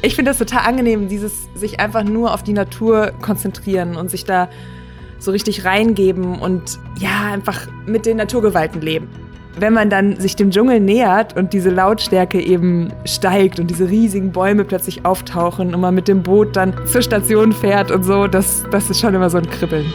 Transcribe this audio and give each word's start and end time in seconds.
Ich 0.00 0.14
finde 0.14 0.30
das 0.30 0.38
total 0.38 0.60
angenehm, 0.60 1.08
dieses 1.08 1.48
sich 1.54 1.80
einfach 1.80 2.04
nur 2.04 2.32
auf 2.32 2.42
die 2.42 2.52
Natur 2.52 3.12
konzentrieren 3.20 3.96
und 3.96 4.10
sich 4.10 4.24
da 4.24 4.48
so 5.18 5.32
richtig 5.32 5.64
reingeben 5.64 6.38
und 6.38 6.78
ja, 7.00 7.32
einfach 7.32 7.66
mit 7.86 8.06
den 8.06 8.16
Naturgewalten 8.18 8.80
leben. 8.80 9.08
Wenn 9.58 9.72
man 9.72 9.90
dann 9.90 10.20
sich 10.20 10.36
dem 10.36 10.52
Dschungel 10.52 10.78
nähert 10.78 11.36
und 11.36 11.52
diese 11.52 11.70
Lautstärke 11.70 12.40
eben 12.40 12.92
steigt 13.04 13.58
und 13.58 13.68
diese 13.68 13.88
riesigen 13.88 14.30
Bäume 14.30 14.64
plötzlich 14.64 15.04
auftauchen 15.04 15.74
und 15.74 15.80
man 15.80 15.96
mit 15.96 16.06
dem 16.06 16.22
Boot 16.22 16.54
dann 16.54 16.74
zur 16.86 17.02
Station 17.02 17.52
fährt 17.52 17.90
und 17.90 18.04
so, 18.04 18.28
das, 18.28 18.62
das 18.70 18.88
ist 18.88 19.00
schon 19.00 19.14
immer 19.14 19.30
so 19.30 19.38
ein 19.38 19.50
Kribbeln. 19.50 19.92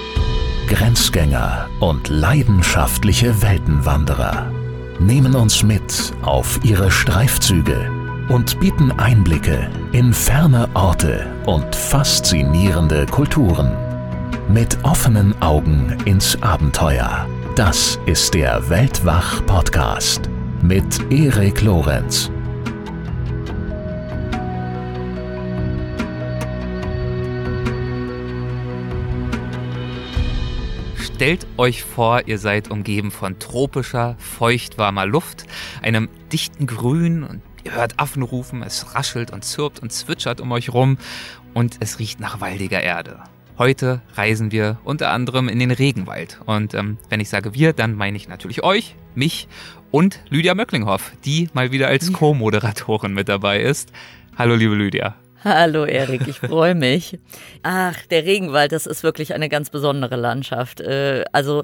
Grenzgänger 0.67 1.69
und 1.79 2.09
leidenschaftliche 2.09 3.41
Weltenwanderer 3.41 4.51
nehmen 4.99 5.33
uns 5.33 5.63
mit 5.63 6.13
auf 6.23 6.59
ihre 6.63 6.91
Streifzüge 6.91 8.02
und 8.29 8.59
bieten 8.59 8.91
Einblicke 8.91 9.69
in 9.91 10.13
ferne 10.13 10.69
Orte 10.73 11.25
und 11.45 11.75
faszinierende 11.75 13.05
Kulturen. 13.05 13.71
Mit 14.47 14.77
offenen 14.83 15.39
Augen 15.41 15.97
ins 16.05 16.41
Abenteuer. 16.41 17.27
Das 17.55 17.99
ist 18.05 18.33
der 18.33 18.69
Weltwach-Podcast 18.69 20.29
mit 20.61 21.11
Erik 21.11 21.61
Lorenz. 21.61 22.31
Stellt 30.95 31.45
euch 31.57 31.83
vor, 31.83 32.23
ihr 32.25 32.39
seid 32.39 32.71
umgeben 32.71 33.11
von 33.11 33.39
tropischer, 33.39 34.15
feuchtwarmer 34.17 35.05
Luft, 35.05 35.45
einem 35.81 36.09
dichten 36.31 36.65
Grün 36.65 37.23
und 37.23 37.41
ihr 37.63 37.73
hört 37.73 37.99
Affen 37.99 38.23
rufen, 38.23 38.63
es 38.63 38.93
raschelt 38.95 39.31
und 39.31 39.43
zirpt 39.43 39.79
und 39.79 39.91
zwitschert 39.91 40.41
um 40.41 40.51
euch 40.51 40.73
rum 40.73 40.97
und 41.53 41.77
es 41.79 41.99
riecht 41.99 42.19
nach 42.19 42.41
waldiger 42.41 42.81
Erde. 42.81 43.19
Heute 43.57 44.01
reisen 44.15 44.51
wir 44.51 44.79
unter 44.83 45.11
anderem 45.11 45.47
in 45.47 45.59
den 45.59 45.71
Regenwald. 45.71 46.39
Und 46.45 46.73
ähm, 46.73 46.97
wenn 47.09 47.19
ich 47.19 47.29
sage 47.29 47.53
wir, 47.53 47.73
dann 47.73 47.93
meine 47.93 48.17
ich 48.17 48.27
natürlich 48.27 48.63
euch, 48.63 48.95
mich 49.13 49.47
und 49.91 50.21
Lydia 50.29 50.55
Möcklinghoff, 50.55 51.11
die 51.23 51.49
mal 51.53 51.71
wieder 51.71 51.87
als 51.87 52.11
Co-Moderatorin 52.11 53.13
mit 53.13 53.29
dabei 53.29 53.61
ist. 53.61 53.91
Hallo, 54.35 54.55
liebe 54.55 54.73
Lydia. 54.73 55.15
Hallo 55.43 55.85
Erik, 55.85 56.27
ich 56.27 56.39
freue 56.39 56.73
mich. 56.73 57.19
Ach, 57.61 57.95
der 58.07 58.25
Regenwald, 58.25 58.71
das 58.71 58.87
ist 58.87 59.03
wirklich 59.03 59.35
eine 59.35 59.49
ganz 59.49 59.69
besondere 59.69 60.15
Landschaft. 60.15 60.79
Äh, 60.79 61.25
also 61.31 61.63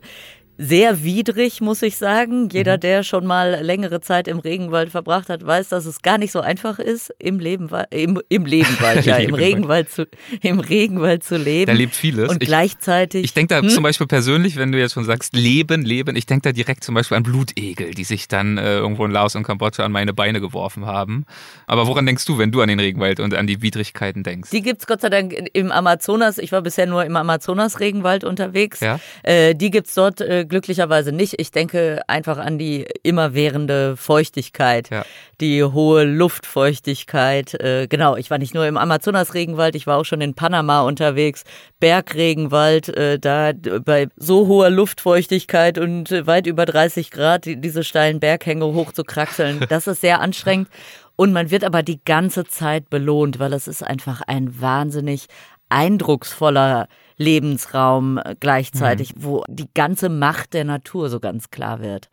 sehr 0.61 1.05
widrig, 1.05 1.61
muss 1.61 1.81
ich 1.81 1.95
sagen. 1.95 2.49
Jeder, 2.51 2.75
mhm. 2.75 2.79
der 2.81 3.03
schon 3.03 3.25
mal 3.25 3.59
längere 3.61 4.01
Zeit 4.01 4.27
im 4.27 4.39
Regenwald 4.39 4.89
verbracht 4.89 5.29
hat, 5.29 5.45
weiß, 5.45 5.69
dass 5.69 5.85
es 5.85 6.01
gar 6.01 6.17
nicht 6.17 6.33
so 6.33 6.41
einfach 6.41 6.79
ist, 6.79 7.13
im 7.17 7.39
Leben, 7.39 7.69
im, 7.91 8.21
im 8.27 8.45
Lebenwald, 8.45 9.05
ja, 9.05 9.15
im 9.15 9.33
Regenwald 9.33 9.89
zu, 9.89 10.05
im 10.41 10.59
Regenwald 10.59 11.23
zu 11.23 11.37
leben. 11.37 11.67
Da 11.67 11.71
lebt 11.71 11.95
vieles. 11.95 12.29
Und 12.29 12.43
ich, 12.43 12.49
gleichzeitig. 12.49 13.23
Ich 13.23 13.33
denke 13.33 13.55
da 13.55 13.61
hm? 13.61 13.69
zum 13.69 13.83
Beispiel 13.83 14.05
persönlich, 14.05 14.57
wenn 14.57 14.73
du 14.73 14.77
jetzt 14.77 14.95
schon 14.95 15.05
sagst, 15.05 15.33
leben, 15.33 15.85
leben, 15.85 16.17
ich 16.17 16.25
denke 16.25 16.49
da 16.49 16.51
direkt 16.51 16.83
zum 16.83 16.93
Beispiel 16.93 17.15
an 17.15 17.23
Blutegel, 17.23 17.91
die 17.91 18.03
sich 18.03 18.27
dann 18.27 18.57
äh, 18.57 18.79
irgendwo 18.79 19.05
in 19.05 19.11
Laos 19.11 19.37
und 19.37 19.43
Kambodscha 19.43 19.85
an 19.85 19.93
meine 19.93 20.13
Beine 20.13 20.41
geworfen 20.41 20.85
haben. 20.85 21.23
Aber 21.67 21.87
woran 21.87 22.05
denkst 22.05 22.25
du, 22.25 22.37
wenn 22.37 22.51
du 22.51 22.59
an 22.59 22.67
den 22.67 22.81
Regenwald 22.81 23.21
und 23.21 23.33
an 23.33 23.47
die 23.47 23.61
Widrigkeiten 23.61 24.23
denkst? 24.23 24.49
Die 24.49 24.61
gibt's 24.61 24.87
Gott 24.87 24.99
sei 24.99 25.09
Dank 25.09 25.33
im 25.53 25.71
Amazonas. 25.71 26.37
Ich 26.37 26.51
war 26.51 26.61
bisher 26.61 26.85
nur 26.85 27.05
im 27.05 27.15
Amazonas-Regenwald 27.15 28.25
unterwegs. 28.25 28.81
Ja? 28.81 28.99
Äh, 29.23 29.55
die 29.55 29.71
gibt's 29.71 29.93
dort 29.93 30.19
äh, 30.19 30.48
glücklicherweise 30.49 31.11
nicht. 31.11 31.35
Ich 31.39 31.51
denke 31.51 32.01
einfach 32.07 32.37
an 32.37 32.57
die 32.57 32.85
immerwährende 33.03 33.95
Feuchtigkeit, 33.95 34.89
ja. 34.89 35.05
die 35.39 35.63
hohe 35.63 36.03
Luftfeuchtigkeit. 36.03 37.53
Äh, 37.53 37.87
genau, 37.87 38.15
ich 38.17 38.29
war 38.29 38.37
nicht 38.37 38.53
nur 38.53 38.67
im 38.67 38.77
Amazonas-Regenwald, 38.77 39.75
ich 39.75 39.87
war 39.87 39.97
auch 39.97 40.05
schon 40.05 40.21
in 40.21 40.33
Panama 40.33 40.81
unterwegs, 40.81 41.43
Bergregenwald, 41.79 42.89
äh, 42.89 43.19
da 43.19 43.53
bei 43.53 44.07
so 44.17 44.47
hoher 44.47 44.69
Luftfeuchtigkeit 44.69 45.77
und 45.77 46.11
weit 46.27 46.47
über 46.47 46.65
30 46.65 47.11
Grad 47.11 47.45
diese 47.45 47.83
steilen 47.83 48.19
Berghänge 48.19 48.65
hoch 48.65 48.91
zu 48.91 49.03
kraxeln. 49.03 49.59
Das 49.69 49.85
ist 49.85 50.01
sehr 50.01 50.19
anstrengend. 50.19 50.67
Und 51.15 51.31
man 51.31 51.51
wird 51.51 51.63
aber 51.63 51.83
die 51.83 51.99
ganze 52.03 52.45
Zeit 52.45 52.89
belohnt, 52.89 53.39
weil 53.39 53.53
es 53.53 53.67
ist 53.67 53.83
einfach 53.83 54.21
ein 54.21 54.61
wahnsinnig 54.61 55.27
eindrucksvoller 55.69 56.87
Lebensraum 57.19 58.17
äh, 58.17 58.35
gleichzeitig, 58.39 59.15
mhm. 59.15 59.23
wo 59.23 59.43
die 59.47 59.69
ganze 59.75 60.09
Macht 60.09 60.53
der 60.53 60.63
Natur 60.63 61.09
so 61.09 61.19
ganz 61.19 61.51
klar 61.51 61.81
wird. 61.81 62.09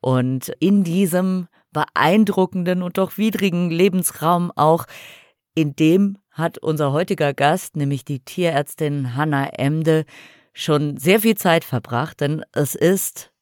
Und 0.00 0.52
in 0.60 0.84
diesem 0.84 1.48
beeindruckenden 1.72 2.82
und 2.82 2.98
doch 2.98 3.18
widrigen 3.18 3.70
Lebensraum 3.70 4.52
auch, 4.54 4.84
in 5.54 5.74
dem 5.74 6.18
hat 6.30 6.58
unser 6.58 6.92
heutiger 6.92 7.32
Gast, 7.32 7.74
nämlich 7.74 8.04
die 8.04 8.20
Tierärztin 8.20 9.16
Hanna 9.16 9.48
Emde, 9.54 10.04
schon 10.52 10.96
sehr 10.98 11.20
viel 11.20 11.36
Zeit 11.36 11.64
verbracht, 11.64 12.20
denn 12.20 12.44
es 12.52 12.74
ist 12.74 13.32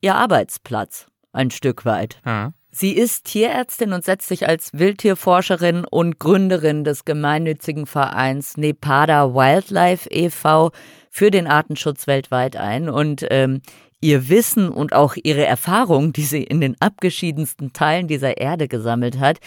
ihr 0.00 0.14
Arbeitsplatz 0.14 1.08
ein 1.32 1.50
Stück 1.50 1.84
weit. 1.84 2.20
Ja. 2.24 2.52
Sie 2.76 2.90
ist 2.90 3.26
Tierärztin 3.26 3.92
und 3.92 4.04
setzt 4.04 4.26
sich 4.26 4.48
als 4.48 4.72
Wildtierforscherin 4.72 5.84
und 5.88 6.18
Gründerin 6.18 6.82
des 6.82 7.04
gemeinnützigen 7.04 7.86
Vereins 7.86 8.56
Nepada 8.56 9.32
Wildlife 9.32 10.10
e.V. 10.10 10.72
für 11.08 11.30
den 11.30 11.46
Artenschutz 11.46 12.08
weltweit 12.08 12.56
ein. 12.56 12.88
Und 12.88 13.24
ähm, 13.30 13.62
ihr 14.00 14.28
Wissen 14.28 14.70
und 14.70 14.92
auch 14.92 15.14
ihre 15.22 15.46
Erfahrung, 15.46 16.12
die 16.12 16.24
sie 16.24 16.42
in 16.42 16.60
den 16.60 16.74
abgeschiedensten 16.80 17.72
Teilen 17.72 18.08
dieser 18.08 18.38
Erde 18.38 18.66
gesammelt 18.66 19.20
hat, 19.20 19.38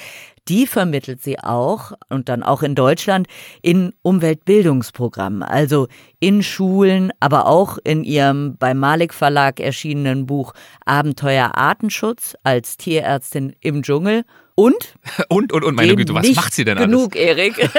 die 0.49 0.67
vermittelt 0.67 1.21
sie 1.21 1.39
auch 1.39 1.91
und 2.09 2.29
dann 2.29 2.43
auch 2.43 2.63
in 2.63 2.75
Deutschland 2.75 3.27
in 3.61 3.93
Umweltbildungsprogrammen, 4.01 5.43
also 5.43 5.87
in 6.19 6.43
Schulen, 6.43 7.11
aber 7.19 7.47
auch 7.47 7.77
in 7.83 8.03
ihrem 8.03 8.57
beim 8.57 8.79
Malik 8.79 9.13
Verlag 9.13 9.59
erschienenen 9.59 10.25
Buch 10.25 10.53
Abenteuer 10.85 11.55
Artenschutz 11.55 12.35
als 12.43 12.77
Tierärztin 12.77 13.55
im 13.61 13.83
Dschungel 13.83 14.23
und 14.55 14.95
und 15.29 15.51
und 15.53 15.63
und 15.63 15.75
meine 15.75 15.95
Güte, 15.95 16.13
was 16.13 16.33
macht 16.35 16.53
sie 16.53 16.65
denn 16.65 16.77
alles? 16.77 16.89
Genug, 16.89 17.15
Erik. 17.15 17.57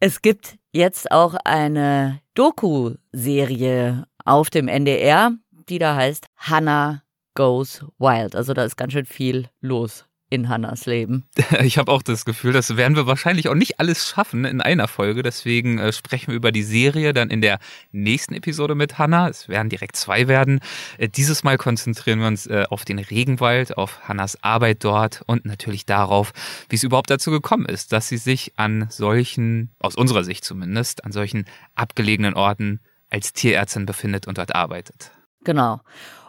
es 0.00 0.22
gibt 0.22 0.56
jetzt 0.72 1.10
auch 1.10 1.34
eine 1.44 2.20
Doku-Serie 2.34 4.06
auf 4.24 4.50
dem 4.50 4.68
NDR, 4.68 5.32
die 5.68 5.78
da 5.78 5.94
heißt 5.94 6.26
Hannah 6.36 7.02
Goes 7.34 7.84
Wild. 7.98 8.34
Also 8.34 8.54
da 8.54 8.64
ist 8.64 8.76
ganz 8.76 8.92
schön 8.92 9.06
viel 9.06 9.48
los 9.60 10.05
in 10.28 10.48
Hannas 10.48 10.86
Leben. 10.86 11.24
Ich 11.60 11.78
habe 11.78 11.90
auch 11.90 12.02
das 12.02 12.24
Gefühl, 12.24 12.52
das 12.52 12.76
werden 12.76 12.96
wir 12.96 13.06
wahrscheinlich 13.06 13.48
auch 13.48 13.54
nicht 13.54 13.80
alles 13.80 14.06
schaffen 14.08 14.44
in 14.44 14.60
einer 14.60 14.88
Folge. 14.88 15.22
Deswegen 15.22 15.78
äh, 15.78 15.92
sprechen 15.92 16.28
wir 16.28 16.34
über 16.34 16.52
die 16.52 16.62
Serie 16.62 17.12
dann 17.12 17.30
in 17.30 17.40
der 17.40 17.58
nächsten 17.92 18.34
Episode 18.34 18.74
mit 18.74 18.98
Hanna. 18.98 19.28
Es 19.28 19.48
werden 19.48 19.68
direkt 19.68 19.96
zwei 19.96 20.28
werden. 20.28 20.60
Äh, 20.98 21.08
dieses 21.08 21.44
Mal 21.44 21.58
konzentrieren 21.58 22.20
wir 22.20 22.26
uns 22.26 22.46
äh, 22.46 22.64
auf 22.68 22.84
den 22.84 22.98
Regenwald, 22.98 23.76
auf 23.76 24.08
Hannas 24.08 24.42
Arbeit 24.42 24.84
dort 24.84 25.22
und 25.26 25.44
natürlich 25.44 25.86
darauf, 25.86 26.32
wie 26.68 26.76
es 26.76 26.82
überhaupt 26.82 27.10
dazu 27.10 27.30
gekommen 27.30 27.66
ist, 27.66 27.92
dass 27.92 28.08
sie 28.08 28.18
sich 28.18 28.52
an 28.56 28.86
solchen, 28.90 29.70
aus 29.78 29.94
unserer 29.94 30.24
Sicht 30.24 30.44
zumindest, 30.44 31.04
an 31.04 31.12
solchen 31.12 31.46
abgelegenen 31.74 32.34
Orten 32.34 32.80
als 33.10 33.32
Tierärztin 33.32 33.86
befindet 33.86 34.26
und 34.26 34.38
dort 34.38 34.54
arbeitet. 34.54 35.12
Genau. 35.44 35.80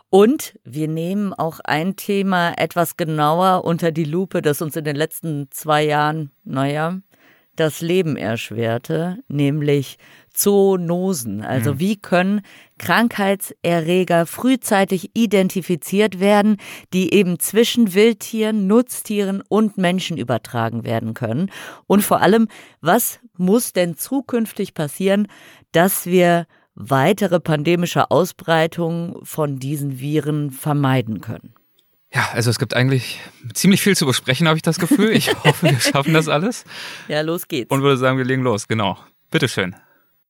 Und 0.09 0.57
wir 0.63 0.88
nehmen 0.88 1.34
auch 1.34 1.59
ein 1.63 1.95
Thema 1.95 2.53
etwas 2.57 2.95
genauer 2.95 3.66
unter 3.66 3.91
die 3.91 4.06
Lupe, 4.06 4.41
das 4.41 4.62
uns 4.62 4.75
in 4.75 4.85
den 4.85 4.95
letzten 4.95 5.50
zwei 5.51 5.84
Jahren, 5.84 6.31
naja, 6.45 7.00
das 7.57 7.81
Leben 7.81 8.16
erschwerte, 8.16 9.18
nämlich 9.28 9.97
Zoonosen. 10.31 11.41
Also 11.41 11.73
mhm. 11.73 11.79
wie 11.79 11.95
können 11.97 12.41
Krankheitserreger 12.78 14.28
frühzeitig 14.28 15.12
identifiziert 15.16 16.19
werden, 16.19 16.57
die 16.94 17.13
eben 17.13 17.39
zwischen 17.39 17.95
Wildtieren, 17.95 18.68
Nutztieren 18.68 19.41
und 19.50 19.78
Menschen 19.78 20.18
übertragen 20.18 20.85
werden 20.85 21.16
können? 21.16 21.51
Und 21.88 22.03
vor 22.03 22.21
allem, 22.21 22.48
was 22.80 23.19
muss 23.36 23.74
denn 23.74 23.98
zukünftig 23.98 24.75
passieren, 24.75 25.27
dass 25.71 26.06
wir 26.06 26.45
weitere 26.77 27.39
pandemische 27.39 28.12
Ausbreitungen 28.12 29.15
von 29.24 29.57
diesen 29.57 30.00
Viren 30.00 30.51
vermeiden 30.51 31.21
können. 31.21 31.53
Ja, 32.13 32.29
also 32.33 32.50
es 32.50 32.59
gibt 32.59 32.74
eigentlich 32.74 33.19
ziemlich 33.53 33.81
viel 33.81 33.97
zu 33.97 34.06
besprechen, 34.06 34.47
habe 34.47 34.57
ich 34.57 34.62
das 34.62 34.79
Gefühl. 34.79 35.12
Ich 35.12 35.33
hoffe, 35.44 35.69
wir 35.69 35.79
schaffen 35.79 36.13
das 36.13 36.29
alles. 36.29 36.63
Ja, 37.07 37.21
los 37.21 37.47
geht's. 37.47 37.71
Und 37.71 37.81
würde 37.81 37.97
sagen, 37.97 38.18
wir 38.18 38.25
legen 38.25 38.44
los, 38.44 38.68
genau. 38.68 38.97
Bitteschön. 39.31 39.75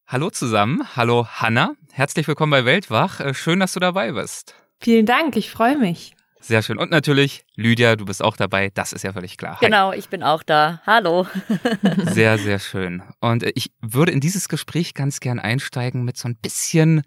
Hallo 0.08 0.30
zusammen, 0.30 0.84
hallo 0.96 1.28
Hanna, 1.28 1.74
herzlich 1.92 2.28
willkommen 2.28 2.52
bei 2.52 2.64
Weltwach. 2.66 3.20
Äh, 3.20 3.34
schön, 3.34 3.60
dass 3.60 3.74
du 3.74 3.82
dabei 3.82 4.14
bist. 4.14 4.56
Vielen 4.80 5.06
Dank, 5.06 5.36
ich 5.36 5.52
freue 5.52 5.78
mich. 5.78 6.17
Sehr 6.40 6.62
schön. 6.62 6.78
Und 6.78 6.92
natürlich, 6.92 7.46
Lydia, 7.56 7.96
du 7.96 8.06
bist 8.06 8.24
auch 8.24 8.38
dabei. 8.38 8.70
Das 8.74 8.94
ist 8.94 9.04
ja 9.04 9.12
völlig 9.12 9.38
klar. 9.38 9.60
Hi. 9.60 9.66
Genau, 9.66 9.92
ich 9.92 10.10
bin 10.10 10.24
auch 10.24 10.44
da. 10.44 10.82
Hallo. 10.86 11.26
Sehr, 12.04 12.38
sehr 12.38 12.60
schön. 12.60 13.04
Und 13.20 13.44
äh, 13.44 13.52
ich 13.56 13.72
würde 13.82 14.12
in 14.12 14.20
dieses 14.20 14.48
Gespräch 14.48 14.94
ganz 14.94 15.20
gern 15.20 15.40
einsteigen 15.40 16.04
mit 16.04 16.18
so 16.18 16.28
ein 16.28 16.36
bisschen 16.36 17.04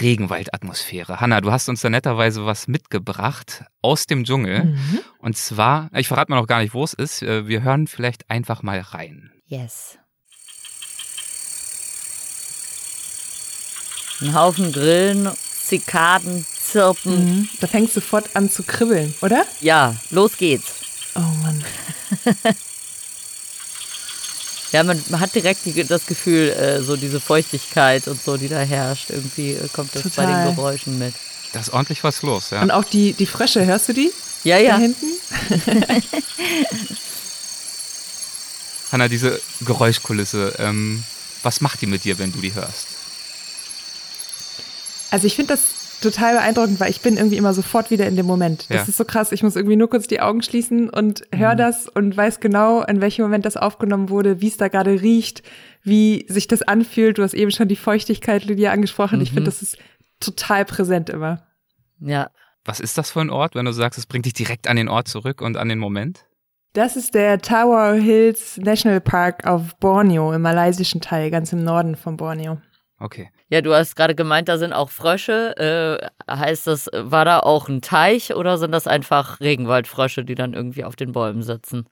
Regenwaldatmosphäre. 0.00 1.20
Hanna, 1.20 1.40
du 1.40 1.52
hast 1.52 1.68
uns 1.68 1.80
da 1.80 1.90
netterweise 1.90 2.44
was 2.44 2.68
mitgebracht 2.68 3.64
aus 3.80 4.06
dem 4.06 4.24
Dschungel. 4.24 4.64
Mhm. 4.64 5.00
Und 5.18 5.36
zwar, 5.36 5.88
ich 5.94 6.08
verrate 6.08 6.30
mal 6.30 6.40
noch 6.40 6.46
gar 6.46 6.60
nicht, 6.60 6.74
wo 6.74 6.84
es 6.84 6.92
ist. 6.92 7.22
Äh, 7.22 7.46
wir 7.46 7.62
hören 7.62 7.86
vielleicht 7.86 8.28
einfach 8.30 8.62
mal 8.62 8.80
rein. 8.80 9.30
Yes. 9.46 9.98
Ein 14.20 14.34
Haufen 14.34 14.72
Grillen, 14.72 15.28
Zikaden, 15.36 16.46
Zirpen. 16.72 17.24
Mhm. 17.24 17.48
Da 17.60 17.66
fängt 17.66 17.88
es 17.88 17.94
sofort 17.94 18.34
an 18.34 18.50
zu 18.50 18.62
kribbeln, 18.62 19.14
oder? 19.20 19.44
Ja, 19.60 19.94
los 20.10 20.36
geht's. 20.38 20.72
Oh 21.14 21.20
Mann. 21.20 21.62
ja, 24.72 24.82
man, 24.82 25.04
man, 25.10 25.20
hat 25.20 25.34
direkt 25.34 25.66
die, 25.66 25.84
das 25.84 26.06
Gefühl, 26.06 26.48
äh, 26.50 26.82
so 26.82 26.96
diese 26.96 27.20
Feuchtigkeit 27.20 28.08
und 28.08 28.22
so, 28.22 28.38
die 28.38 28.48
da 28.48 28.60
herrscht. 28.60 29.10
Irgendwie 29.10 29.52
äh, 29.52 29.68
kommt 29.68 29.94
das 29.94 30.02
Total. 30.02 30.26
bei 30.26 30.44
den 30.44 30.56
Geräuschen 30.56 30.98
mit. 30.98 31.14
Da 31.52 31.60
ist 31.60 31.70
ordentlich 31.72 32.02
was 32.02 32.22
los, 32.22 32.50
ja. 32.50 32.62
Und 32.62 32.70
auch 32.70 32.84
die, 32.84 33.12
die 33.12 33.26
Frösche, 33.26 33.66
hörst 33.66 33.90
du 33.90 33.92
die? 33.92 34.10
Ja, 34.42 34.56
ja. 34.56 34.72
Da 34.72 34.78
hinten? 34.78 35.06
Hanna, 38.90 39.08
diese 39.08 39.40
Geräuschkulisse, 39.60 40.54
ähm, 40.58 41.04
was 41.42 41.60
macht 41.60 41.82
die 41.82 41.86
mit 41.86 42.04
dir, 42.04 42.18
wenn 42.18 42.32
du 42.32 42.40
die 42.40 42.54
hörst? 42.54 42.86
Also 45.10 45.26
ich 45.26 45.36
finde 45.36 45.54
das 45.54 45.81
total 46.02 46.34
beeindruckend, 46.34 46.80
weil 46.80 46.90
ich 46.90 47.00
bin 47.00 47.16
irgendwie 47.16 47.36
immer 47.36 47.54
sofort 47.54 47.90
wieder 47.90 48.06
in 48.06 48.16
dem 48.16 48.26
Moment. 48.26 48.68
Das 48.70 48.82
ja. 48.82 48.88
ist 48.88 48.96
so 48.96 49.04
krass. 49.04 49.32
Ich 49.32 49.42
muss 49.42 49.56
irgendwie 49.56 49.76
nur 49.76 49.88
kurz 49.88 50.06
die 50.06 50.20
Augen 50.20 50.42
schließen 50.42 50.90
und 50.90 51.22
höre 51.34 51.54
mhm. 51.54 51.58
das 51.58 51.88
und 51.88 52.16
weiß 52.16 52.40
genau, 52.40 52.82
in 52.82 53.00
welchem 53.00 53.22
Moment 53.22 53.46
das 53.46 53.56
aufgenommen 53.56 54.10
wurde, 54.10 54.40
wie 54.40 54.48
es 54.48 54.56
da 54.56 54.68
gerade 54.68 55.00
riecht, 55.02 55.42
wie 55.82 56.26
sich 56.28 56.48
das 56.48 56.62
anfühlt. 56.62 57.18
Du 57.18 57.22
hast 57.22 57.34
eben 57.34 57.50
schon 57.50 57.68
die 57.68 57.76
Feuchtigkeit, 57.76 58.44
Lydia, 58.44 58.72
angesprochen. 58.72 59.16
Mhm. 59.18 59.22
Ich 59.22 59.30
finde, 59.30 59.44
das 59.44 59.62
ist 59.62 59.78
total 60.20 60.64
präsent 60.64 61.10
immer. 61.10 61.42
Ja. 62.00 62.30
Was 62.64 62.78
ist 62.78 62.96
das 62.96 63.10
für 63.10 63.20
ein 63.20 63.30
Ort, 63.30 63.54
wenn 63.54 63.64
du 63.64 63.72
sagst, 63.72 63.98
es 63.98 64.06
bringt 64.06 64.26
dich 64.26 64.34
direkt 64.34 64.68
an 64.68 64.76
den 64.76 64.88
Ort 64.88 65.08
zurück 65.08 65.40
und 65.40 65.56
an 65.56 65.68
den 65.68 65.78
Moment? 65.78 66.26
Das 66.74 66.96
ist 66.96 67.14
der 67.14 67.38
Tower 67.40 67.94
Hills 67.94 68.56
National 68.56 69.00
Park 69.00 69.46
auf 69.46 69.76
Borneo, 69.76 70.32
im 70.32 70.42
malaysischen 70.42 71.00
Teil, 71.00 71.30
ganz 71.30 71.52
im 71.52 71.62
Norden 71.62 71.96
von 71.96 72.16
Borneo. 72.16 72.58
Okay. 73.02 73.30
Ja, 73.48 73.60
du 73.62 73.74
hast 73.74 73.96
gerade 73.96 74.14
gemeint, 74.14 74.48
da 74.48 74.58
sind 74.58 74.72
auch 74.72 74.88
Frösche. 74.88 75.56
Äh, 75.58 76.32
heißt 76.32 76.68
das, 76.68 76.88
war 76.94 77.24
da 77.24 77.40
auch 77.40 77.68
ein 77.68 77.82
Teich 77.82 78.34
oder 78.34 78.58
sind 78.58 78.70
das 78.70 78.86
einfach 78.86 79.40
Regenwaldfrösche, 79.40 80.24
die 80.24 80.36
dann 80.36 80.54
irgendwie 80.54 80.84
auf 80.84 80.94
den 80.94 81.10
Bäumen 81.10 81.42
sitzen? 81.42 81.86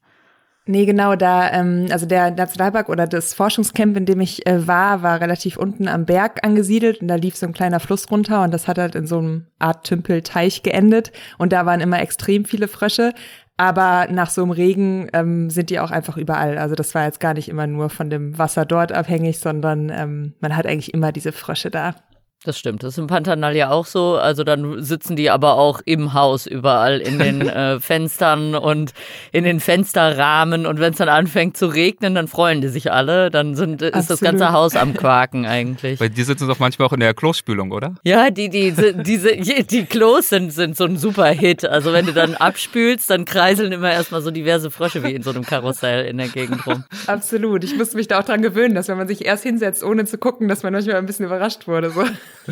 Nee, 0.66 0.84
genau, 0.84 1.16
da, 1.16 1.50
ähm, 1.50 1.88
also 1.90 2.06
der 2.06 2.30
Nationalpark 2.30 2.88
oder 2.90 3.08
das 3.08 3.34
Forschungscamp, 3.34 3.96
in 3.96 4.06
dem 4.06 4.20
ich 4.20 4.46
äh, 4.46 4.68
war, 4.68 5.02
war 5.02 5.20
relativ 5.20 5.56
unten 5.56 5.88
am 5.88 6.04
Berg 6.04 6.44
angesiedelt 6.44 7.00
und 7.00 7.08
da 7.08 7.16
lief 7.16 7.34
so 7.34 7.46
ein 7.46 7.54
kleiner 7.54 7.80
Fluss 7.80 8.08
runter 8.08 8.44
und 8.44 8.52
das 8.54 8.68
hat 8.68 8.78
halt 8.78 8.94
in 8.94 9.06
so 9.06 9.18
einem 9.18 9.46
Art 9.58 9.84
Tümpelteich 9.84 10.62
geendet 10.62 11.10
und 11.38 11.52
da 11.52 11.66
waren 11.66 11.80
immer 11.80 12.00
extrem 12.00 12.44
viele 12.44 12.68
Frösche. 12.68 13.14
Aber 13.60 14.06
nach 14.10 14.30
so 14.30 14.42
einem 14.42 14.52
Regen 14.52 15.08
ähm, 15.12 15.50
sind 15.50 15.68
die 15.68 15.80
auch 15.80 15.90
einfach 15.90 16.16
überall. 16.16 16.56
Also 16.56 16.74
das 16.74 16.94
war 16.94 17.04
jetzt 17.04 17.20
gar 17.20 17.34
nicht 17.34 17.46
immer 17.46 17.66
nur 17.66 17.90
von 17.90 18.08
dem 18.08 18.38
Wasser 18.38 18.64
dort 18.64 18.90
abhängig, 18.90 19.38
sondern 19.38 19.90
ähm, 19.90 20.32
man 20.40 20.56
hat 20.56 20.64
eigentlich 20.64 20.94
immer 20.94 21.12
diese 21.12 21.30
Frösche 21.30 21.70
da. 21.70 21.94
Das 22.42 22.58
stimmt, 22.58 22.82
das 22.82 22.94
ist 22.94 22.98
im 22.98 23.06
Pantanal 23.06 23.54
ja 23.54 23.68
auch 23.68 23.84
so. 23.84 24.16
Also 24.16 24.44
dann 24.44 24.82
sitzen 24.82 25.14
die 25.14 25.28
aber 25.28 25.58
auch 25.58 25.82
im 25.84 26.14
Haus 26.14 26.46
überall 26.46 26.98
in 26.98 27.18
den 27.18 27.42
äh, 27.48 27.78
Fenstern 27.80 28.54
und 28.54 28.94
in 29.30 29.44
den 29.44 29.60
Fensterrahmen. 29.60 30.64
Und 30.64 30.80
wenn 30.80 30.92
es 30.92 30.96
dann 30.96 31.10
anfängt 31.10 31.58
zu 31.58 31.66
regnen, 31.66 32.14
dann 32.14 32.28
freuen 32.28 32.62
die 32.62 32.68
sich 32.68 32.90
alle. 32.90 33.30
Dann 33.30 33.56
sind, 33.56 33.82
ist 33.82 34.08
das 34.08 34.20
ganze 34.20 34.52
Haus 34.52 34.74
am 34.74 34.94
Quaken 34.94 35.44
eigentlich. 35.44 35.98
Bei 35.98 36.08
dir 36.08 36.24
sitzen 36.24 36.48
doch 36.48 36.58
manchmal 36.58 36.88
auch 36.88 36.94
in 36.94 37.00
der 37.00 37.12
Klospülung, 37.12 37.72
oder? 37.72 37.96
Ja, 38.04 38.30
die, 38.30 38.48
die, 38.48 38.72
diese, 38.72 39.36
die 39.36 39.84
Klos 39.84 40.30
sind, 40.30 40.50
sind 40.50 40.78
so 40.78 40.84
ein 40.84 40.96
super 40.96 41.26
Hit. 41.26 41.66
Also 41.66 41.92
wenn 41.92 42.06
du 42.06 42.14
dann 42.14 42.36
abspülst, 42.36 43.10
dann 43.10 43.26
kreiseln 43.26 43.70
immer 43.70 43.92
erstmal 43.92 44.22
so 44.22 44.30
diverse 44.30 44.70
Frösche 44.70 45.02
wie 45.02 45.14
in 45.14 45.22
so 45.22 45.28
einem 45.28 45.44
Karussell 45.44 46.06
in 46.06 46.16
der 46.16 46.28
Gegend 46.28 46.66
rum. 46.66 46.84
Absolut. 47.06 47.64
Ich 47.64 47.76
musste 47.76 47.98
mich 47.98 48.08
da 48.08 48.18
auch 48.18 48.24
dran 48.24 48.40
gewöhnen, 48.40 48.74
dass 48.74 48.88
wenn 48.88 48.96
man 48.96 49.08
sich 49.08 49.26
erst 49.26 49.42
hinsetzt, 49.42 49.84
ohne 49.84 50.06
zu 50.06 50.16
gucken, 50.16 50.48
dass 50.48 50.62
man 50.62 50.72
manchmal 50.72 50.96
ein 50.96 51.04
bisschen 51.04 51.26
überrascht 51.26 51.68
wurde. 51.68 51.90
So. 51.90 52.02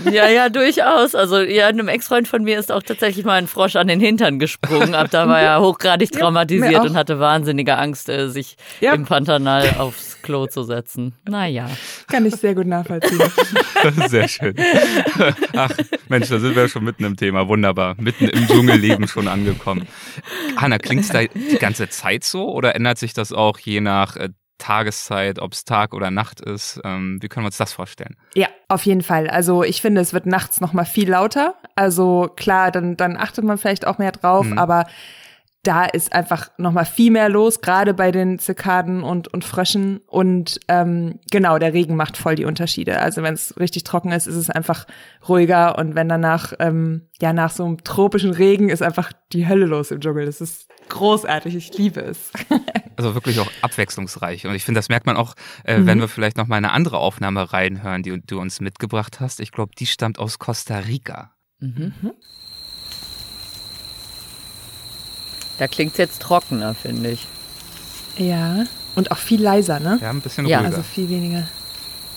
Ja, 0.04 0.28
ja, 0.28 0.48
durchaus. 0.48 1.14
Also 1.14 1.40
ja, 1.40 1.66
einem 1.66 1.88
Ex-Freund 1.88 2.28
von 2.28 2.42
mir 2.42 2.58
ist 2.58 2.70
auch 2.70 2.82
tatsächlich 2.82 3.24
mal 3.24 3.34
ein 3.34 3.46
Frosch 3.46 3.76
an 3.76 3.88
den 3.88 4.00
Hintern 4.00 4.38
gesprungen. 4.38 4.94
Ab 4.94 5.08
da 5.10 5.28
war 5.28 5.40
er 5.40 5.60
hochgradig 5.60 6.12
traumatisiert 6.12 6.72
ja, 6.72 6.82
und 6.82 6.94
hatte 6.94 7.18
wahnsinnige 7.18 7.76
Angst, 7.76 8.08
äh, 8.08 8.28
sich 8.28 8.56
ja. 8.80 8.92
im 8.92 9.04
Pantanal 9.04 9.76
aufs 9.78 10.20
Klo 10.22 10.46
zu 10.46 10.62
setzen. 10.62 11.14
Naja. 11.28 11.68
Kann 12.06 12.26
ich 12.26 12.36
sehr 12.36 12.54
gut 12.54 12.66
nachvollziehen. 12.66 13.18
Sehr 14.08 14.28
schön. 14.28 14.54
Ach, 15.56 15.70
Mensch, 16.08 16.28
da 16.28 16.38
sind 16.38 16.56
wir 16.56 16.68
schon 16.68 16.84
mitten 16.84 17.04
im 17.04 17.16
Thema. 17.16 17.48
Wunderbar. 17.48 17.94
Mitten 17.98 18.28
im 18.28 18.46
Dschungelleben 18.46 19.06
schon 19.06 19.28
angekommen. 19.28 19.86
Hanna, 20.56 20.78
klingt 20.78 21.02
es 21.02 21.08
da 21.08 21.20
die 21.22 21.58
ganze 21.58 21.88
Zeit 21.88 22.24
so 22.24 22.50
oder 22.50 22.74
ändert 22.74 22.98
sich 22.98 23.12
das 23.14 23.32
auch 23.32 23.58
je 23.58 23.80
nach 23.80 24.16
äh, 24.16 24.30
Tageszeit, 24.58 25.38
ob 25.38 25.52
es 25.52 25.64
Tag 25.64 25.94
oder 25.94 26.10
Nacht 26.10 26.40
ist. 26.40 26.80
Ähm, 26.84 27.18
wie 27.20 27.28
können 27.28 27.44
wir 27.44 27.48
uns 27.48 27.56
das 27.56 27.72
vorstellen? 27.72 28.16
Ja, 28.34 28.48
auf 28.68 28.84
jeden 28.84 29.02
Fall. 29.02 29.28
Also 29.28 29.62
ich 29.62 29.80
finde, 29.80 30.00
es 30.00 30.12
wird 30.12 30.26
nachts 30.26 30.60
noch 30.60 30.72
mal 30.72 30.84
viel 30.84 31.08
lauter. 31.08 31.54
Also 31.74 32.30
klar, 32.36 32.70
dann, 32.70 32.96
dann 32.96 33.16
achtet 33.16 33.44
man 33.44 33.58
vielleicht 33.58 33.86
auch 33.86 33.98
mehr 33.98 34.12
drauf, 34.12 34.46
mhm. 34.46 34.58
aber 34.58 34.86
da 35.68 35.84
ist 35.84 36.14
einfach 36.14 36.50
noch 36.56 36.72
mal 36.72 36.86
viel 36.86 37.10
mehr 37.10 37.28
los, 37.28 37.60
gerade 37.60 37.92
bei 37.92 38.10
den 38.10 38.38
Zikaden 38.38 39.02
und, 39.02 39.28
und 39.28 39.44
Fröschen. 39.44 39.98
Und 40.06 40.58
ähm, 40.66 41.20
genau, 41.30 41.58
der 41.58 41.74
Regen 41.74 41.94
macht 41.94 42.16
voll 42.16 42.36
die 42.36 42.46
Unterschiede. 42.46 43.00
Also 43.00 43.22
wenn 43.22 43.34
es 43.34 43.54
richtig 43.60 43.84
trocken 43.84 44.10
ist, 44.10 44.26
ist 44.26 44.36
es 44.36 44.48
einfach 44.48 44.86
ruhiger. 45.28 45.76
Und 45.76 45.94
wenn 45.94 46.08
danach, 46.08 46.54
ähm, 46.58 47.10
ja, 47.20 47.34
nach 47.34 47.50
so 47.50 47.66
einem 47.66 47.84
tropischen 47.84 48.30
Regen 48.30 48.70
ist 48.70 48.80
einfach 48.80 49.12
die 49.34 49.46
Hölle 49.46 49.66
los 49.66 49.90
im 49.90 50.00
Dschungel. 50.00 50.24
Das 50.24 50.40
ist 50.40 50.70
großartig, 50.88 51.54
ich 51.54 51.76
liebe 51.76 52.00
es. 52.00 52.32
also 52.96 53.12
wirklich 53.12 53.38
auch 53.38 53.50
abwechslungsreich. 53.60 54.46
Und 54.46 54.54
ich 54.54 54.64
finde, 54.64 54.78
das 54.78 54.88
merkt 54.88 55.04
man 55.04 55.18
auch, 55.18 55.34
äh, 55.64 55.76
mhm. 55.76 55.86
wenn 55.86 56.00
wir 56.00 56.08
vielleicht 56.08 56.38
noch 56.38 56.46
mal 56.46 56.56
eine 56.56 56.72
andere 56.72 56.96
Aufnahme 56.96 57.52
reinhören, 57.52 58.02
die 58.02 58.22
du 58.26 58.40
uns 58.40 58.62
mitgebracht 58.62 59.20
hast. 59.20 59.38
Ich 59.38 59.52
glaube, 59.52 59.72
die 59.78 59.84
stammt 59.84 60.18
aus 60.18 60.38
Costa 60.38 60.78
Rica. 60.78 61.34
Mhm. 61.60 61.92
Da 65.58 65.66
klingt 65.66 65.92
es 65.92 65.98
jetzt 65.98 66.22
trockener, 66.22 66.74
finde 66.74 67.10
ich. 67.10 67.26
Ja, 68.16 68.64
und 68.94 69.10
auch 69.10 69.18
viel 69.18 69.40
leiser, 69.42 69.80
ne? 69.80 69.98
Ja, 70.00 70.10
ein 70.10 70.20
bisschen 70.20 70.44
ruhiger. 70.46 70.60
Ja, 70.60 70.66
also 70.66 70.82
viel 70.82 71.08
weniger. 71.08 71.46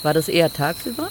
War 0.03 0.13
das 0.13 0.29
eher 0.29 0.51
tagsüber? 0.51 1.09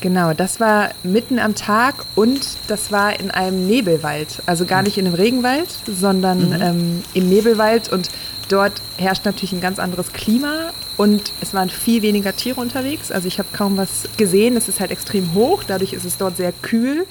Genau, 0.00 0.32
das 0.32 0.60
war 0.60 0.90
mitten 1.02 1.38
am 1.38 1.54
Tag 1.54 1.94
und 2.14 2.56
das 2.68 2.90
war 2.90 3.18
in 3.20 3.30
einem 3.30 3.66
Nebelwald. 3.66 4.42
Also 4.46 4.64
gar 4.64 4.82
nicht 4.82 4.96
in 4.96 5.06
einem 5.06 5.14
Regenwald, 5.14 5.68
sondern 5.86 6.50
mhm. 6.50 6.62
ähm, 6.62 7.02
im 7.12 7.28
Nebelwald. 7.28 7.92
Und 7.92 8.08
dort 8.48 8.80
herrscht 8.96 9.26
natürlich 9.26 9.52
ein 9.52 9.60
ganz 9.60 9.78
anderes 9.78 10.12
Klima 10.12 10.70
und 10.96 11.32
es 11.42 11.52
waren 11.52 11.68
viel 11.68 12.00
weniger 12.02 12.34
Tiere 12.34 12.60
unterwegs. 12.60 13.10
Also 13.12 13.28
ich 13.28 13.38
habe 13.38 13.48
kaum 13.52 13.76
was 13.76 14.08
gesehen. 14.16 14.56
Es 14.56 14.68
ist 14.68 14.80
halt 14.80 14.90
extrem 14.90 15.34
hoch, 15.34 15.64
dadurch 15.66 15.92
ist 15.92 16.06
es 16.06 16.16
dort 16.16 16.36
sehr 16.36 16.52
kühl. 16.52 17.06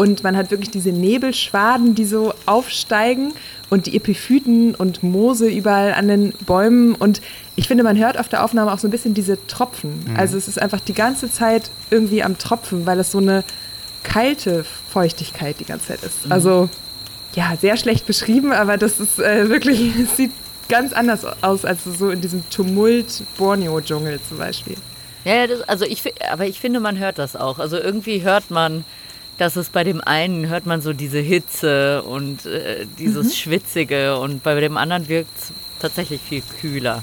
Und 0.00 0.24
man 0.24 0.34
hat 0.34 0.50
wirklich 0.50 0.70
diese 0.70 0.92
Nebelschwaden, 0.92 1.94
die 1.94 2.06
so 2.06 2.32
aufsteigen 2.46 3.34
und 3.68 3.84
die 3.84 3.94
Epiphyten 3.94 4.74
und 4.74 5.02
Moose 5.02 5.46
überall 5.46 5.92
an 5.92 6.08
den 6.08 6.32
Bäumen. 6.46 6.94
Und 6.94 7.20
ich 7.54 7.68
finde, 7.68 7.84
man 7.84 7.98
hört 7.98 8.18
auf 8.18 8.26
der 8.26 8.42
Aufnahme 8.42 8.72
auch 8.72 8.78
so 8.78 8.88
ein 8.88 8.90
bisschen 8.90 9.12
diese 9.12 9.46
Tropfen. 9.46 10.06
Mhm. 10.06 10.16
Also 10.16 10.38
es 10.38 10.48
ist 10.48 10.58
einfach 10.58 10.80
die 10.80 10.94
ganze 10.94 11.30
Zeit 11.30 11.70
irgendwie 11.90 12.22
am 12.22 12.38
Tropfen, 12.38 12.86
weil 12.86 12.98
es 12.98 13.10
so 13.10 13.18
eine 13.18 13.44
kalte 14.02 14.64
Feuchtigkeit 14.90 15.60
die 15.60 15.66
ganze 15.66 15.88
Zeit 15.88 16.02
ist. 16.02 16.24
Mhm. 16.24 16.32
Also 16.32 16.70
ja, 17.34 17.58
sehr 17.60 17.76
schlecht 17.76 18.06
beschrieben, 18.06 18.52
aber 18.52 18.78
das 18.78 19.00
ist 19.00 19.18
äh, 19.18 19.50
wirklich, 19.50 19.82
es 20.02 20.16
sieht 20.16 20.32
ganz 20.70 20.94
anders 20.94 21.26
aus 21.42 21.66
als 21.66 21.84
so 21.84 22.08
in 22.08 22.22
diesem 22.22 22.48
Tumult 22.48 23.22
Borneo-Dschungel 23.36 24.18
zum 24.26 24.38
Beispiel. 24.38 24.76
Ja, 25.26 25.46
das, 25.46 25.60
also 25.68 25.84
ich, 25.84 26.02
aber 26.26 26.46
ich 26.46 26.58
finde, 26.58 26.80
man 26.80 26.98
hört 26.98 27.18
das 27.18 27.36
auch. 27.36 27.58
Also 27.58 27.76
irgendwie 27.76 28.22
hört 28.22 28.50
man 28.50 28.86
dass 29.40 29.56
es 29.56 29.70
bei 29.70 29.84
dem 29.84 30.02
einen 30.02 30.48
hört 30.48 30.66
man 30.66 30.82
so 30.82 30.92
diese 30.92 31.18
Hitze 31.18 32.02
und 32.02 32.44
äh, 32.44 32.86
dieses 32.98 33.28
mhm. 33.28 33.36
Schwitzige 33.36 34.18
und 34.18 34.42
bei 34.42 34.60
dem 34.60 34.76
anderen 34.76 35.08
wirkt 35.08 35.30
es 35.38 35.52
tatsächlich 35.80 36.20
viel 36.20 36.42
kühler. 36.60 37.02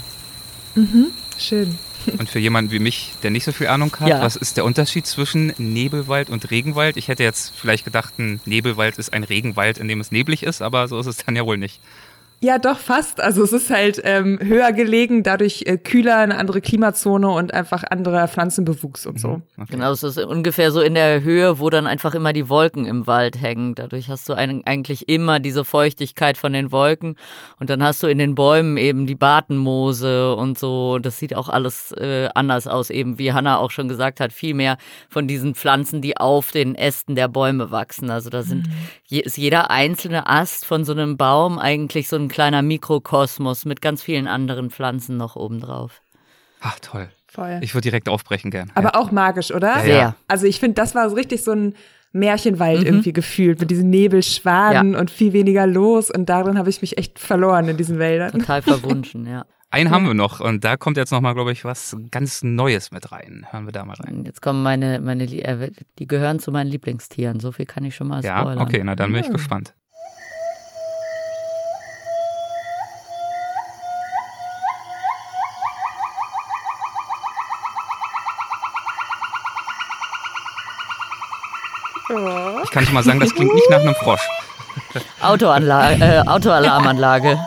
Mhm. 0.76 1.08
Schön. 1.40 1.78
Und 2.18 2.30
für 2.30 2.40
jemanden 2.40 2.72
wie 2.72 2.80
mich, 2.80 3.14
der 3.22 3.32
nicht 3.32 3.44
so 3.44 3.52
viel 3.52 3.68
Ahnung 3.68 3.94
hat, 4.00 4.08
ja. 4.08 4.22
was 4.22 4.38
ist 4.38 4.56
der 4.56 4.64
Unterschied 4.64 5.06
zwischen 5.06 5.54
Nebelwald 5.58 6.30
und 6.30 6.50
Regenwald? 6.50 6.96
Ich 6.96 7.10
hätte 7.10 7.24
jetzt 7.24 7.52
vielleicht 7.54 7.84
gedacht, 7.84 8.18
ein 8.18 8.40
Nebelwald 8.46 8.98
ist 8.98 9.12
ein 9.12 9.26
Regenwald, 9.26 9.78
in 9.78 9.90
dem 9.90 10.00
es 10.00 10.10
neblig 10.10 10.44
ist, 10.44 10.62
aber 10.62 10.88
so 10.88 11.00
ist 11.00 11.08
es 11.08 11.18
dann 11.18 11.36
ja 11.36 11.46
wohl 11.46 11.58
nicht. 11.58 11.82
Ja, 12.40 12.60
doch, 12.60 12.78
fast. 12.78 13.20
Also 13.20 13.44
es 13.44 13.52
ist 13.52 13.72
halt 13.72 14.00
ähm, 14.04 14.38
höher 14.40 14.72
gelegen, 14.72 15.24
dadurch 15.24 15.64
äh, 15.66 15.78
kühler, 15.78 16.18
eine 16.18 16.38
andere 16.38 16.62
Klimazone 16.62 17.30
und 17.30 17.52
einfach 17.52 17.84
anderer 17.90 18.28
Pflanzenbewuchs 18.28 19.08
und 19.08 19.20
so. 19.20 19.28
Mhm, 19.28 19.44
okay. 19.58 19.68
Genau, 19.72 19.92
es 19.92 20.04
ist 20.04 20.20
ungefähr 20.20 20.72
so 20.72 20.82
in 20.82 20.94
der 20.94 21.24
Höhe, 21.24 21.58
wo 21.58 21.72
dann 21.72 21.88
einfach 21.88 22.14
immer 22.14 22.34
die 22.34 22.48
Wolken 22.48 22.86
im 22.86 23.08
Wald 23.08 23.42
hängen. 23.42 23.74
Dadurch 23.74 24.10
hast 24.10 24.30
du 24.30 24.34
ein, 24.34 24.62
eigentlich 24.68 25.10
immer 25.10 25.40
diese 25.40 25.66
Feuchtigkeit 25.66 26.38
von 26.38 26.54
den 26.54 26.72
Wolken 26.72 27.16
und 27.60 27.72
dann 27.72 27.82
hast 27.82 28.04
du 28.04 28.08
in 28.08 28.20
den 28.20 28.36
Bäumen 28.36 28.78
eben 28.78 29.08
die 29.08 29.16
Bartenmoose 29.16 30.36
und 30.36 30.60
so. 30.60 31.00
Das 31.00 31.18
sieht 31.18 31.36
auch 31.36 31.50
alles 31.50 31.92
äh, 31.94 32.30
anders 32.36 32.68
aus, 32.68 32.92
eben 32.92 33.18
wie 33.18 33.34
Hanna 33.34 33.58
auch 33.58 33.72
schon 33.72 33.88
gesagt 33.88 34.20
hat, 34.20 34.32
viel 34.32 34.54
mehr 34.54 34.78
von 35.10 35.28
diesen 35.28 35.56
Pflanzen, 35.56 36.04
die 36.04 36.18
auf 36.18 36.52
den 36.52 36.76
Ästen 36.76 37.16
der 37.16 37.30
Bäume 37.30 37.72
wachsen. 37.72 38.12
Also 38.12 38.30
da 38.30 38.44
sind, 38.44 38.68
mhm. 38.68 39.20
ist 39.22 39.38
jeder 39.38 39.72
einzelne 39.72 40.28
Ast 40.28 40.66
von 40.66 40.86
so 40.86 40.92
einem 40.92 41.18
Baum 41.18 41.58
eigentlich 41.58 42.08
so 42.08 42.16
ein 42.16 42.27
ein 42.28 42.30
kleiner 42.30 42.62
Mikrokosmos 42.62 43.66
mit 43.66 43.82
ganz 43.82 44.04
vielen 44.04 44.28
anderen 44.28 44.70
Pflanzen 44.70 45.18
noch 45.18 45.36
obendrauf. 45.36 46.02
Ach, 46.62 46.80
toll. 46.80 47.10
Voll. 47.28 47.60
Ich 47.62 47.74
würde 47.74 47.84
direkt 47.84 48.10
aufbrechen 48.10 48.52
gern. 48.52 48.72
Aber 48.76 48.94
ja. 48.94 48.96
auch 48.96 49.12
magisch, 49.12 49.52
oder? 49.52 49.80
Sehr. 49.82 49.98
Ja. 49.98 50.16
Also 50.28 50.46
ich 50.46 50.60
finde, 50.60 50.76
das 50.76 50.96
war 50.96 51.10
so 51.10 51.16
richtig 51.16 51.44
so 51.44 51.52
ein 51.52 51.76
Märchenwald 52.14 52.82
mhm. 52.82 52.86
irgendwie 52.86 53.14
gefühlt 53.14 53.60
mit 53.60 53.70
diesen 53.70 53.90
Nebelschwaden 53.90 54.94
ja. 54.94 55.00
und 55.00 55.12
viel 55.12 55.34
weniger 55.34 55.68
los 55.68 56.10
und 56.10 56.30
darin 56.30 56.58
habe 56.58 56.70
ich 56.70 56.82
mich 56.82 56.98
echt 56.98 57.20
verloren 57.20 57.68
in 57.68 57.78
diesen 57.78 58.00
Wäldern. 58.00 58.32
Total 58.32 58.62
verwunschen, 58.62 59.26
ja. 59.26 59.46
Einen 59.70 59.92
haben 59.92 60.08
wir 60.08 60.14
noch 60.14 60.40
und 60.40 60.64
da 60.64 60.78
kommt 60.78 60.96
jetzt 60.96 61.12
nochmal, 61.12 61.34
glaube 61.34 61.52
ich, 61.52 61.66
was 61.66 61.98
ganz 62.10 62.42
Neues 62.42 62.92
mit 62.92 63.12
rein. 63.12 63.46
Hören 63.52 63.66
wir 63.66 63.74
da 63.74 63.84
mal 63.84 63.98
rein. 63.98 64.24
Jetzt 64.24 64.42
kommen 64.42 64.64
meine, 64.64 65.02
meine, 65.02 65.26
äh, 65.26 65.72
die 66.00 66.08
gehören 66.08 66.40
zu 66.40 66.54
meinen 66.54 66.70
Lieblingstieren. 66.70 67.42
So 67.42 67.52
viel 67.52 67.66
kann 67.66 67.84
ich 67.84 67.94
schon 67.94 68.08
mal 68.08 68.24
spoilern. 68.24 68.58
Ja, 68.58 68.64
okay, 68.64 68.82
na 68.84 68.96
dann 68.96 69.12
bin 69.12 69.22
ich 69.22 69.30
gespannt. 69.30 69.74
Ich 82.68 82.72
kann 82.72 82.84
schon 82.84 82.96
mal 82.96 83.04
sagen, 83.04 83.22
das 83.22 83.34
klingt 83.34 83.54
nicht 83.54 83.70
nach 83.70 83.80
einem 83.80 83.96
Frosch. 83.96 84.28
Autoanlage, 85.22 86.04
äh, 86.04 86.20
Autoalarmanlage. 86.28 87.40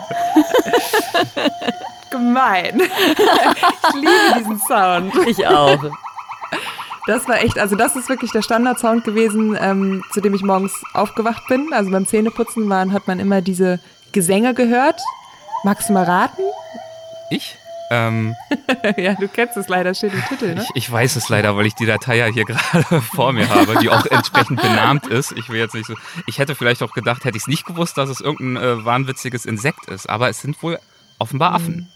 Gemein. 2.09 2.81
Ich 2.81 3.95
liebe 3.95 4.39
diesen 4.39 4.59
Sound. 4.67 5.13
Ich 5.27 5.45
auch. 5.45 5.77
Das 7.05 7.27
war 7.27 7.39
echt, 7.39 7.59
also 7.59 7.75
das 7.75 7.95
ist 7.95 8.09
wirklich 8.09 8.31
der 8.31 8.41
Standardsound 8.41 9.03
gewesen, 9.03 9.55
ähm, 9.61 10.03
zu 10.11 10.21
dem 10.21 10.33
ich 10.33 10.41
morgens 10.41 10.73
aufgewacht 10.93 11.43
bin. 11.47 11.71
Also 11.71 11.91
beim 11.91 12.07
Zähneputzen 12.07 12.67
waren, 12.67 12.91
hat 12.91 13.07
man 13.07 13.19
immer 13.19 13.41
diese 13.41 13.79
Gesänge 14.11 14.55
gehört. 14.55 14.99
Magst 15.63 15.89
du 15.89 15.93
mal 15.93 16.03
raten? 16.03 16.41
Ich? 17.29 17.57
Ähm, 17.93 18.35
ja, 18.97 19.15
du 19.15 19.27
kennst 19.27 19.57
es 19.57 19.67
leider, 19.67 19.93
steht 19.93 20.13
im 20.13 20.23
Titel, 20.23 20.55
ne? 20.55 20.63
Ich, 20.63 20.85
ich, 20.85 20.91
weiß 20.91 21.17
es 21.17 21.27
leider, 21.27 21.57
weil 21.57 21.65
ich 21.65 21.75
die 21.75 21.85
Datei 21.85 22.15
ja 22.15 22.25
hier 22.27 22.45
gerade 22.45 23.01
vor 23.01 23.33
mir 23.33 23.49
habe, 23.49 23.79
die 23.81 23.89
auch 23.89 24.05
entsprechend 24.05 24.61
benannt 24.61 25.07
ist. 25.07 25.33
Ich 25.33 25.49
will 25.49 25.59
jetzt 25.59 25.75
nicht 25.75 25.87
so. 25.87 25.95
Ich 26.25 26.39
hätte 26.39 26.55
vielleicht 26.55 26.83
auch 26.83 26.93
gedacht, 26.93 27.25
hätte 27.25 27.35
ich 27.35 27.43
es 27.43 27.47
nicht 27.47 27.65
gewusst, 27.65 27.97
dass 27.97 28.09
es 28.09 28.21
irgendein 28.21 28.63
äh, 28.63 28.85
wahnwitziges 28.85 29.45
Insekt 29.45 29.87
ist, 29.89 30.09
aber 30.09 30.29
es 30.29 30.39
sind 30.39 30.63
wohl 30.63 30.79
offenbar 31.19 31.53
Affen. 31.53 31.89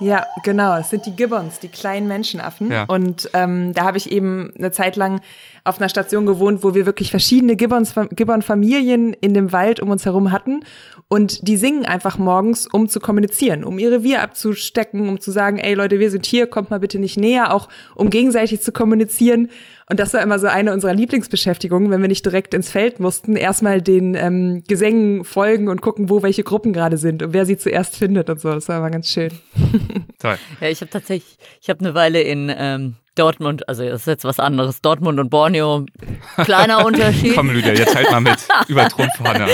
Ja, 0.00 0.26
genau. 0.42 0.76
Es 0.76 0.90
sind 0.90 1.06
die 1.06 1.14
Gibbons, 1.14 1.60
die 1.60 1.68
kleinen 1.68 2.08
Menschenaffen. 2.08 2.70
Ja. 2.70 2.84
Und 2.84 3.30
ähm, 3.32 3.72
da 3.72 3.84
habe 3.84 3.96
ich 3.96 4.10
eben 4.10 4.52
eine 4.58 4.72
Zeit 4.72 4.96
lang 4.96 5.20
auf 5.62 5.78
einer 5.80 5.88
Station 5.88 6.26
gewohnt, 6.26 6.62
wo 6.62 6.74
wir 6.74 6.84
wirklich 6.84 7.10
verschiedene 7.10 7.56
Gibbon-Familien 7.56 9.14
in 9.14 9.34
dem 9.34 9.52
Wald 9.52 9.80
um 9.80 9.90
uns 9.90 10.04
herum 10.04 10.32
hatten. 10.32 10.64
Und 11.08 11.46
die 11.46 11.56
singen 11.56 11.84
einfach 11.84 12.18
morgens, 12.18 12.66
um 12.66 12.88
zu 12.88 12.98
kommunizieren, 12.98 13.62
um 13.62 13.78
ihre 13.78 14.02
Wir 14.02 14.22
abzustecken, 14.22 15.08
um 15.08 15.20
zu 15.20 15.30
sagen, 15.30 15.58
ey 15.58 15.74
Leute, 15.74 16.00
wir 16.00 16.10
sind 16.10 16.26
hier, 16.26 16.46
kommt 16.46 16.70
mal 16.70 16.80
bitte 16.80 16.98
nicht 16.98 17.18
näher, 17.18 17.54
auch 17.54 17.68
um 17.94 18.10
gegenseitig 18.10 18.62
zu 18.62 18.72
kommunizieren. 18.72 19.50
Und 19.88 20.00
das 20.00 20.14
war 20.14 20.22
immer 20.22 20.38
so 20.38 20.46
eine 20.46 20.72
unserer 20.72 20.94
Lieblingsbeschäftigungen, 20.94 21.90
wenn 21.90 22.00
wir 22.00 22.08
nicht 22.08 22.24
direkt 22.24 22.54
ins 22.54 22.70
Feld 22.70 23.00
mussten, 23.00 23.36
erstmal 23.36 23.82
den 23.82 24.14
ähm, 24.14 24.64
Gesängen 24.66 25.24
folgen 25.24 25.68
und 25.68 25.82
gucken, 25.82 26.08
wo 26.08 26.22
welche 26.22 26.42
Gruppen 26.42 26.72
gerade 26.72 26.96
sind 26.96 27.22
und 27.22 27.34
wer 27.34 27.44
sie 27.44 27.58
zuerst 27.58 27.96
findet 27.96 28.30
und 28.30 28.40
so. 28.40 28.50
Das 28.52 28.68
war 28.68 28.78
immer 28.78 28.90
ganz 28.90 29.08
schön. 29.08 29.30
Toll. 30.18 30.38
Ja, 30.60 30.68
ich 30.68 30.80
habe 30.80 30.90
tatsächlich, 30.90 31.36
ich 31.60 31.68
habe 31.68 31.80
eine 31.80 31.94
Weile 31.94 32.22
in 32.22 32.50
ähm, 32.56 32.94
Dortmund, 33.14 33.68
also 33.68 33.84
das 33.84 34.00
ist 34.00 34.06
jetzt 34.06 34.24
was 34.24 34.40
anderes. 34.40 34.80
Dortmund 34.80 35.20
und 35.20 35.30
Borneo, 35.30 35.86
kleiner 36.36 36.84
Unterschied. 36.86 37.34
Komm, 37.34 37.50
Lydia, 37.50 37.72
jetzt 37.72 37.94
halt 37.94 38.10
mal 38.10 38.20
mit. 38.20 38.36
Über 38.68 38.88
Trumpf, 38.88 39.12
Hanna. 39.22 39.46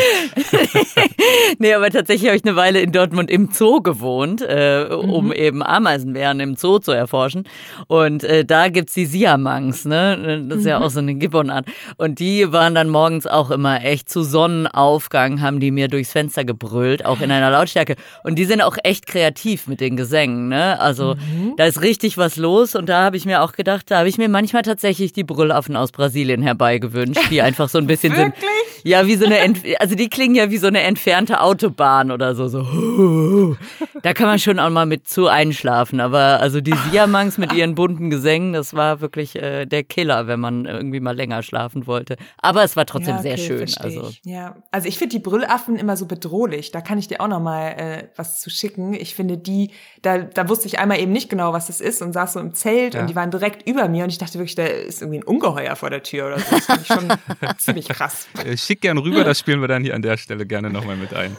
nee, 1.59 1.75
aber 1.75 1.91
tatsächlich 1.91 2.29
habe 2.29 2.37
ich 2.37 2.45
eine 2.45 2.57
Weile 2.57 2.81
in 2.81 2.93
Dortmund 2.93 3.31
im 3.31 3.51
Zoo 3.53 3.83
gewohnt, 3.83 4.43
äh, 4.43 4.87
um 4.91 5.27
mhm. 5.27 5.33
eben 5.33 5.63
Ameisenbären 5.63 6.41
im 6.41 6.57
Zoo 6.57 6.79
zu 6.79 6.93
erforschen. 6.93 7.45
Und 7.87 8.25
äh, 8.25 8.45
da 8.45 8.69
gibt's 8.69 8.95
die 8.95 9.07
Siamangs, 9.07 9.85
ne? 9.85 10.45
Das 10.49 10.59
ist 10.59 10.65
mhm. 10.65 10.69
ja 10.69 10.81
auch 10.81 10.91
so 10.91 11.01
eine 11.01 11.15
Gibbonart. 11.15 11.67
Und 11.97 12.19
die 12.19 12.53
waren 12.53 12.75
dann 12.75 12.89
morgens 12.89 13.27
auch 13.27 13.51
immer 13.51 13.85
echt 13.85 14.09
zu 14.09 14.23
Sonnenaufgang, 14.23 15.41
haben 15.41 15.61
die 15.61 15.71
mir 15.71 15.89
durchs 15.89 16.13
Fenster 16.13 16.45
gebrüllt, 16.45 17.05
auch 17.05 17.21
in 17.21 17.31
einer 17.31 17.51
Lautstärke. 17.51 17.97
Und 18.25 18.37
die 18.37 18.45
sind 18.45 18.63
auch 18.63 18.77
echt 18.83 19.07
kreativ 19.07 19.67
mit 19.67 19.81
den 19.81 19.97
Gesängen, 19.97 20.49
ne? 20.49 20.81
Also 20.81 21.15
mhm. 21.15 21.55
da 21.57 21.67
ist 21.67 21.83
richtig 21.83 22.17
was 22.17 22.37
los 22.37 22.75
und 22.75 22.89
da 22.89 23.03
habe 23.03 23.17
ich 23.17 23.27
mir 23.27 23.43
auch 23.43 23.50
auch 23.51 23.57
gedacht, 23.57 23.91
da 23.91 23.99
habe 23.99 24.09
ich 24.09 24.19
mir 24.19 24.29
manchmal 24.29 24.63
tatsächlich 24.63 25.13
die 25.13 25.25
Brüllaffen 25.25 25.77
aus 25.77 25.93
Brasilien 25.93 26.43
herbeigewünscht, 26.43 27.31
die 27.31 27.43
einfach 27.43 27.69
so 27.69 27.79
ein 27.79 27.87
bisschen 27.87 28.15
sind. 28.15 28.35
Ja, 28.83 29.07
wie 29.07 29.17
so 29.17 29.27
eine, 29.27 29.39
Ent 29.39 29.63
also 29.79 29.95
die 29.95 30.09
klingen 30.09 30.35
ja 30.35 30.51
wie 30.51 30.57
so 30.57 30.67
eine 30.67 30.81
entfernte 30.81 31.41
Autobahn 31.41 32.11
oder 32.11 32.35
so, 32.35 32.49
so. 32.49 33.57
Da 34.03 34.15
kann 34.15 34.27
man 34.27 34.39
schon 34.39 34.59
auch 34.59 34.71
mal 34.71 34.87
mit 34.87 35.09
zu 35.09 35.29
einschlafen. 35.29 36.01
Aber 36.01 36.41
also 36.41 36.61
die 36.61 36.75
Siamangs 36.91 37.37
mit 37.39 37.53
ihren 37.53 37.75
bunten 37.75 38.11
Gesängen, 38.11 38.53
das 38.53 38.75
war 38.75 39.01
wirklich 39.01 39.37
äh, 39.37 39.67
der 39.67 39.85
Killer, 39.85 40.27
wenn 40.27 40.41
man 40.41 40.65
irgendwie 40.65 41.01
mal 41.01 41.15
länger 41.15 41.43
schlafen 41.43 41.87
wollte. 41.87 42.17
Aber 42.39 42.65
es 42.65 42.77
war 42.77 42.87
trotzdem 42.87 43.17
ja, 43.17 43.21
okay, 43.21 43.37
sehr 43.37 43.39
schön. 43.39 43.69
Also. 43.79 44.11
Ja, 44.25 44.57
also 44.71 44.89
ich 44.89 44.99
finde 44.99 45.17
die 45.17 45.23
Brüllaffen 45.23 45.77
immer 45.77 45.97
so 45.97 46.07
bedrohlich. 46.07 46.71
Da 46.71 46.81
kann 46.81 46.99
ich 46.99 47.09
dir 47.09 47.21
auch 47.21 47.29
noch 47.29 47.41
mal 47.41 47.69
äh, 47.73 48.09
was 48.17 48.41
zu 48.41 48.51
schicken. 48.51 48.95
Ich 48.95 49.15
finde 49.15 49.37
die, 49.37 49.73
da, 50.03 50.19
da 50.19 50.49
wusste 50.49 50.67
ich 50.67 50.79
einmal 50.79 51.01
eben 51.01 51.13
nicht 51.13 51.29
genau, 51.29 51.53
was 51.53 51.67
das 51.67 51.81
ist 51.81 52.01
und 52.03 52.13
saß 52.13 52.35
so 52.35 52.41
im 52.41 52.55
Zelt 52.55 52.95
ja. 52.95 53.01
und 53.01 53.11
die 53.11 53.17
waren 53.17 53.31
direkt 53.41 53.69
über 53.69 53.89
mir 53.89 54.05
und 54.05 54.11
ich 54.11 54.19
dachte 54.19 54.35
wirklich, 54.35 54.55
da 54.55 54.65
ist 54.65 55.03
irgendwie 55.03 55.21
ein 55.21 55.25
Ungeheuer 55.25 55.75
vor 55.77 55.91
der 55.91 56.03
Tür 56.03 56.27
oder 56.27 56.39
so. 56.39 56.57
Das 56.57 56.67
finde 56.67 56.83
ich 56.83 56.87
schon 56.87 57.09
ziemlich 57.59 57.89
krass. 57.89 58.27
Schick 58.57 58.83
gern 58.83 58.99
rüber, 58.99 59.25
das 59.25 59.39
spielen 59.39 59.61
wir 59.61 59.69
dann 59.69 59.83
hier 59.83 59.95
an 59.95 60.03
der 60.03 60.17
Stelle 60.17 60.47
gerne 60.47 60.71
nochmal 60.71 60.97
mit 60.97 61.15
ein. 61.15 61.37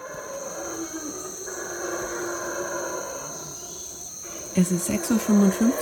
Es 4.53 4.71
ist 4.71 4.89
6.55 4.89 5.11
Uhr. 5.61 5.73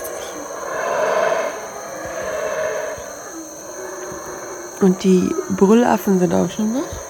Und 4.82 5.04
die 5.04 5.30
Brüllaffen 5.50 6.20
sind 6.20 6.34
auch 6.34 6.50
schon 6.50 6.76
wach? 6.76 7.09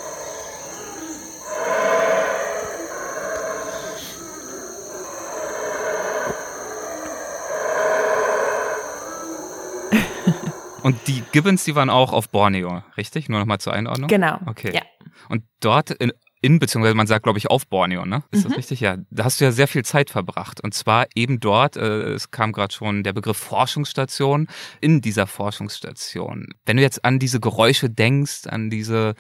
Und 10.84 11.08
die 11.08 11.24
Gibbons, 11.32 11.64
die 11.64 11.76
waren 11.76 11.90
auch 11.90 12.14
auf 12.14 12.30
Borneo, 12.30 12.84
richtig? 12.98 13.30
Nur 13.30 13.40
nochmal 13.40 13.60
zur 13.60 13.74
Einordnung? 13.74 14.08
Genau. 14.08 14.40
Okay. 14.46 14.72
Ja. 14.74 14.82
Und 15.28 15.44
dort 15.60 15.92
in, 15.92 16.12
in 16.42 16.60
beziehungsweise 16.60 16.96
man 16.96 17.08
sagt, 17.08 17.24
glaube 17.24 17.38
ich, 17.38 17.50
auf 17.50 17.68
Borneo, 17.68 18.06
ne? 18.06 18.24
Ist 18.32 18.46
mhm. 18.46 18.50
das 18.50 18.58
richtig? 18.58 18.80
Ja. 18.80 18.98
Da 19.10 19.26
hast 19.26 19.40
du 19.40 19.46
ja 19.46 19.52
sehr 19.52 19.68
viel 19.68 19.84
Zeit 19.84 20.10
verbracht. 20.10 20.62
Und 20.62 20.74
zwar 20.74 21.08
eben 21.16 21.40
dort, 21.40 21.76
äh, 21.76 22.14
es 22.14 22.32
kam 22.32 22.52
gerade 22.52 22.74
schon 22.74 23.04
der 23.04 23.14
Begriff 23.14 23.38
Forschungsstation, 23.38 24.48
in 24.82 25.02
dieser 25.02 25.28
Forschungsstation. 25.28 26.48
Wenn 26.66 26.78
du 26.78 26.84
jetzt 26.84 27.04
an 27.04 27.20
diese 27.20 27.40
Geräusche 27.40 27.90
denkst, 27.90 28.48
an 28.48 28.70
diese 28.70 29.16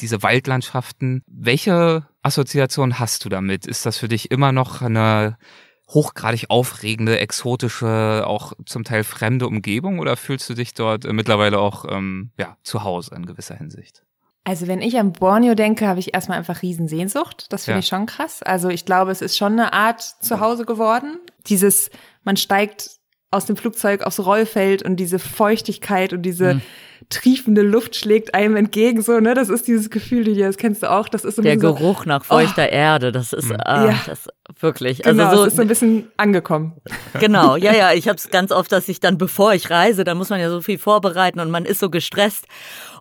diese 0.00 0.22
Waldlandschaften. 0.22 1.22
Welche 1.26 2.06
Assoziation 2.22 2.98
hast 2.98 3.24
du 3.24 3.28
damit? 3.28 3.66
Ist 3.66 3.86
das 3.86 3.98
für 3.98 4.08
dich 4.08 4.30
immer 4.30 4.52
noch 4.52 4.82
eine 4.82 5.38
hochgradig 5.88 6.46
aufregende, 6.48 7.18
exotische, 7.18 8.24
auch 8.26 8.52
zum 8.64 8.84
Teil 8.84 9.04
fremde 9.04 9.46
Umgebung 9.46 9.98
oder 9.98 10.16
fühlst 10.16 10.48
du 10.50 10.54
dich 10.54 10.74
dort 10.74 11.04
äh, 11.04 11.12
mittlerweile 11.12 11.58
auch 11.58 11.84
ähm, 11.88 12.30
ja, 12.38 12.56
zu 12.62 12.82
Hause 12.82 13.14
in 13.14 13.26
gewisser 13.26 13.56
Hinsicht? 13.56 14.02
Also 14.44 14.68
wenn 14.68 14.80
ich 14.80 14.96
an 14.96 15.12
Borneo 15.12 15.54
denke, 15.56 15.88
habe 15.88 15.98
ich 15.98 16.14
erstmal 16.14 16.38
einfach 16.38 16.62
Riesensehnsucht. 16.62 17.52
Das 17.52 17.64
finde 17.64 17.78
ja. 17.78 17.80
ich 17.80 17.88
schon 17.88 18.06
krass. 18.06 18.44
Also 18.44 18.68
ich 18.68 18.84
glaube, 18.84 19.10
es 19.10 19.20
ist 19.20 19.36
schon 19.36 19.54
eine 19.54 19.72
Art 19.72 20.00
Zuhause 20.00 20.64
geworden. 20.64 21.18
Dieses, 21.46 21.90
man 22.22 22.36
steigt 22.36 22.90
aus 23.30 23.44
dem 23.44 23.56
Flugzeug 23.56 24.02
aufs 24.02 24.24
Rollfeld 24.24 24.82
und 24.82 24.96
diese 24.96 25.18
Feuchtigkeit 25.18 26.12
und 26.12 26.22
diese 26.22 26.54
mhm. 26.54 26.62
triefende 27.08 27.62
Luft 27.62 27.96
schlägt 27.96 28.34
einem 28.34 28.54
entgegen, 28.54 29.02
so, 29.02 29.18
ne? 29.18 29.34
Das 29.34 29.48
ist 29.48 29.66
dieses 29.66 29.90
Gefühl, 29.90 30.24
die 30.24 30.34
das 30.34 30.56
kennst 30.56 30.84
du 30.84 30.90
auch. 30.90 31.08
Das 31.08 31.24
ist 31.24 31.36
so 31.36 31.42
Der 31.42 31.56
Geruch 31.56 32.04
so, 32.04 32.08
nach 32.08 32.24
feuchter 32.24 32.66
oh. 32.68 32.72
Erde, 32.72 33.10
das 33.10 33.32
ist, 33.32 33.50
ah, 33.50 33.86
ja. 33.88 34.00
das 34.06 34.28
wirklich. 34.60 35.02
Genau, 35.02 35.24
also 35.24 35.36
so, 35.38 35.42
es 35.42 35.48
ist 35.48 35.56
so 35.56 35.62
ein 35.62 35.68
bisschen 35.68 36.08
angekommen. 36.16 36.80
Genau, 37.18 37.56
ja, 37.56 37.74
ja. 37.74 37.92
Ich 37.92 38.06
habe 38.08 38.16
es 38.16 38.30
ganz 38.30 38.52
oft, 38.52 38.70
dass 38.70 38.88
ich 38.88 39.00
dann, 39.00 39.18
bevor 39.18 39.54
ich 39.54 39.70
reise, 39.70 40.04
da 40.04 40.14
muss 40.14 40.30
man 40.30 40.38
ja 40.38 40.48
so 40.48 40.60
viel 40.60 40.78
vorbereiten 40.78 41.40
und 41.40 41.50
man 41.50 41.64
ist 41.64 41.80
so 41.80 41.90
gestresst 41.90 42.46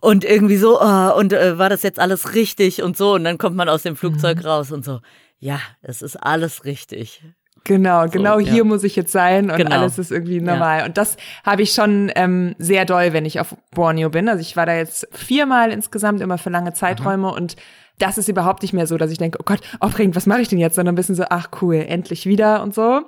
und 0.01 0.23
irgendwie 0.23 0.57
so, 0.57 0.81
oh, 0.81 1.17
und 1.17 1.33
äh, 1.33 1.59
war 1.59 1.69
das 1.69 1.83
jetzt 1.83 1.99
alles 1.99 2.33
richtig 2.33 2.81
und 2.81 2.97
so. 2.97 3.13
Und 3.13 3.25
dann 3.25 3.37
kommt 3.37 3.55
man 3.55 3.69
aus 3.69 3.83
dem 3.83 3.95
Flugzeug 3.95 4.39
mhm. 4.39 4.45
raus 4.45 4.71
und 4.71 4.83
so, 4.83 5.01
ja, 5.37 5.59
es 5.81 6.01
ist 6.01 6.15
alles 6.15 6.65
richtig. 6.65 7.21
Genau, 7.65 8.05
so, 8.05 8.11
genau 8.11 8.39
hier 8.39 8.59
ja. 8.59 8.63
muss 8.63 8.83
ich 8.83 8.95
jetzt 8.95 9.11
sein 9.11 9.49
und 9.49 9.57
genau. 9.57 9.75
alles 9.75 9.97
ist 9.97 10.11
irgendwie 10.11 10.39
normal. 10.39 10.79
Ja. 10.79 10.85
Und 10.85 10.97
das 10.97 11.17
habe 11.43 11.63
ich 11.63 11.71
schon 11.71 12.11
ähm, 12.15 12.55
sehr 12.59 12.85
doll, 12.85 13.11
wenn 13.11 13.25
ich 13.25 13.39
auf 13.39 13.55
Borneo 13.71 14.09
bin. 14.09 14.29
Also 14.29 14.41
ich 14.41 14.55
war 14.55 14.67
da 14.67 14.75
jetzt 14.75 15.07
viermal 15.11 15.71
insgesamt, 15.71 16.21
immer 16.21 16.37
für 16.37 16.51
lange 16.51 16.73
Zeiträume 16.73 17.29
Aha. 17.29 17.35
und 17.35 17.55
das 17.97 18.17
ist 18.17 18.27
überhaupt 18.27 18.61
nicht 18.61 18.73
mehr 18.73 18.87
so, 18.87 18.97
dass 18.97 19.09
ich 19.09 19.17
denke, 19.17 19.39
oh 19.41 19.45
Gott, 19.45 19.61
aufregend, 19.79 20.15
was 20.15 20.25
mache 20.25 20.41
ich 20.41 20.47
denn 20.47 20.59
jetzt? 20.59 20.75
Sondern 20.75 20.93
ein 20.93 20.97
bisschen 20.97 21.15
so, 21.15 21.23
ach 21.29 21.47
cool, 21.61 21.75
endlich 21.75 22.25
wieder 22.25 22.61
und 22.61 22.75
so. 22.75 23.01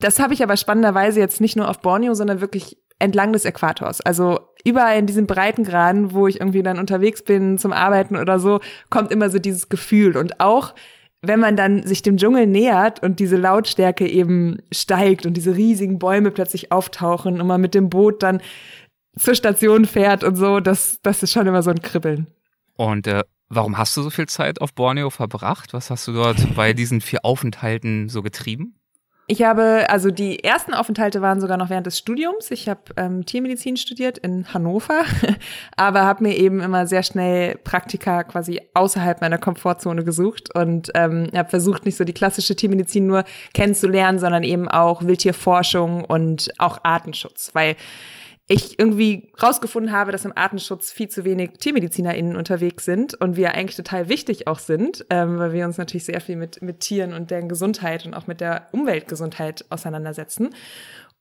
Das 0.00 0.18
habe 0.18 0.34
ich 0.34 0.42
aber 0.42 0.56
spannenderweise 0.56 1.20
jetzt 1.20 1.40
nicht 1.40 1.56
nur 1.56 1.68
auf 1.68 1.80
Borneo, 1.80 2.14
sondern 2.14 2.40
wirklich 2.40 2.78
entlang 2.98 3.32
des 3.32 3.44
Äquators. 3.44 4.00
Also 4.00 4.40
überall 4.64 4.98
in 4.98 5.06
diesen 5.06 5.26
Breitengraden, 5.26 6.12
wo 6.12 6.26
ich 6.26 6.40
irgendwie 6.40 6.62
dann 6.62 6.78
unterwegs 6.78 7.22
bin 7.22 7.58
zum 7.58 7.72
Arbeiten 7.72 8.16
oder 8.16 8.40
so, 8.40 8.60
kommt 8.88 9.12
immer 9.12 9.30
so 9.30 9.38
dieses 9.38 9.68
Gefühl. 9.68 10.16
Und 10.16 10.40
auch 10.40 10.74
wenn 11.22 11.40
man 11.40 11.56
dann 11.56 11.86
sich 11.86 12.02
dem 12.02 12.16
Dschungel 12.16 12.46
nähert 12.46 13.02
und 13.02 13.20
diese 13.20 13.36
Lautstärke 13.36 14.08
eben 14.08 14.58
steigt 14.72 15.26
und 15.26 15.34
diese 15.34 15.54
riesigen 15.54 15.98
Bäume 15.98 16.30
plötzlich 16.30 16.72
auftauchen 16.72 17.40
und 17.40 17.46
man 17.46 17.60
mit 17.60 17.74
dem 17.74 17.90
Boot 17.90 18.22
dann 18.22 18.40
zur 19.18 19.34
Station 19.34 19.84
fährt 19.84 20.24
und 20.24 20.36
so, 20.36 20.60
das, 20.60 21.00
das 21.02 21.22
ist 21.22 21.32
schon 21.32 21.46
immer 21.46 21.62
so 21.62 21.70
ein 21.70 21.82
Kribbeln. 21.82 22.28
Und 22.76 23.06
äh, 23.06 23.22
warum 23.48 23.76
hast 23.76 23.96
du 23.96 24.02
so 24.02 24.10
viel 24.10 24.26
Zeit 24.26 24.60
auf 24.60 24.72
Borneo 24.72 25.10
verbracht? 25.10 25.74
Was 25.74 25.90
hast 25.90 26.08
du 26.08 26.12
dort 26.12 26.54
bei 26.54 26.72
diesen 26.72 27.00
vier 27.02 27.24
Aufenthalten 27.24 28.08
so 28.08 28.22
getrieben? 28.22 28.79
Ich 29.30 29.44
habe, 29.44 29.86
also 29.88 30.10
die 30.10 30.42
ersten 30.42 30.74
Aufenthalte 30.74 31.22
waren 31.22 31.40
sogar 31.40 31.56
noch 31.56 31.70
während 31.70 31.86
des 31.86 31.96
Studiums. 31.96 32.50
Ich 32.50 32.68
habe 32.68 32.80
ähm, 32.96 33.24
Tiermedizin 33.24 33.76
studiert 33.76 34.18
in 34.18 34.52
Hannover, 34.52 35.04
aber 35.76 36.02
habe 36.02 36.24
mir 36.24 36.36
eben 36.36 36.60
immer 36.60 36.88
sehr 36.88 37.04
schnell 37.04 37.54
Praktika 37.62 38.24
quasi 38.24 38.60
außerhalb 38.74 39.20
meiner 39.20 39.38
Komfortzone 39.38 40.02
gesucht 40.02 40.52
und 40.52 40.90
ähm, 40.96 41.28
habe 41.32 41.48
versucht, 41.48 41.86
nicht 41.86 41.96
so 41.96 42.02
die 42.02 42.12
klassische 42.12 42.56
Tiermedizin 42.56 43.06
nur 43.06 43.22
kennenzulernen, 43.54 44.18
sondern 44.18 44.42
eben 44.42 44.66
auch 44.66 45.04
Wildtierforschung 45.04 46.04
und 46.04 46.50
auch 46.58 46.80
Artenschutz, 46.82 47.50
weil 47.52 47.76
ich 48.50 48.80
irgendwie 48.80 49.30
rausgefunden 49.40 49.92
habe, 49.92 50.10
dass 50.10 50.24
im 50.24 50.36
Artenschutz 50.36 50.90
viel 50.90 51.08
zu 51.08 51.24
wenig 51.24 51.52
TiermedizinerInnen 51.60 52.34
unterwegs 52.34 52.84
sind 52.84 53.14
und 53.14 53.36
wir 53.36 53.54
eigentlich 53.54 53.76
total 53.76 54.08
wichtig 54.08 54.48
auch 54.48 54.58
sind, 54.58 55.06
ähm, 55.08 55.38
weil 55.38 55.52
wir 55.52 55.64
uns 55.66 55.78
natürlich 55.78 56.04
sehr 56.04 56.20
viel 56.20 56.34
mit, 56.34 56.60
mit 56.60 56.80
Tieren 56.80 57.14
und 57.14 57.30
deren 57.30 57.48
Gesundheit 57.48 58.06
und 58.06 58.14
auch 58.14 58.26
mit 58.26 58.40
der 58.40 58.66
Umweltgesundheit 58.72 59.64
auseinandersetzen. 59.70 60.50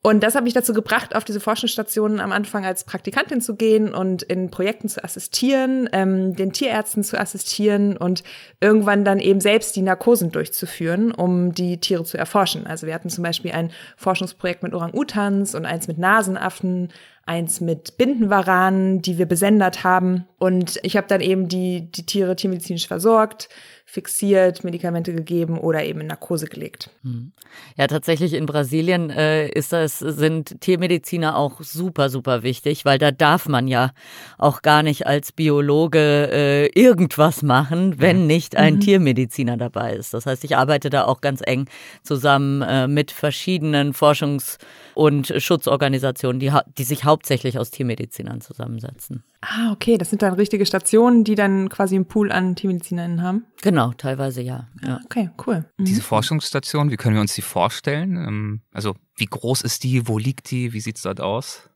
Und 0.01 0.23
das 0.23 0.33
hat 0.35 0.45
mich 0.45 0.53
dazu 0.53 0.73
gebracht, 0.73 1.13
auf 1.13 1.25
diese 1.25 1.41
Forschungsstationen 1.41 2.21
am 2.21 2.31
Anfang 2.31 2.65
als 2.65 2.85
Praktikantin 2.85 3.41
zu 3.41 3.57
gehen 3.57 3.93
und 3.93 4.23
in 4.23 4.49
Projekten 4.49 4.87
zu 4.87 5.03
assistieren, 5.03 5.89
ähm, 5.91 6.37
den 6.37 6.53
Tierärzten 6.53 7.03
zu 7.03 7.19
assistieren 7.19 7.97
und 7.97 8.23
irgendwann 8.61 9.03
dann 9.03 9.19
eben 9.19 9.41
selbst 9.41 9.75
die 9.75 9.81
Narkosen 9.81 10.31
durchzuführen, 10.31 11.11
um 11.11 11.53
die 11.53 11.81
Tiere 11.81 12.05
zu 12.05 12.17
erforschen. 12.17 12.65
Also 12.65 12.87
wir 12.87 12.93
hatten 12.93 13.09
zum 13.09 13.25
Beispiel 13.25 13.51
ein 13.51 13.71
Forschungsprojekt 13.97 14.63
mit 14.63 14.73
Orang-Utans 14.73 15.53
und 15.53 15.65
eins 15.65 15.89
mit 15.89 15.97
Nasenaffen, 15.97 16.93
eins 17.29 17.61
mit 17.61 17.97
Bindenwaranen, 17.97 19.03
die 19.03 19.19
wir 19.19 19.27
besendet 19.27 19.83
haben. 19.83 20.25
Und 20.39 20.79
ich 20.81 20.97
habe 20.97 21.07
dann 21.07 21.21
eben 21.21 21.47
die, 21.47 21.91
die 21.91 22.05
Tiere 22.05 22.35
tiermedizinisch 22.35 22.87
versorgt, 22.87 23.49
fixiert, 23.85 24.63
Medikamente 24.63 25.13
gegeben 25.13 25.57
oder 25.57 25.83
eben 25.83 26.01
in 26.01 26.07
Narkose 26.07 26.45
gelegt. 26.45 26.91
Hm. 27.01 27.31
Ja, 27.75 27.87
tatsächlich 27.87 28.33
in 28.33 28.45
Brasilien 28.45 29.09
äh, 29.09 29.47
ist 29.49 29.73
das, 29.73 29.97
sind 29.97 30.61
Tiermediziner 30.61 31.35
auch 31.35 31.61
super, 31.61 32.09
super 32.09 32.43
wichtig, 32.43 32.85
weil 32.85 32.99
da 32.99 33.11
darf 33.11 33.47
man 33.47 33.67
ja 33.67 33.91
auch 34.37 34.61
gar 34.61 34.83
nicht 34.83 35.07
als 35.07 35.31
Biologe 35.31 36.29
äh, 36.31 36.67
irgendwas 36.79 37.41
machen, 37.41 37.99
wenn 37.99 38.27
nicht 38.27 38.55
ein 38.55 38.75
mhm. 38.75 38.79
Tiermediziner 38.81 39.57
dabei 39.57 39.93
ist. 39.93 40.13
Das 40.13 40.27
heißt, 40.27 40.43
ich 40.43 40.55
arbeite 40.55 40.91
da 40.91 41.05
auch 41.05 41.21
ganz 41.21 41.41
eng 41.43 41.67
zusammen 42.03 42.61
äh, 42.61 42.87
mit 42.87 43.11
verschiedenen 43.11 43.93
Forschungs- 43.93 44.57
und 44.93 45.33
Schutzorganisationen, 45.35 46.39
die, 46.39 46.51
die 46.77 46.83
sich 46.83 47.05
hauptsächlich 47.05 47.18
aus 47.57 47.71
Tiermedizinern 47.71 48.41
zusammensetzen. 48.41 49.23
Ah, 49.41 49.71
okay, 49.71 49.97
das 49.97 50.09
sind 50.09 50.21
dann 50.21 50.33
richtige 50.33 50.65
Stationen, 50.65 51.23
die 51.23 51.35
dann 51.35 51.69
quasi 51.69 51.95
einen 51.95 52.05
Pool 52.05 52.31
an 52.31 52.55
Tiermedizinern 52.55 53.21
haben? 53.21 53.45
Genau, 53.61 53.91
teilweise 53.93 54.41
ja. 54.41 54.67
ja. 54.83 54.99
Okay, 55.05 55.29
cool. 55.45 55.65
Mhm. 55.77 55.85
Diese 55.85 56.01
Forschungsstation, 56.01 56.91
wie 56.91 56.97
können 56.97 57.15
wir 57.15 57.21
uns 57.21 57.33
die 57.33 57.41
vorstellen? 57.41 58.15
Ähm, 58.15 58.61
also 58.71 58.95
wie 59.15 59.25
groß 59.25 59.61
ist 59.61 59.83
die, 59.83 60.07
wo 60.07 60.17
liegt 60.17 60.51
die, 60.51 60.73
wie 60.73 60.79
sieht 60.79 60.97
es 60.97 61.03
dort 61.03 61.21
aus? 61.21 61.69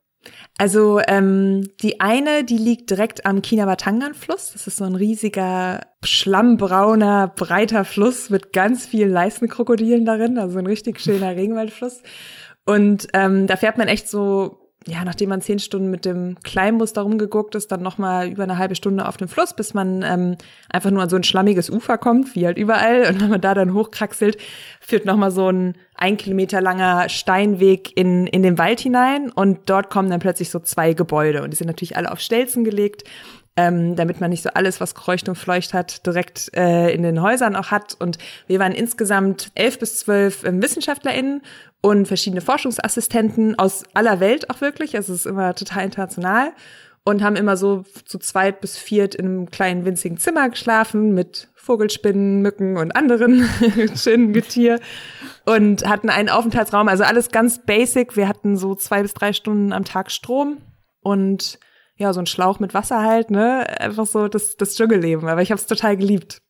Also 0.58 1.02
ähm, 1.08 1.68
die 1.82 2.00
eine, 2.00 2.44
die 2.44 2.58
liegt 2.58 2.90
direkt 2.90 3.26
am 3.26 3.42
Kinabatangan-Fluss. 3.42 4.54
Das 4.54 4.68
ist 4.68 4.78
so 4.78 4.86
ein 4.86 4.96
riesiger, 4.96 5.82
schlammbrauner, 6.04 7.28
breiter 7.36 7.86
Fluss 7.86 8.30
mit 8.30 8.54
ganz 8.54 8.86
vielen 8.86 9.12
Leistenkrokodilen 9.12 10.06
darin. 10.06 10.38
Also 10.38 10.60
ein 10.60 10.68
richtig 10.68 11.00
schöner 11.02 11.36
Regenwaldfluss. 11.36 12.02
Und 12.66 13.08
ähm, 13.14 13.48
da 13.48 13.58
fährt 13.58 13.78
man 13.78 13.88
echt 13.88 14.08
so, 14.08 14.63
ja, 14.88 15.04
nachdem 15.06 15.30
man 15.30 15.42
zehn 15.42 15.60
Stunden 15.60 15.90
mit 15.90 16.06
dem 16.06 16.38
Kleinbus 16.44 16.94
da 16.94 17.02
rumgeguckt 17.02 17.56
ist, 17.56 17.72
dann 17.72 17.82
nochmal 17.82 18.30
über 18.30 18.44
eine 18.44 18.58
halbe 18.58 18.76
Stunde 18.76 19.08
auf 19.08 19.18
dem 19.18 19.28
Fluss, 19.28 19.56
bis 19.56 19.74
man 19.74 20.04
ähm, 20.04 20.38
einfach 20.70 20.92
nur 20.92 21.04
an 21.04 21.10
so 21.10 21.16
ein 21.16 21.24
schlammiges 21.24 21.70
Ufer 21.70 21.98
kommt, 21.98 22.36
wie 22.36 22.46
halt 22.46 22.58
überall. 22.58 23.08
Und 23.10 23.22
wenn 23.22 23.30
man 23.30 23.42
da 23.42 23.54
dann 23.54 23.74
hochkraxelt, 23.74 24.38
führt 24.80 25.06
nochmal 25.06 25.32
so 25.32 25.50
ein 25.52 25.76
ein 25.96 26.18
Kilometer 26.18 26.60
langer 26.60 27.08
Steinweg 27.08 27.96
in, 27.96 28.28
in 28.28 28.44
den 28.44 28.58
Wald 28.58 28.80
hinein. 28.80 29.32
Und 29.32 29.70
dort 29.70 29.90
kommen 29.90 30.10
dann 30.10 30.20
plötzlich 30.20 30.50
so 30.50 30.60
zwei 30.60 30.94
Gebäude. 30.94 31.44
Und 31.44 31.52
die 31.52 31.56
sind 31.56 31.68
natürlich 31.68 31.96
alle 31.96 32.12
auf 32.12 32.20
Stelzen 32.20 32.64
gelegt 32.64 33.04
ähm, 33.56 33.96
damit 33.96 34.20
man 34.20 34.32
nicht 34.32 34.44
so 34.44 34.50
alles, 34.50 34.82
was 34.82 34.96
kreucht 34.96 35.30
und 35.30 35.36
fleucht 35.36 35.74
hat, 35.74 36.06
direkt 36.06 36.50
äh, 36.56 36.92
in 36.94 37.04
den 37.04 37.22
Häusern 37.22 37.56
auch 37.56 37.72
hat. 37.72 37.96
Und 38.00 38.18
wir 38.48 38.60
waren 38.60 38.72
insgesamt 38.72 39.52
elf 39.56 39.78
bis 39.80 40.00
zwölf 40.00 40.44
ähm, 40.44 40.62
WissenschaftlerInnen 40.62 41.42
und 41.84 42.08
verschiedene 42.08 42.42
Forschungsassistenten 42.42 43.60
aus 43.60 43.84
aller 43.94 44.22
Welt 44.22 44.50
auch 44.50 44.62
wirklich. 44.62 44.96
Also 44.96 45.14
es 45.14 45.20
ist 45.20 45.26
immer 45.26 45.54
total 45.54 45.84
international 45.84 46.54
und 47.04 47.22
haben 47.22 47.36
immer 47.36 47.58
so 47.58 47.84
zu 48.06 48.20
zweit 48.20 48.62
bis 48.62 48.78
viert 48.78 49.14
in 49.14 49.26
einem 49.26 49.52
kleinen 49.52 49.84
winzigen 49.84 50.18
Zimmer 50.18 50.50
geschlafen 50.50 51.14
mit 51.14 51.50
Vogelspinnen, 51.56 52.42
Mücken 52.42 52.78
und 52.78 52.96
anderen 52.96 53.48
schönen 53.96 54.32
Getier 54.32 54.80
und 55.46 55.86
hatten 55.86 56.10
einen 56.10 56.30
Aufenthaltsraum, 56.30 56.88
also 56.88 57.04
alles 57.04 57.32
ganz 57.32 57.66
basic. 57.66 58.16
Wir 58.16 58.30
hatten 58.30 58.56
so 58.56 58.76
zwei 58.76 59.02
bis 59.02 59.14
drei 59.14 59.34
Stunden 59.34 59.74
am 59.74 59.84
Tag 59.84 60.10
Strom 60.10 60.60
und 61.02 61.60
ja, 61.98 62.14
so 62.14 62.22
ein 62.22 62.28
Schlauch 62.28 62.60
mit 62.60 62.74
Wasser 62.74 63.04
halt, 63.04 63.30
ne? 63.30 63.68
Einfach 63.80 64.08
so 64.08 64.30
das, 64.30 64.56
das 64.56 64.76
Dschungelleben. 64.76 65.28
Aber 65.28 65.42
ich 65.42 65.52
habe 65.52 65.60
es 65.60 65.68
total 65.68 65.98
geliebt. 65.98 66.43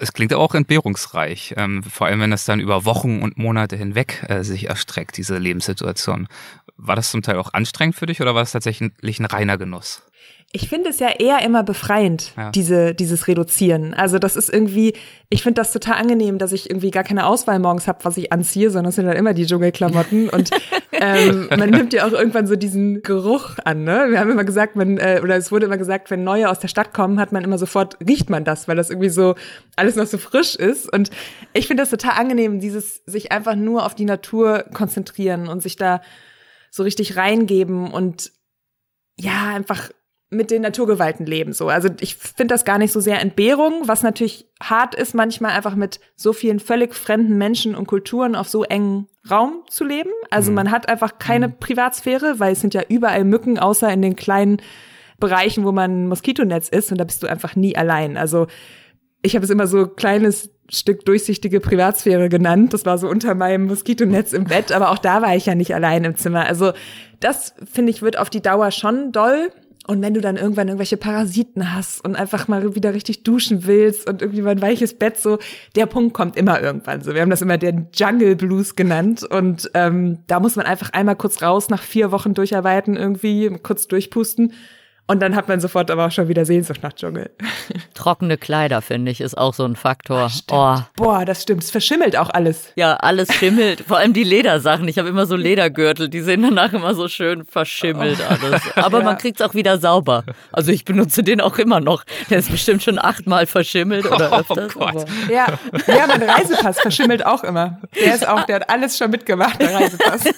Es 0.00 0.12
klingt 0.12 0.32
auch 0.32 0.54
entbehrungsreich, 0.54 1.54
ähm, 1.56 1.82
vor 1.82 2.06
allem 2.06 2.20
wenn 2.20 2.30
das 2.30 2.44
dann 2.44 2.60
über 2.60 2.84
Wochen 2.84 3.20
und 3.20 3.36
Monate 3.36 3.76
hinweg 3.76 4.24
äh, 4.28 4.42
sich 4.44 4.68
erstreckt, 4.68 5.16
diese 5.16 5.38
Lebenssituation. 5.38 6.28
War 6.78 6.96
das 6.96 7.10
zum 7.10 7.22
Teil 7.22 7.36
auch 7.36 7.52
anstrengend 7.52 7.96
für 7.96 8.06
dich 8.06 8.20
oder 8.20 8.34
war 8.34 8.42
es 8.42 8.52
tatsächlich 8.52 8.92
ein 9.20 9.24
reiner 9.24 9.58
Genuss? 9.58 10.02
Ich 10.50 10.70
finde 10.70 10.88
es 10.88 10.98
ja 10.98 11.10
eher 11.10 11.42
immer 11.42 11.62
befreiend, 11.62 12.32
ja. 12.34 12.50
diese, 12.52 12.94
dieses 12.94 13.28
Reduzieren. 13.28 13.92
Also 13.92 14.18
das 14.18 14.34
ist 14.34 14.48
irgendwie, 14.48 14.94
ich 15.28 15.42
finde 15.42 15.60
das 15.60 15.72
total 15.72 15.96
angenehm, 15.96 16.38
dass 16.38 16.52
ich 16.52 16.70
irgendwie 16.70 16.90
gar 16.90 17.04
keine 17.04 17.26
Auswahl 17.26 17.58
morgens 17.58 17.86
habe, 17.86 18.02
was 18.04 18.16
ich 18.16 18.32
anziehe, 18.32 18.70
sondern 18.70 18.88
es 18.88 18.94
sind 18.94 19.04
dann 19.04 19.16
immer 19.16 19.34
die 19.34 19.44
Dschungelklamotten. 19.44 20.30
und 20.30 20.50
ähm, 20.92 21.48
man 21.50 21.68
nimmt 21.68 21.92
ja 21.92 22.06
auch 22.06 22.12
irgendwann 22.12 22.46
so 22.46 22.56
diesen 22.56 23.02
Geruch 23.02 23.58
an. 23.62 23.84
Ne? 23.84 24.06
Wir 24.08 24.20
haben 24.20 24.30
immer 24.30 24.44
gesagt, 24.44 24.74
man, 24.74 24.96
äh, 24.96 25.20
oder 25.22 25.36
es 25.36 25.52
wurde 25.52 25.66
immer 25.66 25.76
gesagt, 25.76 26.10
wenn 26.10 26.24
neue 26.24 26.48
aus 26.48 26.60
der 26.60 26.68
Stadt 26.68 26.94
kommen, 26.94 27.20
hat 27.20 27.30
man 27.30 27.44
immer 27.44 27.58
sofort, 27.58 27.98
riecht 28.00 28.30
man 28.30 28.44
das, 28.44 28.68
weil 28.68 28.76
das 28.76 28.88
irgendwie 28.88 29.10
so 29.10 29.34
alles 29.76 29.96
noch 29.96 30.06
so 30.06 30.16
frisch 30.16 30.54
ist. 30.54 30.90
Und 30.90 31.10
ich 31.52 31.66
finde 31.66 31.82
das 31.82 31.90
total 31.90 32.12
angenehm, 32.12 32.58
dieses 32.58 33.02
sich 33.04 33.32
einfach 33.32 33.54
nur 33.54 33.84
auf 33.84 33.94
die 33.94 34.06
Natur 34.06 34.64
konzentrieren 34.72 35.46
und 35.46 35.62
sich 35.62 35.76
da 35.76 36.00
so 36.70 36.82
richtig 36.82 37.16
reingeben 37.16 37.90
und 37.90 38.32
ja, 39.16 39.48
einfach 39.54 39.90
mit 40.30 40.50
den 40.50 40.62
Naturgewalten 40.62 41.24
leben. 41.24 41.52
So, 41.52 41.68
also 41.68 41.88
ich 42.00 42.16
finde 42.16 42.52
das 42.54 42.64
gar 42.64 42.78
nicht 42.78 42.92
so 42.92 43.00
sehr 43.00 43.20
Entbehrung, 43.20 43.82
was 43.86 44.02
natürlich 44.02 44.46
hart 44.62 44.94
ist, 44.94 45.14
manchmal 45.14 45.52
einfach 45.52 45.74
mit 45.74 46.00
so 46.16 46.34
vielen 46.34 46.60
völlig 46.60 46.94
fremden 46.94 47.38
Menschen 47.38 47.74
und 47.74 47.86
Kulturen 47.86 48.34
auf 48.34 48.48
so 48.48 48.62
engen 48.64 49.08
Raum 49.30 49.62
zu 49.70 49.84
leben. 49.84 50.10
Also 50.30 50.50
mhm. 50.50 50.56
man 50.56 50.70
hat 50.70 50.88
einfach 50.88 51.18
keine 51.18 51.48
mhm. 51.48 51.58
Privatsphäre, 51.58 52.38
weil 52.38 52.52
es 52.52 52.60
sind 52.60 52.74
ja 52.74 52.82
überall 52.88 53.24
Mücken, 53.24 53.58
außer 53.58 53.90
in 53.90 54.02
den 54.02 54.16
kleinen 54.16 54.60
Bereichen, 55.18 55.64
wo 55.64 55.72
man 55.72 56.06
Moskitonetz 56.08 56.68
ist 56.68 56.92
und 56.92 56.98
da 56.98 57.04
bist 57.04 57.22
du 57.22 57.26
einfach 57.26 57.56
nie 57.56 57.74
allein. 57.76 58.16
Also 58.18 58.48
ich 59.22 59.34
habe 59.34 59.44
es 59.44 59.50
immer 59.50 59.66
so 59.66 59.86
kleines 59.86 60.50
Stück 60.70 61.04
durchsichtige 61.04 61.60
Privatsphäre 61.60 62.28
genannt. 62.28 62.74
Das 62.74 62.84
war 62.84 62.98
so 62.98 63.08
unter 63.08 63.34
meinem 63.34 63.66
Moskitonetz 63.66 64.32
im 64.32 64.44
Bett, 64.44 64.72
aber 64.72 64.90
auch 64.90 64.98
da 64.98 65.22
war 65.22 65.34
ich 65.34 65.46
ja 65.46 65.54
nicht 65.54 65.74
allein 65.74 66.04
im 66.04 66.16
Zimmer. 66.16 66.46
Also 66.46 66.72
das, 67.20 67.54
finde 67.70 67.90
ich, 67.90 68.02
wird 68.02 68.18
auf 68.18 68.30
die 68.30 68.42
Dauer 68.42 68.70
schon 68.70 69.12
doll. 69.12 69.50
Und 69.86 70.02
wenn 70.02 70.12
du 70.12 70.20
dann 70.20 70.36
irgendwann 70.36 70.68
irgendwelche 70.68 70.98
Parasiten 70.98 71.74
hast 71.74 72.04
und 72.04 72.14
einfach 72.14 72.46
mal 72.46 72.74
wieder 72.74 72.92
richtig 72.92 73.22
duschen 73.22 73.66
willst 73.66 74.06
und 74.06 74.20
irgendwie 74.20 74.42
mal 74.42 74.50
ein 74.50 74.60
weiches 74.60 74.92
Bett, 74.92 75.16
so 75.16 75.38
der 75.76 75.86
Punkt 75.86 76.12
kommt 76.12 76.36
immer 76.36 76.60
irgendwann. 76.60 77.00
So, 77.00 77.14
wir 77.14 77.22
haben 77.22 77.30
das 77.30 77.40
immer 77.40 77.56
den 77.56 77.88
Jungle 77.94 78.36
Blues 78.36 78.76
genannt 78.76 79.24
und 79.24 79.70
ähm, 79.72 80.18
da 80.26 80.40
muss 80.40 80.56
man 80.56 80.66
einfach 80.66 80.90
einmal 80.92 81.16
kurz 81.16 81.40
raus 81.40 81.70
nach 81.70 81.82
vier 81.82 82.12
Wochen 82.12 82.34
durcharbeiten 82.34 82.96
irgendwie, 82.96 83.48
kurz 83.62 83.88
durchpusten 83.88 84.52
und 85.08 85.20
dann 85.20 85.34
hat 85.34 85.48
man 85.48 85.58
sofort 85.58 85.90
aber 85.90 86.06
auch 86.06 86.12
schon 86.12 86.28
wieder 86.28 86.44
Sehnsucht 86.44 86.82
nach 86.82 86.92
Dschungel. 86.92 87.30
Trockene 87.94 88.36
Kleider, 88.36 88.82
finde 88.82 89.10
ich, 89.10 89.22
ist 89.22 89.38
auch 89.38 89.54
so 89.54 89.64
ein 89.64 89.74
Faktor. 89.74 90.30
Oh. 90.50 90.76
Boah, 90.96 91.24
das 91.24 91.42
stimmt. 91.42 91.64
Es 91.64 91.70
verschimmelt 91.70 92.14
auch 92.14 92.28
alles. 92.28 92.72
Ja, 92.76 92.94
alles 92.96 93.32
schimmelt. 93.32 93.80
Vor 93.88 93.96
allem 93.96 94.12
die 94.12 94.22
Ledersachen. 94.22 94.86
Ich 94.86 94.98
habe 94.98 95.08
immer 95.08 95.24
so 95.24 95.34
Ledergürtel, 95.34 96.10
die 96.10 96.20
sehen 96.20 96.42
danach 96.42 96.74
immer 96.74 96.94
so 96.94 97.08
schön 97.08 97.46
verschimmelt 97.46 98.18
oh. 98.20 98.34
alles. 98.34 98.62
Aber 98.76 98.98
ja. 99.00 99.04
man 99.04 99.16
kriegt 99.16 99.40
es 99.40 99.46
auch 99.46 99.54
wieder 99.54 99.78
sauber. 99.78 100.24
Also 100.52 100.72
ich 100.72 100.84
benutze 100.84 101.22
den 101.22 101.40
auch 101.40 101.56
immer 101.56 101.80
noch. 101.80 102.04
Der 102.28 102.40
ist 102.40 102.50
bestimmt 102.50 102.82
schon 102.82 102.98
achtmal 102.98 103.46
verschimmelt 103.46 104.04
oder 104.04 104.30
oh 104.30 104.36
öfters. 104.36 104.76
Oh 104.76 104.78
Gott. 104.78 105.06
Ja. 105.30 105.46
ja, 105.86 106.06
mein 106.06 106.22
Reisepass 106.22 106.80
verschimmelt 106.80 107.24
auch 107.24 107.44
immer. 107.44 107.80
Der 107.98 108.14
ist 108.14 108.28
auch, 108.28 108.44
der 108.44 108.56
hat 108.56 108.68
alles 108.68 108.98
schon 108.98 109.10
mitgemacht, 109.10 109.58
der 109.58 109.74
Reisepass. 109.74 110.24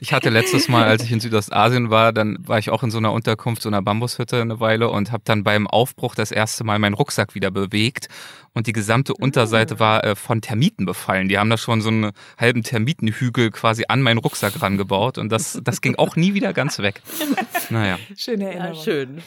Ich 0.00 0.12
hatte 0.12 0.30
letztes 0.30 0.68
Mal, 0.68 0.84
als 0.84 1.02
ich 1.02 1.12
in 1.12 1.20
Südostasien 1.20 1.90
war, 1.90 2.12
dann 2.12 2.36
war 2.40 2.58
ich 2.58 2.70
auch 2.70 2.82
in 2.82 2.90
so 2.90 2.98
einer 2.98 3.12
Unterkunft, 3.12 3.53
so 3.62 3.68
einer 3.68 3.82
Bambushütte 3.82 4.40
eine 4.40 4.60
Weile 4.60 4.90
und 4.90 5.12
habe 5.12 5.22
dann 5.24 5.44
beim 5.44 5.66
Aufbruch 5.66 6.14
das 6.14 6.30
erste 6.30 6.64
Mal 6.64 6.78
meinen 6.78 6.94
Rucksack 6.94 7.34
wieder 7.34 7.50
bewegt 7.50 8.08
und 8.52 8.66
die 8.66 8.72
gesamte 8.72 9.14
Unterseite 9.14 9.76
ah. 9.76 9.80
war 9.80 10.04
äh, 10.04 10.16
von 10.16 10.40
Termiten 10.40 10.86
befallen. 10.86 11.28
Die 11.28 11.38
haben 11.38 11.50
da 11.50 11.58
schon 11.58 11.80
so 11.80 11.88
einen 11.88 12.12
halben 12.38 12.62
Termitenhügel 12.62 13.50
quasi 13.50 13.84
an 13.88 14.02
meinen 14.02 14.18
Rucksack 14.18 14.62
rangebaut 14.62 15.18
und 15.18 15.30
das, 15.30 15.60
das 15.62 15.80
ging 15.80 15.96
auch 15.96 16.16
nie 16.16 16.34
wieder 16.34 16.52
ganz 16.52 16.78
weg. 16.78 17.02
Naja. 17.70 17.98
Schöne 18.16 18.46
Erinnerung. 18.46 18.74
Ja, 18.74 18.82
schön. 18.82 19.22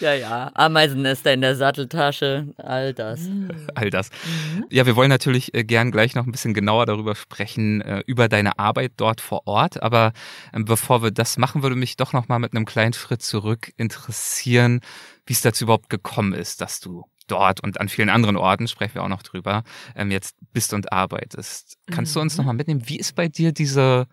Ja, 0.00 0.14
ja. 0.14 0.50
Ameisennester 0.54 1.32
in 1.32 1.40
der 1.40 1.56
Satteltasche, 1.56 2.54
all 2.56 2.94
das. 2.94 3.20
Mm. 3.20 3.48
All 3.74 3.90
das. 3.90 4.10
Mhm. 4.10 4.66
Ja, 4.70 4.86
wir 4.86 4.96
wollen 4.96 5.08
natürlich 5.08 5.54
äh, 5.54 5.64
gern 5.64 5.90
gleich 5.90 6.14
noch 6.14 6.26
ein 6.26 6.32
bisschen 6.32 6.54
genauer 6.54 6.86
darüber 6.86 7.14
sprechen, 7.14 7.80
äh, 7.80 8.02
über 8.06 8.28
deine 8.28 8.58
Arbeit 8.58 8.92
dort 8.96 9.20
vor 9.20 9.46
Ort. 9.46 9.82
Aber 9.82 10.12
ähm, 10.52 10.64
bevor 10.64 11.02
wir 11.02 11.10
das 11.10 11.38
machen, 11.38 11.62
würde 11.62 11.76
mich 11.76 11.96
doch 11.96 12.12
noch 12.12 12.28
mal 12.28 12.38
mit 12.38 12.54
einem 12.54 12.64
kleinen 12.64 12.92
Schritt 12.92 13.22
zurück 13.22 13.72
interessieren, 13.76 14.80
wie 15.26 15.32
es 15.32 15.40
dazu 15.40 15.64
überhaupt 15.64 15.90
gekommen 15.90 16.32
ist, 16.32 16.60
dass 16.60 16.80
du 16.80 17.04
dort 17.28 17.62
und 17.62 17.80
an 17.80 17.88
vielen 17.88 18.08
anderen 18.08 18.36
Orten, 18.36 18.68
sprechen 18.68 18.94
wir 18.94 19.02
auch 19.02 19.08
noch 19.08 19.22
drüber, 19.22 19.62
ähm, 19.94 20.10
jetzt 20.10 20.36
bist 20.52 20.72
und 20.72 20.92
arbeitest. 20.92 21.76
Kannst 21.90 22.12
mhm. 22.12 22.14
du 22.14 22.20
uns 22.22 22.38
nochmal 22.38 22.54
mitnehmen, 22.54 22.88
wie 22.88 22.98
ist 22.98 23.14
bei 23.14 23.28
dir 23.28 23.52
diese 23.52 24.06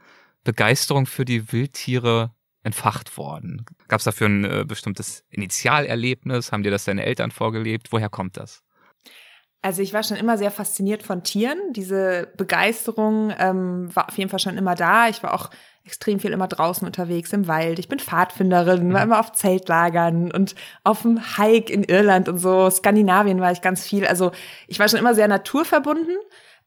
Begeisterung 0.43 1.05
für 1.05 1.25
die 1.25 1.51
Wildtiere 1.51 2.31
entfacht 2.65 3.17
worden? 3.17 3.65
Gab 3.87 3.99
es 3.99 4.05
dafür 4.05 4.27
ein 4.27 4.43
äh, 4.43 4.65
bestimmtes 4.67 5.23
Initialerlebnis? 5.29 6.51
Haben 6.51 6.63
dir 6.63 6.71
das 6.71 6.85
deine 6.85 7.05
Eltern 7.05 7.31
vorgelebt? 7.31 7.91
Woher 7.91 8.09
kommt 8.09 8.37
das? 8.37 8.63
Also 9.61 9.81
ich 9.81 9.93
war 9.93 10.03
schon 10.03 10.17
immer 10.17 10.37
sehr 10.37 10.51
fasziniert 10.51 11.01
von 11.01 11.23
Tieren. 11.23 11.57
Diese 11.71 12.31
Begeisterung 12.37 13.33
ähm, 13.37 13.95
war 13.95 14.09
auf 14.09 14.17
jeden 14.17 14.29
Fall 14.29 14.39
schon 14.39 14.57
immer 14.57 14.75
da. 14.75 15.09
Ich 15.09 15.23
war 15.23 15.33
auch 15.33 15.49
extrem 15.83 16.19
viel 16.19 16.31
immer 16.31 16.47
draußen 16.47 16.85
unterwegs 16.85 17.33
im 17.33 17.47
Wald. 17.47 17.79
Ich 17.79 17.87
bin 17.87 17.99
Pfadfinderin, 17.99 18.93
war 18.93 19.05
mhm. 19.05 19.11
immer 19.11 19.19
auf 19.19 19.31
Zeltlagern 19.31 20.31
und 20.31 20.55
auf 20.83 21.03
dem 21.03 21.37
Hike 21.37 21.71
in 21.71 21.83
Irland 21.83 22.29
und 22.29 22.37
so. 22.37 22.69
Skandinavien 22.69 23.39
war 23.39 23.51
ich 23.51 23.61
ganz 23.61 23.83
viel. 23.83 24.05
Also 24.05 24.31
ich 24.67 24.79
war 24.79 24.87
schon 24.87 24.99
immer 24.99 25.15
sehr 25.15 25.27
naturverbunden. 25.27 26.17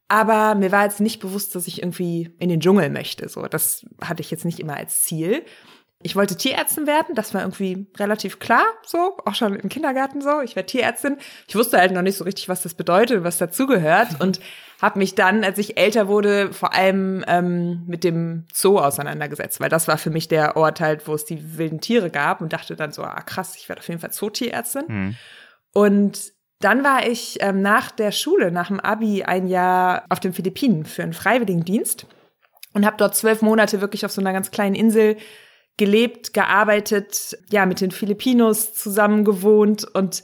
Aber 0.08 0.54
mir 0.54 0.72
war 0.72 0.84
jetzt 0.84 1.00
nicht 1.00 1.20
bewusst, 1.20 1.54
dass 1.54 1.66
ich 1.66 1.82
irgendwie 1.82 2.34
in 2.38 2.48
den 2.48 2.60
Dschungel 2.60 2.88
möchte. 2.88 3.28
So, 3.28 3.46
das 3.46 3.84
hatte 4.00 4.22
ich 4.22 4.30
jetzt 4.30 4.46
nicht 4.46 4.58
immer 4.58 4.76
als 4.76 5.02
Ziel. 5.02 5.44
Ich 6.00 6.14
wollte 6.14 6.36
Tierärztin 6.36 6.86
werden, 6.86 7.16
das 7.16 7.34
war 7.34 7.40
irgendwie 7.40 7.88
relativ 7.96 8.38
klar, 8.38 8.64
so, 8.86 9.16
auch 9.24 9.34
schon 9.34 9.56
im 9.56 9.68
Kindergarten 9.68 10.20
so. 10.20 10.40
Ich 10.42 10.54
werde 10.54 10.68
Tierärztin. 10.68 11.16
Ich 11.48 11.56
wusste 11.56 11.78
halt 11.78 11.90
noch 11.90 12.02
nicht 12.02 12.16
so 12.16 12.22
richtig, 12.22 12.48
was 12.48 12.62
das 12.62 12.74
bedeutet, 12.74 13.24
was 13.24 13.38
dazugehört 13.38 14.08
und 14.20 14.38
habe 14.80 15.00
mich 15.00 15.16
dann, 15.16 15.42
als 15.42 15.58
ich 15.58 15.76
älter 15.76 16.06
wurde, 16.06 16.52
vor 16.52 16.72
allem 16.72 17.24
ähm, 17.26 17.82
mit 17.86 18.04
dem 18.04 18.46
Zoo 18.52 18.78
auseinandergesetzt, 18.78 19.60
weil 19.60 19.70
das 19.70 19.88
war 19.88 19.98
für 19.98 20.10
mich 20.10 20.28
der 20.28 20.56
Ort 20.56 20.80
halt, 20.80 21.08
wo 21.08 21.14
es 21.14 21.24
die 21.24 21.58
wilden 21.58 21.80
Tiere 21.80 22.10
gab 22.10 22.40
und 22.40 22.52
dachte 22.52 22.76
dann 22.76 22.92
so, 22.92 23.02
ah 23.02 23.20
krass, 23.22 23.56
ich 23.56 23.68
werde 23.68 23.80
auf 23.80 23.88
jeden 23.88 24.00
Fall 24.00 24.12
Zootierärztin. 24.12 24.84
Mhm. 24.86 25.16
Und 25.72 26.32
dann 26.60 26.84
war 26.84 27.08
ich 27.08 27.38
ähm, 27.40 27.60
nach 27.60 27.90
der 27.90 28.12
Schule, 28.12 28.52
nach 28.52 28.68
dem 28.68 28.78
Abi, 28.78 29.24
ein 29.24 29.48
Jahr 29.48 30.04
auf 30.10 30.20
den 30.20 30.32
Philippinen 30.32 30.84
für 30.84 31.02
einen 31.02 31.12
Freiwilligendienst 31.12 32.06
und 32.72 32.86
habe 32.86 32.96
dort 32.96 33.16
zwölf 33.16 33.42
Monate 33.42 33.80
wirklich 33.80 34.04
auf 34.04 34.12
so 34.12 34.20
einer 34.20 34.32
ganz 34.32 34.52
kleinen 34.52 34.76
Insel 34.76 35.16
gelebt, 35.78 36.34
gearbeitet, 36.34 37.38
ja, 37.50 37.64
mit 37.64 37.80
den 37.80 37.90
Filipinos 37.90 38.74
zusammen 38.74 39.24
gewohnt 39.24 39.84
und 39.94 40.22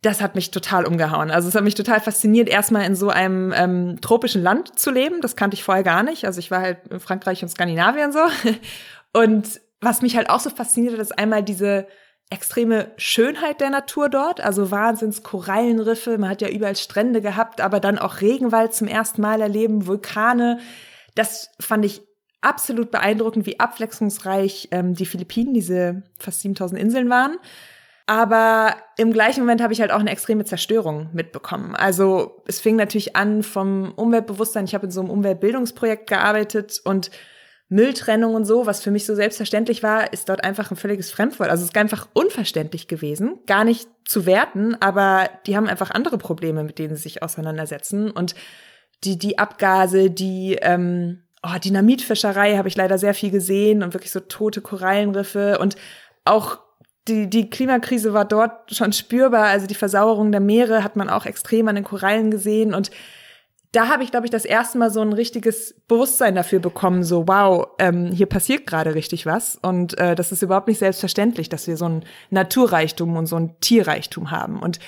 das 0.00 0.20
hat 0.20 0.36
mich 0.36 0.50
total 0.52 0.86
umgehauen. 0.86 1.30
Also 1.30 1.48
es 1.48 1.54
hat 1.54 1.64
mich 1.64 1.74
total 1.74 2.00
fasziniert, 2.00 2.48
erstmal 2.48 2.84
in 2.84 2.94
so 2.94 3.10
einem 3.10 3.52
ähm, 3.54 4.00
tropischen 4.00 4.42
Land 4.42 4.78
zu 4.78 4.90
leben. 4.90 5.20
Das 5.20 5.34
kannte 5.34 5.54
ich 5.54 5.64
vorher 5.64 5.82
gar 5.82 6.04
nicht. 6.04 6.24
Also 6.24 6.38
ich 6.38 6.52
war 6.52 6.60
halt 6.60 6.78
in 6.88 7.00
Frankreich 7.00 7.42
und 7.42 7.48
Skandinavien 7.48 8.12
so. 8.12 8.20
Und 9.12 9.60
was 9.80 10.02
mich 10.02 10.16
halt 10.16 10.30
auch 10.30 10.40
so 10.40 10.50
fasziniert 10.50 10.92
hat, 10.92 11.00
ist 11.00 11.18
einmal 11.18 11.42
diese 11.42 11.86
extreme 12.30 12.92
Schönheit 12.96 13.60
der 13.60 13.70
Natur 13.70 14.08
dort, 14.10 14.40
also 14.40 14.70
Wahnsinns 14.70 15.22
Korallenriffe, 15.22 16.18
man 16.18 16.28
hat 16.28 16.42
ja 16.42 16.48
überall 16.48 16.76
Strände 16.76 17.22
gehabt, 17.22 17.62
aber 17.62 17.80
dann 17.80 17.98
auch 17.98 18.20
Regenwald 18.20 18.74
zum 18.74 18.86
ersten 18.86 19.22
Mal 19.22 19.40
erleben, 19.40 19.86
Vulkane. 19.86 20.58
Das 21.14 21.50
fand 21.58 21.86
ich 21.86 22.02
absolut 22.40 22.90
beeindruckend, 22.90 23.46
wie 23.46 23.60
abwechslungsreich 23.60 24.68
ähm, 24.70 24.94
die 24.94 25.06
Philippinen, 25.06 25.54
diese 25.54 26.02
fast 26.18 26.40
7000 26.42 26.80
Inseln 26.80 27.10
waren. 27.10 27.36
Aber 28.06 28.74
im 28.96 29.12
gleichen 29.12 29.40
Moment 29.40 29.60
habe 29.60 29.74
ich 29.74 29.82
halt 29.82 29.90
auch 29.90 30.00
eine 30.00 30.10
extreme 30.10 30.44
Zerstörung 30.44 31.10
mitbekommen. 31.12 31.76
Also 31.76 32.42
es 32.46 32.58
fing 32.58 32.76
natürlich 32.76 33.16
an 33.16 33.42
vom 33.42 33.92
Umweltbewusstsein. 33.92 34.64
Ich 34.64 34.74
habe 34.74 34.86
in 34.86 34.90
so 34.90 35.00
einem 35.00 35.10
Umweltbildungsprojekt 35.10 36.08
gearbeitet 36.08 36.80
und 36.84 37.10
Mülltrennung 37.68 38.34
und 38.34 38.46
so, 38.46 38.64
was 38.64 38.82
für 38.82 38.90
mich 38.90 39.04
so 39.04 39.14
selbstverständlich 39.14 39.82
war, 39.82 40.10
ist 40.14 40.30
dort 40.30 40.42
einfach 40.42 40.70
ein 40.70 40.76
völliges 40.76 41.10
Fremdwort. 41.10 41.50
Also 41.50 41.64
es 41.64 41.70
ist 41.70 41.76
einfach 41.76 42.08
unverständlich 42.14 42.88
gewesen, 42.88 43.40
gar 43.46 43.64
nicht 43.64 43.86
zu 44.06 44.24
werten, 44.24 44.74
aber 44.80 45.28
die 45.46 45.54
haben 45.54 45.68
einfach 45.68 45.90
andere 45.90 46.16
Probleme, 46.16 46.64
mit 46.64 46.78
denen 46.78 46.96
sie 46.96 47.02
sich 47.02 47.22
auseinandersetzen. 47.22 48.10
Und 48.10 48.34
die, 49.04 49.18
die 49.18 49.38
Abgase, 49.38 50.10
die 50.10 50.56
ähm, 50.62 51.24
oh, 51.42 51.58
Dynamitfischerei 51.62 52.56
habe 52.56 52.68
ich 52.68 52.76
leider 52.76 52.98
sehr 52.98 53.14
viel 53.14 53.30
gesehen 53.30 53.82
und 53.82 53.94
wirklich 53.94 54.12
so 54.12 54.20
tote 54.20 54.60
Korallenriffe 54.60 55.58
und 55.58 55.76
auch 56.24 56.58
die, 57.06 57.28
die 57.28 57.48
Klimakrise 57.48 58.12
war 58.12 58.24
dort 58.24 58.74
schon 58.74 58.92
spürbar. 58.92 59.46
Also 59.46 59.66
die 59.66 59.74
Versauerung 59.74 60.30
der 60.30 60.40
Meere 60.40 60.84
hat 60.84 60.96
man 60.96 61.08
auch 61.08 61.26
extrem 61.26 61.68
an 61.68 61.74
den 61.74 61.84
Korallen 61.84 62.30
gesehen 62.30 62.74
und 62.74 62.90
da 63.72 63.88
habe 63.88 64.02
ich, 64.02 64.10
glaube 64.10 64.24
ich, 64.24 64.30
das 64.30 64.46
erste 64.46 64.78
Mal 64.78 64.90
so 64.90 65.02
ein 65.02 65.12
richtiges 65.12 65.74
Bewusstsein 65.88 66.34
dafür 66.34 66.58
bekommen, 66.58 67.04
so 67.04 67.28
wow, 67.28 67.68
ähm, 67.78 68.06
hier 68.06 68.24
passiert 68.24 68.66
gerade 68.66 68.94
richtig 68.94 69.26
was 69.26 69.56
und 69.56 69.98
äh, 69.98 70.14
das 70.14 70.32
ist 70.32 70.42
überhaupt 70.42 70.68
nicht 70.68 70.78
selbstverständlich, 70.78 71.50
dass 71.50 71.66
wir 71.66 71.76
so 71.76 71.86
ein 71.86 72.04
Naturreichtum 72.30 73.16
und 73.16 73.26
so 73.26 73.36
ein 73.36 73.60
Tierreichtum 73.60 74.30
haben. 74.30 74.58
Und 74.60 74.78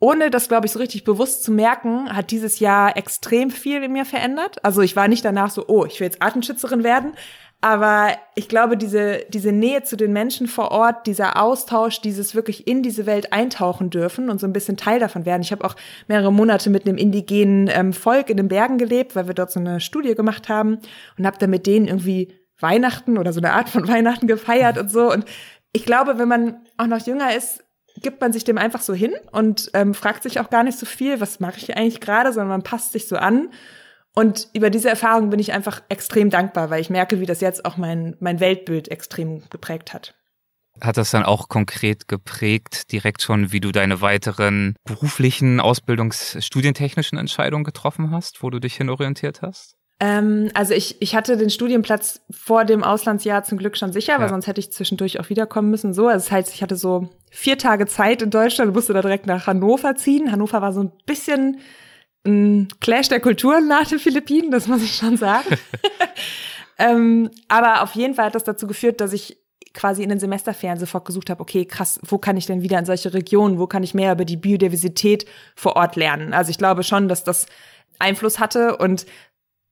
ohne 0.00 0.30
das, 0.30 0.48
glaube 0.48 0.66
ich, 0.66 0.72
so 0.72 0.78
richtig 0.78 1.04
bewusst 1.04 1.42
zu 1.42 1.50
merken, 1.50 2.14
hat 2.14 2.30
dieses 2.30 2.60
Jahr 2.60 2.96
extrem 2.96 3.50
viel 3.50 3.82
in 3.82 3.92
mir 3.92 4.04
verändert. 4.04 4.64
Also 4.64 4.80
ich 4.80 4.94
war 4.94 5.08
nicht 5.08 5.24
danach 5.24 5.50
so, 5.50 5.64
oh, 5.66 5.84
ich 5.84 5.98
will 5.98 6.06
jetzt 6.06 6.22
Artenschützerin 6.22 6.84
werden. 6.84 7.14
Aber 7.60 8.10
ich 8.36 8.48
glaube, 8.48 8.76
diese, 8.76 9.24
diese 9.30 9.50
Nähe 9.50 9.82
zu 9.82 9.96
den 9.96 10.12
Menschen 10.12 10.46
vor 10.46 10.70
Ort, 10.70 11.08
dieser 11.08 11.42
Austausch, 11.42 12.00
dieses 12.00 12.36
wirklich 12.36 12.68
in 12.68 12.84
diese 12.84 13.04
Welt 13.04 13.32
eintauchen 13.32 13.90
dürfen 13.90 14.30
und 14.30 14.38
so 14.38 14.46
ein 14.46 14.52
bisschen 14.52 14.76
Teil 14.76 15.00
davon 15.00 15.26
werden. 15.26 15.42
Ich 15.42 15.50
habe 15.50 15.64
auch 15.64 15.74
mehrere 16.06 16.32
Monate 16.32 16.70
mit 16.70 16.86
einem 16.86 16.96
indigenen 16.96 17.68
ähm, 17.72 17.92
Volk 17.92 18.30
in 18.30 18.36
den 18.36 18.46
Bergen 18.46 18.78
gelebt, 18.78 19.16
weil 19.16 19.26
wir 19.26 19.34
dort 19.34 19.50
so 19.50 19.58
eine 19.58 19.80
Studie 19.80 20.14
gemacht 20.14 20.48
haben 20.48 20.78
und 21.18 21.26
habe 21.26 21.38
dann 21.38 21.50
mit 21.50 21.66
denen 21.66 21.88
irgendwie 21.88 22.32
Weihnachten 22.60 23.18
oder 23.18 23.32
so 23.32 23.40
eine 23.40 23.52
Art 23.52 23.68
von 23.68 23.88
Weihnachten 23.88 24.28
gefeiert 24.28 24.78
und 24.78 24.92
so. 24.92 25.10
Und 25.10 25.24
ich 25.72 25.84
glaube, 25.84 26.16
wenn 26.18 26.28
man 26.28 26.58
auch 26.76 26.86
noch 26.86 27.04
jünger 27.04 27.34
ist, 27.34 27.64
gibt 28.00 28.20
man 28.20 28.32
sich 28.32 28.44
dem 28.44 28.58
einfach 28.58 28.80
so 28.80 28.94
hin 28.94 29.12
und 29.32 29.70
ähm, 29.74 29.94
fragt 29.94 30.22
sich 30.22 30.40
auch 30.40 30.50
gar 30.50 30.64
nicht 30.64 30.78
so 30.78 30.86
viel, 30.86 31.20
was 31.20 31.40
mache 31.40 31.58
ich 31.58 31.66
hier 31.66 31.76
eigentlich 31.76 32.00
gerade, 32.00 32.32
sondern 32.32 32.48
man 32.48 32.62
passt 32.62 32.92
sich 32.92 33.08
so 33.08 33.16
an. 33.16 33.50
Und 34.14 34.48
über 34.52 34.70
diese 34.70 34.88
Erfahrung 34.88 35.30
bin 35.30 35.38
ich 35.38 35.52
einfach 35.52 35.82
extrem 35.88 36.28
dankbar, 36.28 36.70
weil 36.70 36.80
ich 36.80 36.90
merke, 36.90 37.20
wie 37.20 37.26
das 37.26 37.40
jetzt 37.40 37.64
auch 37.64 37.76
mein, 37.76 38.16
mein 38.18 38.40
Weltbild 38.40 38.88
extrem 38.88 39.48
geprägt 39.50 39.94
hat. 39.94 40.14
Hat 40.80 40.96
das 40.96 41.10
dann 41.10 41.24
auch 41.24 41.48
konkret 41.48 42.08
geprägt, 42.08 42.92
direkt 42.92 43.22
schon, 43.22 43.52
wie 43.52 43.60
du 43.60 43.72
deine 43.72 44.00
weiteren 44.00 44.76
beruflichen, 44.84 45.60
ausbildungsstudientechnischen 45.60 47.18
Entscheidungen 47.18 47.64
getroffen 47.64 48.10
hast, 48.10 48.42
wo 48.42 48.50
du 48.50 48.58
dich 48.58 48.76
hinorientiert 48.76 49.42
hast? 49.42 49.77
Ähm, 50.00 50.50
also 50.54 50.74
ich, 50.74 51.02
ich 51.02 51.16
hatte 51.16 51.36
den 51.36 51.50
Studienplatz 51.50 52.20
vor 52.30 52.64
dem 52.64 52.84
Auslandsjahr 52.84 53.42
zum 53.42 53.58
Glück 53.58 53.76
schon 53.76 53.92
sicher, 53.92 54.12
ja. 54.12 54.20
weil 54.20 54.28
sonst 54.28 54.46
hätte 54.46 54.60
ich 54.60 54.72
zwischendurch 54.72 55.18
auch 55.18 55.28
wiederkommen 55.28 55.70
müssen. 55.70 55.92
So, 55.92 56.06
also 56.06 56.24
das 56.24 56.30
heißt, 56.30 56.54
ich 56.54 56.62
hatte 56.62 56.76
so 56.76 57.08
vier 57.30 57.58
Tage 57.58 57.86
Zeit 57.86 58.22
in 58.22 58.30
Deutschland, 58.30 58.72
musste 58.74 58.92
da 58.92 59.02
direkt 59.02 59.26
nach 59.26 59.46
Hannover 59.46 59.96
ziehen. 59.96 60.30
Hannover 60.30 60.62
war 60.62 60.72
so 60.72 60.84
ein 60.84 60.92
bisschen 61.06 61.58
ein 62.24 62.68
Clash 62.80 63.08
der 63.08 63.20
Kulturen 63.20 63.66
nach 63.66 63.86
den 63.86 63.98
Philippinen, 63.98 64.50
das 64.50 64.68
muss 64.68 64.82
ich 64.82 64.94
schon 64.94 65.16
sagen. 65.16 65.56
ähm, 66.78 67.30
aber 67.48 67.82
auf 67.82 67.94
jeden 67.94 68.14
Fall 68.14 68.26
hat 68.26 68.34
das 68.34 68.44
dazu 68.44 68.66
geführt, 68.66 69.00
dass 69.00 69.12
ich 69.12 69.38
quasi 69.74 70.02
in 70.02 70.08
den 70.08 70.18
Semesterferien 70.18 70.78
sofort 70.78 71.04
gesucht 71.04 71.30
habe, 71.30 71.40
okay, 71.40 71.64
krass, 71.64 72.00
wo 72.06 72.18
kann 72.18 72.36
ich 72.36 72.46
denn 72.46 72.62
wieder 72.62 72.78
in 72.78 72.84
solche 72.84 73.14
Regionen, 73.14 73.58
wo 73.58 73.66
kann 73.66 73.82
ich 73.82 73.94
mehr 73.94 74.12
über 74.12 74.24
die 74.24 74.36
Biodiversität 74.36 75.26
vor 75.54 75.76
Ort 75.76 75.96
lernen? 75.96 76.32
Also 76.32 76.50
ich 76.50 76.58
glaube 76.58 76.82
schon, 76.82 77.08
dass 77.08 77.24
das 77.24 77.46
Einfluss 77.98 78.38
hatte 78.38 78.76
und 78.76 79.06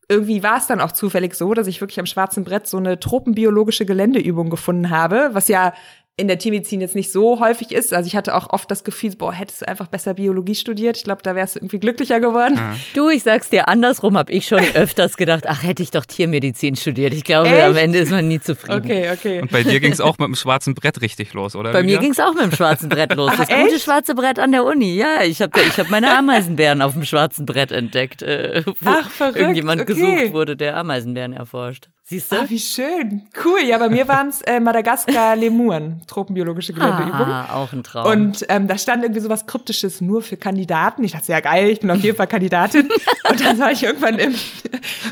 irgendwie 0.09 0.43
war 0.43 0.59
es 0.59 0.67
dann 0.67 0.81
auch 0.81 0.93
zufällig 0.93 1.35
so, 1.35 1.53
dass 1.55 1.67
ich 1.67 1.81
wirklich 1.81 1.99
am 1.99 2.07
schwarzen 2.07 2.45
Brett 2.45 2.67
so 2.67 2.77
eine 2.77 3.01
tropenbiologische 3.01 3.87
Geländeübung 3.87 4.51
gefunden 4.51 4.91
habe, 4.91 5.31
was 5.33 5.49
ja 5.49 5.73
in 6.19 6.29
der 6.29 6.39
Tiermedizin 6.39 6.81
jetzt 6.81 6.95
nicht 6.95 7.13
so 7.13 7.41
häufig 7.41 7.73
ist. 7.73 7.93
Also 7.93 8.07
ich 8.07 8.17
hatte 8.17 8.35
auch 8.35 8.49
oft 8.49 8.71
das 8.71 8.85
Gefühl, 8.85 9.15
boah, 9.17 9.35
hättest 9.35 9.61
du 9.61 9.69
einfach 9.69 9.87
besser 9.87 10.15
Biologie 10.15 10.55
studiert. 10.55 10.97
Ich 10.97 11.05
glaube, 11.05 11.21
da 11.23 11.35
wärst 11.35 11.57
du 11.57 11.59
irgendwie 11.59 11.79
glücklicher 11.79 12.21
geworden. 12.21 12.55
Ja. 12.57 12.75
Du, 12.95 13.11
ich 13.11 13.23
sag's 13.23 13.51
dir, 13.51 13.69
andersrum 13.69 14.17
habe 14.17 14.33
ich 14.33 14.47
schon 14.47 14.61
öfters 14.75 15.19
gedacht, 15.19 15.45
ach, 15.47 15.63
hätte 15.63 15.83
ich 15.83 15.91
doch 15.91 16.07
Tiermedizin 16.07 16.75
studiert. 16.77 17.13
Ich 17.13 17.25
glaube, 17.25 17.51
Echt? 17.51 17.65
am 17.65 17.77
Ende 17.77 17.99
ist 17.99 18.11
man 18.11 18.29
nie 18.29 18.41
zufrieden. 18.41 18.83
Okay, 18.83 19.11
okay. 19.13 19.43
Und 19.43 19.51
bei 19.51 19.63
dir 19.63 19.79
ging's 19.79 20.01
auch 20.01 20.17
mit 20.17 20.29
dem 20.29 20.37
schwarzen 20.37 20.75
Brett 20.75 21.03
richtig 21.03 21.35
los, 21.35 21.55
oder? 21.55 21.73
Bei 21.73 21.83
mir 21.83 21.99
ging's 21.99 22.19
auch 22.19 22.33
mit 22.33 22.45
dem 22.45 22.53
schwarzen 22.53 22.89
Brett 22.89 23.15
los. 23.15 23.33
Das 23.37 23.51
ach, 23.51 23.65
gute 23.65 23.79
schwarze 23.79 24.15
Brett 24.15 24.39
an 24.39 24.53
der 24.53 24.65
Uni. 24.65 24.97
Ja, 24.97 25.23
ich 25.23 25.43
habe 25.43 25.61
ich 25.61 25.79
hab 25.79 25.91
meine 25.91 26.17
Ameisenbären 26.17 26.81
auf 26.81 26.95
dem 26.95 27.05
schwarzen 27.05 27.45
Brett 27.45 27.73
entdeckt, 27.73 28.23
äh, 28.23 28.63
wo 28.65 28.73
ach, 28.87 29.11
verrückt. 29.11 29.37
irgendjemand 29.37 29.83
okay. 29.83 29.93
gesucht 29.93 30.33
wurde, 30.33 30.57
der 30.57 30.79
Ameisenbären 30.79 31.35
erforscht. 31.35 31.91
Siehst 32.09 32.31
du? 32.31 32.37
Ah, 32.37 32.45
wie 32.47 32.61
schön. 32.61 33.23
Cool. 33.45 33.63
Ja, 33.65 33.79
bei 33.79 33.89
mir 33.89 34.07
waren 34.07 34.29
es 34.29 34.41
äh, 34.43 34.61
Madagaskar-Lemuren, 34.61 36.03
tropenbiologische 36.07 36.73
Geländeübung. 36.73 37.27
Ah, 37.27 37.57
auch 37.57 37.73
ein 37.73 37.83
Traum. 37.83 38.07
Und 38.07 38.47
ähm, 38.49 38.69
da 38.69 38.79
stand 38.79 39.03
irgendwie 39.03 39.21
sowas 39.21 39.47
Kryptisches 39.47 40.01
nur 40.01 40.23
für 40.23 40.37
Kandidaten. 40.37 41.03
Ich 41.03 41.13
dachte, 41.13 41.33
ja 41.33 41.41
geil, 41.41 41.69
ich 41.69 41.81
bin 41.81 41.91
auf 41.91 41.99
jeden 41.99 42.17
Fall 42.17 42.29
Kandidatin. 42.29 42.89
und 43.29 43.45
dann 43.45 43.59
war 43.59 43.73
ich 43.73 43.83
irgendwann 43.83 44.21
im, 44.21 44.37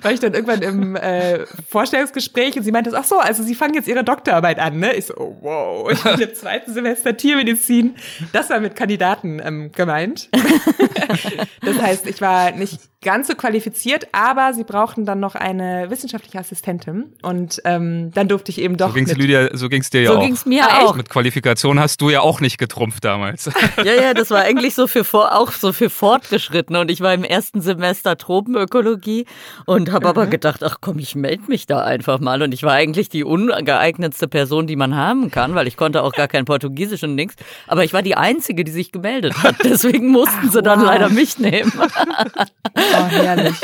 war 0.03 0.13
ich 0.13 0.21
dann 0.21 0.35
irgendwann 0.35 0.63
im 0.63 0.95
äh, 0.95 1.45
Vorstellungsgespräch 1.69 2.57
und 2.57 2.63
sie 2.63 2.71
meinte, 2.71 2.93
ach 2.97 3.03
so, 3.03 3.19
also 3.19 3.43
Sie 3.43 3.57
fangen 3.57 3.75
jetzt 3.75 3.89
Ihre 3.89 4.05
Doktorarbeit 4.05 4.61
an, 4.61 4.79
ne? 4.79 4.95
Ich 4.95 5.07
so, 5.07 5.15
oh, 5.17 5.37
wow, 5.41 5.91
ich 5.91 6.01
bin 6.01 6.21
im 6.21 6.35
zweiten 6.37 6.73
Semester 6.73 7.17
Tiermedizin. 7.17 7.97
Das 8.31 8.51
war 8.51 8.61
mit 8.61 8.77
Kandidaten 8.77 9.41
ähm, 9.45 9.73
gemeint. 9.73 10.29
das 11.61 11.83
heißt, 11.83 12.07
ich 12.07 12.21
war 12.21 12.53
nicht 12.53 12.79
ganz 13.05 13.29
so 13.29 13.35
qualifiziert, 13.35 14.09
aber 14.11 14.53
sie 14.55 14.65
brauchten 14.65 15.05
dann 15.05 15.21
noch 15.21 15.37
eine 15.37 15.91
wissenschaftliche 15.91 16.39
Assistentin 16.39 17.13
und 17.23 17.63
ähm, 17.65 18.11
dann 18.13 18.27
durfte 18.27 18.51
ich 18.51 18.61
eben 18.61 18.77
doch. 18.77 18.89
So 18.89 18.95
ging's 18.95 19.15
Lydia, 19.15 19.57
so 19.57 19.69
ging's 19.69 19.91
dir 19.91 20.03
ja 20.03 20.09
so 20.09 20.17
auch. 20.17 20.21
So 20.21 20.27
ging's 20.27 20.47
mir 20.47 20.65
ah, 20.65 20.87
auch. 20.87 20.97
Mit 20.97 21.09
Qualifikation 21.09 21.79
hast 21.79 22.01
du 22.01 22.11
ja 22.11 22.21
auch 22.21 22.41
nicht 22.41 22.59
getrumpft 22.59 23.05
damals. 23.05 23.51
Ja, 23.85 23.93
ja, 23.93 24.15
das 24.15 24.31
war 24.31 24.41
eigentlich 24.41 24.75
so 24.75 24.87
für 24.87 25.05
vor, 25.05 25.37
auch 25.37 25.53
so 25.53 25.73
für 25.73 25.91
Fortgeschrittene 25.91 26.81
und 26.81 26.91
ich 26.91 27.01
war 27.01 27.13
im 27.13 27.25
ersten 27.25 27.61
Semester 27.61 28.17
Tropenökologie 28.17 29.27
und 29.67 29.91
habe 29.91 30.07
mhm. 30.07 30.11
aber 30.11 30.27
gedacht, 30.27 30.63
ach 30.63 30.79
komm, 30.81 30.99
ich 30.99 31.15
melde 31.15 31.45
mich 31.49 31.67
da 31.67 31.83
einfach 31.83 32.21
mal 32.21 32.41
und 32.41 32.55
ich 32.55 32.63
war 32.63 32.73
eigentlich 32.73 33.09
die 33.09 33.25
ungeeignetste 33.25 34.29
Person, 34.29 34.67
die 34.67 34.77
man 34.77 34.97
haben 34.97 35.31
kann, 35.31 35.55
weil 35.55 35.67
ich 35.67 35.77
konnte 35.77 36.03
auch 36.03 36.13
gar 36.13 36.29
kein 36.29 36.45
Portugiesisch 36.45 37.03
und 37.03 37.15
nichts, 37.15 37.37
aber 37.67 37.85
ich 37.85 37.93
war 37.93 38.03
die 38.03 38.17
einzige, 38.17 38.65
die 38.65 38.73
sich 38.73 38.93
gemeldet 38.93 39.43
hat. 39.43 39.57
Deswegen 39.65 40.09
mussten 40.09 40.47
ach, 40.49 40.53
sie 40.53 40.63
dann 40.63 40.81
wow. 40.81 40.87
leider 40.87 41.09
mich 41.11 41.39
nehmen. 41.39 41.73
Oh, 42.95 43.07
herrlich. 43.09 43.55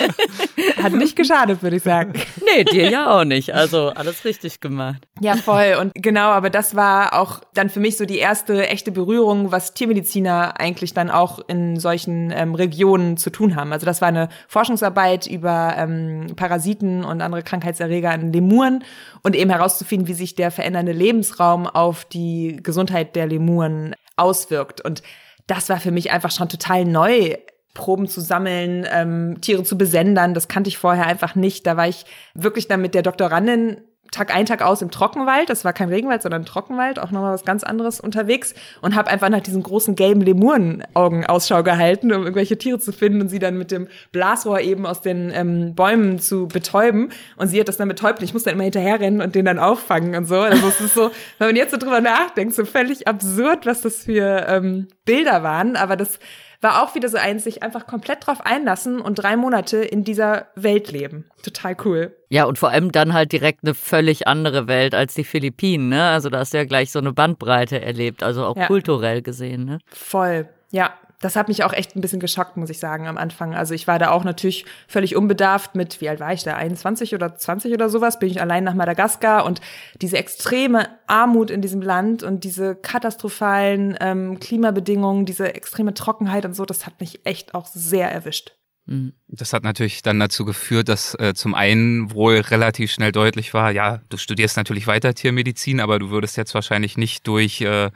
Hat 0.83 0.93
nicht 0.93 1.17
geschadet, 1.17 1.63
würde 1.63 1.77
ich 1.77 1.83
sagen. 1.83 2.13
Nee, 2.45 2.65
dir 2.65 2.91
ja 2.91 3.19
auch 3.19 3.25
nicht. 3.25 3.55
Also 3.55 3.91
alles 3.91 4.25
richtig 4.25 4.61
gemacht. 4.61 5.07
Ja, 5.21 5.37
voll. 5.37 5.77
Und 5.81 5.93
genau, 5.95 6.31
aber 6.31 6.51
das 6.51 6.75
war 6.75 7.15
auch 7.15 7.41
dann 7.55 7.71
für 7.71 7.81
mich 7.81 7.97
so 7.97 8.07
die 8.07 8.19
erste 8.19 8.67
echte 8.67 8.91
Berührung, 8.91 9.53
was 9.53 9.75
Tiermediziner 9.75 10.59
eigentlich 10.59 10.95
dann 10.95 11.11
auch 11.11 11.39
in 11.49 11.79
solchen 11.79 12.33
ähm, 12.35 12.55
Regionen 12.55 13.17
zu 13.17 13.31
tun 13.31 13.57
haben. 13.57 13.73
Also 13.73 13.87
das 13.87 14.01
war 14.01 14.09
eine 14.09 14.29
Forschungsarbeit 14.49 15.27
über 15.27 15.75
ähm, 15.77 16.29
Parasiten 16.37 17.05
und 17.05 17.21
andere 17.21 17.43
Krankheitserreger 17.43 18.15
in 18.15 18.33
Lemuren 18.33 18.85
und 19.23 19.37
eben 19.37 19.51
herauszufinden, 19.51 20.09
wie 20.09 20.15
sich 20.15 20.35
der 20.35 20.51
verändernde 20.51 20.93
Lebensraum 20.93 21.67
auf 21.67 22.05
die 22.05 22.59
Gesundheit 22.63 23.17
der 23.17 23.27
Lemuren 23.27 23.95
auswirkt. 24.17 24.81
Und 24.81 25.03
das 25.47 25.69
war 25.69 25.81
für 25.81 25.91
mich 25.91 26.11
einfach 26.11 26.31
schon 26.31 26.49
total 26.49 26.85
neu 26.85 27.35
Proben 27.75 28.09
zu 28.09 28.21
sammeln, 28.21 28.87
ähm, 28.91 29.41
Tiere 29.41 29.63
zu 29.63 29.79
besendern. 29.79 30.35
Das 30.35 30.49
kannte 30.49 30.69
ich 30.69 30.79
vorher 30.79 31.07
einfach 31.07 31.35
nicht. 31.35 31.67
Da 31.67 31.77
war 31.77 31.89
ich 31.89 32.05
wirklich 32.35 32.69
dann 32.69 32.83
mit 32.83 32.95
der 32.95 33.03
Doktorandin 33.03 33.79
Tag 34.11 34.35
ein, 34.35 34.47
Tag 34.47 34.63
aus 34.63 34.83
im 34.83 34.91
Trockenwald. 34.91 35.51
Das 35.51 35.65
war 35.65 35.73
kein 35.73 35.89
Regenwald, 35.89 36.23
sondern 36.23 36.45
Trockenwald, 36.45 36.99
auch 36.99 37.13
nochmal 37.13 37.33
was 37.33 37.45
ganz 37.45 37.63
anderes 37.63 38.01
unterwegs 38.01 38.55
und 38.81 38.97
habe 38.97 39.09
einfach 39.09 39.29
nach 39.29 39.41
diesen 39.41 39.63
großen 39.63 39.95
gelben 39.95 40.21
Lemurenaugen 40.21 41.27
Ausschau 41.27 41.63
gehalten, 41.63 42.13
um 42.13 42.23
irgendwelche 42.23 42.59
Tiere 42.59 42.79
zu 42.79 42.93
finden 42.93 43.21
und 43.21 43.29
sie 43.29 43.39
dann 43.39 43.57
mit 43.57 43.71
dem 43.71 43.87
Blasrohr 44.11 44.61
eben 44.61 44.85
aus 44.85 45.01
den 45.01 45.31
ähm, 45.33 45.75
Bäumen 45.75 46.19
zu 46.19 46.49
betäuben. 46.49 47.11
Und 47.37 47.49
sie 47.49 47.61
hat 47.61 47.69
das 47.69 47.77
dann 47.77 47.89
betäubt 47.89 48.23
ich 48.23 48.35
muss 48.35 48.43
dann 48.43 48.55
immer 48.55 48.65
hinterherrennen 48.65 49.21
und 49.23 49.35
den 49.35 49.45
dann 49.45 49.59
auffangen 49.59 50.15
und 50.17 50.27
so. 50.27 50.41
Also 50.41 50.67
es 50.67 50.81
ist 50.81 50.95
so, 50.95 51.11
wenn 51.39 51.49
man 51.49 51.57
jetzt 51.57 51.71
so 51.71 51.77
drüber 51.77 52.01
nachdenkt, 52.01 52.55
so 52.55 52.65
völlig 52.65 53.07
absurd, 53.07 53.65
was 53.67 53.83
das 53.83 54.05
für 54.05 54.47
ähm, 54.49 54.89
Bilder 55.05 55.43
waren. 55.43 55.77
Aber 55.77 55.97
das 55.97 56.19
war 56.61 56.83
auch 56.83 56.95
wieder 56.95 57.09
so 57.09 57.17
eins, 57.17 57.45
sich 57.45 57.63
einfach 57.63 57.87
komplett 57.87 58.27
drauf 58.27 58.45
einlassen 58.45 59.01
und 59.01 59.17
drei 59.17 59.37
Monate 59.37 59.79
in 59.79 60.05
dieser 60.05 60.47
Welt 60.55 60.93
leben. 60.93 61.25
Total 61.43 61.77
cool. 61.85 62.17
Ja, 62.29 62.45
und 62.45 62.59
vor 62.59 62.71
allem 62.71 62.93
dann 62.93 63.15
halt 63.15 63.33
direkt 63.33 63.65
eine 63.65 63.75
völlig 63.75 64.29
andere 64.29 64.69
Welt 64.69 64.95
als 64.95 65.15
die 65.15 65.25
Philippinen, 65.25 65.89
ne? 65.89 66.09
Also 66.09 66.29
da 66.29 66.41
hast 66.41 66.53
du 66.53 66.59
ja 66.59 66.65
gleich 66.65 66.93
so 66.93 66.99
eine 66.99 67.13
Bandbreite 67.13 67.81
erlebt, 67.81 68.23
also 68.23 68.45
auch 68.45 68.57
ja. 68.57 68.67
kulturell 68.67 69.23
gesehen, 69.23 69.65
ne? 69.65 69.79
Voll. 69.87 70.49
Ja, 70.71 70.93
das 71.21 71.37
hat 71.37 71.49
mich 71.49 71.65
auch 71.65 71.73
echt 71.73 71.95
ein 71.95 72.01
bisschen 72.01 72.19
geschockt, 72.19 72.57
muss 72.57 72.71
ich 72.71 72.79
sagen, 72.79 73.07
am 73.07 73.19
Anfang. 73.19 73.55
Also 73.55 73.75
ich 73.75 73.87
war 73.87 73.99
da 73.99 74.11
auch 74.11 74.25
natürlich 74.25 74.65
völlig 74.89 75.17
unbedarft 75.17 75.75
mit, 75.75 76.01
wie 76.01 76.09
alt 76.09 76.19
war 76.19 76.33
ich 76.33 76.43
da, 76.43 76.57
21 76.57 77.15
oder 77.15 77.37
20 77.37 77.75
oder 77.75 77.91
sowas, 77.91 78.19
bin 78.19 78.31
ich 78.31 78.41
allein 78.41 78.65
nach 78.65 78.75
Madagaskar 78.75 79.45
und 79.45 79.61
diese 80.01 80.17
extreme 80.17 80.89
Armut 81.07 81.51
in 81.51 81.61
diesem 81.61 81.83
Land 81.83 82.23
und 82.23 82.45
diese 82.45 82.75
katastrophalen 82.75 83.97
ähm, 84.01 84.41
Klimabedingungen, 84.41 85.27
diese 85.27 85.55
extreme 85.55 85.93
Trockenheit 85.93 86.47
und 86.47 86.55
so, 86.55 86.65
das 86.65 86.87
hat 86.87 86.99
mich 87.01 87.27
echt 87.27 87.55
auch 87.55 87.67
sehr 87.67 88.11
erwischt. 88.11 88.55
Mhm. 88.91 89.13
Das 89.29 89.53
hat 89.53 89.63
natürlich 89.63 90.03
dann 90.03 90.19
dazu 90.19 90.45
geführt, 90.45 90.89
dass 90.89 91.15
äh, 91.15 91.33
zum 91.33 91.55
einen 91.55 92.13
wohl 92.13 92.41
relativ 92.41 92.91
schnell 92.91 93.13
deutlich 93.13 93.55
war, 93.55 93.71
ja, 93.71 94.01
du 94.09 94.17
studierst 94.17 94.57
natürlich 94.57 94.89
weiter 94.89 95.15
Tiermedizin, 95.15 95.79
aber 95.79 96.01
du 96.01 96.11
würdest 96.11 96.37
jetzt 96.37 96.55
wahrscheinlich 96.55 96.99
nicht 96.99 97.25
durch 97.29 97.61
äh, 97.61 97.91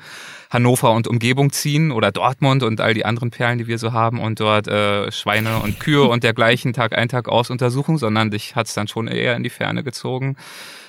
Hannover 0.51 0.93
und 0.93 1.09
Umgebung 1.09 1.51
ziehen 1.51 1.91
oder 1.91 2.13
Dortmund 2.13 2.63
und 2.63 2.81
all 2.81 2.95
die 2.95 3.05
anderen 3.05 3.33
Perlen, 3.33 3.59
die 3.59 3.67
wir 3.67 3.79
so 3.79 3.93
haben 3.93 4.21
und 4.21 4.39
dort 4.39 4.69
äh, 4.69 5.11
Schweine 5.11 5.59
und 5.59 5.81
Kühe 5.81 6.05
und 6.09 6.23
dergleichen 6.23 6.73
Tag 6.73 6.97
ein, 6.97 7.09
Tag 7.09 7.29
aus 7.29 7.51
untersuchen, 7.51 7.99
sondern 7.99 8.31
dich 8.31 8.55
hat's 8.55 8.75
dann 8.75 8.87
schon 8.87 9.09
eher 9.09 9.35
in 9.35 9.43
die 9.43 9.51
Ferne 9.51 9.83
gezogen. 9.83 10.37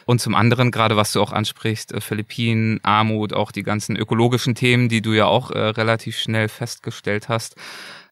Und 0.06 0.22
zum 0.22 0.36
anderen, 0.36 0.70
gerade 0.70 0.96
was 0.96 1.13
du 1.13 1.22
auch 1.22 1.34
ansprichst, 1.34 1.94
äh, 1.94 2.00
Philippinen, 2.00 2.80
Armut, 2.84 3.34
auch 3.34 3.52
die 3.52 3.63
ganzen 3.63 3.96
ökologischen 3.96 4.54
Themen, 4.54 4.88
die 4.88 5.02
du 5.02 5.13
ja 5.13 5.26
auch 5.26 5.50
äh, 5.50 5.58
relativ 5.58 6.20
schnell 6.20 6.48
festgestellt 6.48 7.28
hast, 7.28 7.56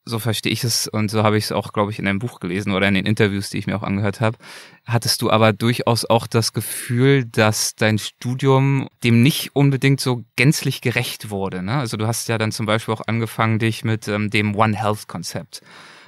so 0.06 0.20
verstehe 0.20 0.52
ich 0.52 0.64
es 0.64 0.88
und 0.88 1.10
so 1.10 1.24
habe 1.24 1.38
ich 1.38 1.46
es 1.46 1.52
auch, 1.52 1.72
glaube 1.72 1.92
ich, 1.92 2.00
in 2.00 2.08
einem 2.08 2.20
Buch 2.20 2.40
gelesen 2.40 2.74
oder 2.74 2.88
in 2.88 2.94
den 2.94 3.06
Interviews, 3.06 3.50
die 3.50 3.58
ich 3.58 3.68
mir 3.68 3.76
auch 3.76 3.84
angehört 3.84 4.20
habe. 4.20 4.38
Hattest 4.86 5.22
du 5.22 5.32
aber 5.32 5.54
durchaus 5.54 6.04
auch 6.06 6.28
das 6.28 6.52
Gefühl, 6.52 7.26
dass 7.26 7.76
dein 7.76 7.98
Studium 7.98 8.90
dem 9.04 9.24
nicht 9.24 9.56
unbedingt 9.56 10.02
so 10.02 10.24
gänzlich 10.36 10.82
gerecht 10.82 11.30
wurde? 11.30 11.64
Ne? 11.64 11.76
Also 11.76 11.96
du 11.96 12.06
hast 12.06 12.28
ja 12.28 12.38
dann 12.38 12.52
zum 12.52 12.66
Beispiel 12.66 12.94
auch 12.94 13.04
angefangen, 13.08 13.60
dich 13.60 13.86
mit 13.86 14.08
ähm, 14.08 14.30
dem 14.30 14.56
One 14.56 14.76
Health 14.76 15.08
Konzept 15.08 15.62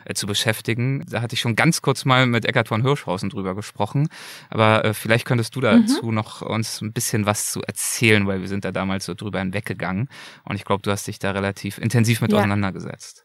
äh, 0.05 0.13
zu 0.13 0.27
beschäftigen. 0.27 1.05
Da 1.09 1.21
hatte 1.21 1.35
ich 1.35 1.39
schon 1.39 1.55
ganz 1.55 1.81
kurz 1.81 2.03
mal 2.03 2.25
mit 2.27 2.45
Eckart 2.45 2.67
von 2.67 2.81
Hirschhausen 2.81 3.29
drüber 3.29 3.55
gesprochen. 3.55 4.09
Aber 4.49 4.83
äh, 4.83 4.93
vielleicht 4.93 5.25
könntest 5.25 5.55
du 5.55 5.61
dazu 5.61 6.07
mhm. 6.07 6.15
noch 6.15 6.41
uns 6.41 6.81
ein 6.81 6.93
bisschen 6.93 7.25
was 7.25 7.51
zu 7.51 7.61
erzählen, 7.61 8.27
weil 8.27 8.41
wir 8.41 8.49
sind 8.49 8.65
da 8.65 8.71
damals 8.71 9.05
so 9.05 9.13
drüber 9.13 9.39
hinweggegangen. 9.39 10.09
Und 10.43 10.57
ich 10.57 10.65
glaube, 10.65 10.81
du 10.83 10.91
hast 10.91 11.07
dich 11.07 11.19
da 11.19 11.31
relativ 11.31 11.77
intensiv 11.77 12.21
mit 12.21 12.31
ja. 12.31 12.37
auseinandergesetzt. 12.37 13.24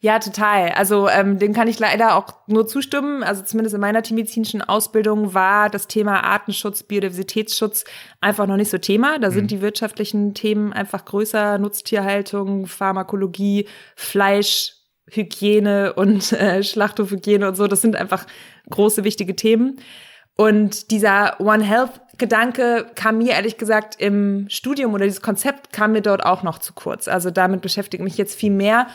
Ja, 0.00 0.20
total. 0.20 0.70
Also 0.70 1.08
ähm, 1.08 1.40
dem 1.40 1.52
kann 1.52 1.66
ich 1.66 1.80
leider 1.80 2.14
auch 2.14 2.32
nur 2.46 2.68
zustimmen. 2.68 3.24
Also 3.24 3.42
zumindest 3.42 3.74
in 3.74 3.80
meiner 3.80 4.02
tiermedizinischen 4.02 4.62
Ausbildung 4.62 5.34
war 5.34 5.70
das 5.70 5.88
Thema 5.88 6.22
Artenschutz, 6.22 6.84
Biodiversitätsschutz 6.84 7.84
einfach 8.20 8.46
noch 8.46 8.56
nicht 8.56 8.70
so 8.70 8.78
Thema. 8.78 9.18
Da 9.18 9.30
mhm. 9.30 9.34
sind 9.34 9.50
die 9.50 9.60
wirtschaftlichen 9.60 10.34
Themen 10.34 10.72
einfach 10.72 11.04
größer. 11.04 11.58
Nutztierhaltung, 11.58 12.66
Pharmakologie, 12.66 13.66
Fleisch, 13.96 14.74
Hygiene 15.10 15.94
und 15.94 16.32
äh, 16.32 16.62
Schlachthofhygiene 16.62 17.48
und 17.48 17.56
so. 17.56 17.66
Das 17.66 17.82
sind 17.82 17.96
einfach 17.96 18.24
große, 18.70 19.02
wichtige 19.02 19.34
Themen. 19.34 19.80
Und 20.36 20.92
dieser 20.92 21.40
One 21.40 21.64
Health 21.64 22.00
Gedanke 22.18 22.86
kam 22.94 23.18
mir 23.18 23.32
ehrlich 23.32 23.58
gesagt 23.58 24.00
im 24.00 24.46
Studium 24.48 24.94
oder 24.94 25.04
dieses 25.04 25.22
Konzept 25.22 25.72
kam 25.72 25.92
mir 25.92 26.02
dort 26.02 26.24
auch 26.24 26.44
noch 26.44 26.60
zu 26.60 26.72
kurz. 26.72 27.08
Also 27.08 27.32
damit 27.32 27.62
beschäftige 27.62 28.02
ich 28.02 28.04
mich 28.04 28.18
jetzt 28.18 28.36
viel 28.36 28.52
mehr 28.52 28.86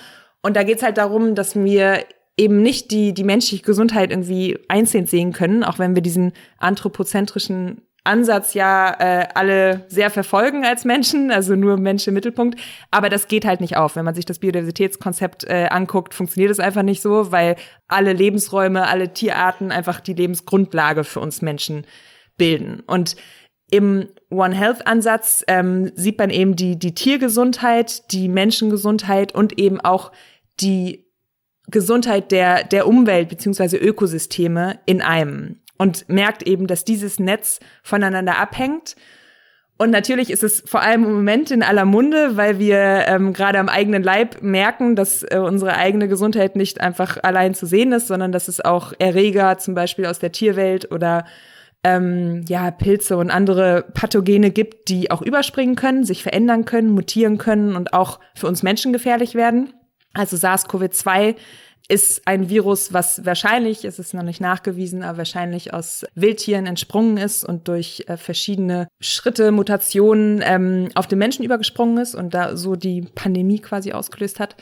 und 0.43 0.56
da 0.56 0.63
geht's 0.63 0.84
halt 0.84 0.97
darum, 0.97 1.36
dass 1.36 1.56
wir 1.56 2.06
eben 2.38 2.62
nicht 2.62 2.91
die, 2.91 3.13
die 3.13 3.23
menschliche 3.23 3.63
Gesundheit 3.63 4.12
irgendwie 4.12 4.60
einzeln 4.67 5.06
sehen 5.06 5.34
können, 5.34 5.63
auch 5.63 5.79
wenn 5.79 5.95
wir 5.95 6.01
diesen 6.01 6.34
anthropozentrischen 6.58 7.82
Ansatz 8.06 8.53
ja 8.53 8.95
äh, 8.99 9.27
alle 9.34 9.86
sehr 9.88 10.10
verfolgen 10.10 10.65
als 10.65 10.84
Menschen, 10.84 11.32
also 11.32 11.56
nur 11.56 11.77
Mensch 11.77 12.06
im 12.08 12.15
Mittelpunkt. 12.15 12.60
Aber 12.91 13.08
das 13.08 13.29
geht 13.29 13.45
halt 13.45 13.62
nicht 13.62 13.77
auf. 13.77 13.95
Wenn 13.95 14.03
man 14.03 14.15
sich 14.15 14.25
das 14.25 14.39
Biodiversitätskonzept 14.39 15.45
äh, 15.45 15.67
anguckt, 15.69 16.13
funktioniert 16.13 16.51
es 16.51 16.60
einfach 16.60 16.84
nicht 16.84 17.01
so, 17.01 17.32
weil 17.32 17.56
alle 17.88 18.12
Lebensräume, 18.12 18.88
alle 18.88 19.13
Tierarten 19.13 19.71
einfach 19.71 20.01
die 20.01 20.13
Lebensgrundlage 20.13 21.06
für 21.06 21.21
uns 21.21 21.41
Menschen 21.41 21.86
bilden. 22.36 22.82
Und 22.88 23.15
im 23.71 24.10
One 24.29 24.53
Health 24.53 24.86
Ansatz 24.86 25.43
ähm, 25.47 25.91
sieht 25.95 26.19
man 26.19 26.29
eben 26.29 26.56
die, 26.56 26.77
die 26.77 26.93
Tiergesundheit, 26.93 28.12
die 28.12 28.27
Menschengesundheit 28.27 29.34
und 29.34 29.58
eben 29.58 29.79
auch 29.79 30.12
die 30.59 31.05
Gesundheit 31.67 32.31
der, 32.31 32.63
der 32.63 32.87
Umwelt 32.87 33.29
beziehungsweise 33.29 33.77
Ökosysteme 33.77 34.79
in 34.85 35.01
einem 35.01 35.61
und 35.77 36.07
merkt 36.07 36.43
eben, 36.43 36.67
dass 36.67 36.85
dieses 36.85 37.19
Netz 37.19 37.59
voneinander 37.81 38.37
abhängt. 38.37 38.95
Und 39.77 39.89
natürlich 39.89 40.29
ist 40.29 40.43
es 40.43 40.63
vor 40.65 40.81
allem 40.81 41.03
im 41.03 41.13
Moment 41.13 41.51
in 41.51 41.63
aller 41.63 41.83
Munde, 41.83 42.37
weil 42.37 42.59
wir 42.59 43.05
ähm, 43.07 43.33
gerade 43.33 43.59
am 43.59 43.69
eigenen 43.69 44.03
Leib 44.03 44.41
merken, 44.41 44.95
dass 44.95 45.23
äh, 45.23 45.39
unsere 45.39 45.75
eigene 45.75 46.07
Gesundheit 46.07 46.55
nicht 46.55 46.79
einfach 46.79 47.17
allein 47.23 47.53
zu 47.55 47.65
sehen 47.65 47.91
ist, 47.91 48.07
sondern 48.07 48.31
dass 48.31 48.47
es 48.47 48.61
auch 48.61 48.93
Erreger 48.99 49.57
zum 49.57 49.73
Beispiel 49.73 50.05
aus 50.05 50.19
der 50.19 50.31
Tierwelt 50.31 50.91
oder 50.91 51.25
ähm, 51.83 52.45
ja, 52.47 52.71
Pilze 52.71 53.17
und 53.17 53.29
andere 53.29 53.85
Pathogene 53.93 54.51
gibt, 54.51 54.89
die 54.89 55.11
auch 55.11 55.21
überspringen 55.21 55.75
können, 55.75 56.05
sich 56.05 56.23
verändern 56.23 56.65
können, 56.65 56.91
mutieren 56.91 57.37
können 57.37 57.75
und 57.75 57.93
auch 57.93 58.19
für 58.35 58.47
uns 58.47 58.63
Menschen 58.63 58.93
gefährlich 58.93 59.35
werden. 59.35 59.73
Also 60.13 60.38
SARS-CoV-2 60.38 61.36
ist 61.89 62.28
ein 62.28 62.49
Virus, 62.49 62.93
was 62.93 63.26
wahrscheinlich, 63.26 63.84
es 63.84 63.99
ist 63.99 64.13
noch 64.13 64.23
nicht 64.23 64.39
nachgewiesen, 64.39 65.04
aber 65.04 65.17
wahrscheinlich 65.19 65.73
aus 65.73 66.06
Wildtieren 66.15 66.65
entsprungen 66.65 67.17
ist 67.17 67.43
und 67.43 67.67
durch 67.67 68.06
äh, 68.08 68.15
verschiedene 68.15 68.88
Schritte, 69.02 69.52
Mutationen 69.52 70.41
ähm, 70.45 70.89
auf 70.95 71.08
den 71.08 71.19
Menschen 71.19 71.43
übergesprungen 71.43 71.97
ist 71.97 72.15
und 72.15 72.34
da 72.34 72.56
so 72.56 72.76
die 72.76 73.02
Pandemie 73.02 73.60
quasi 73.60 73.91
ausgelöst 73.91 74.39
hat. 74.39 74.56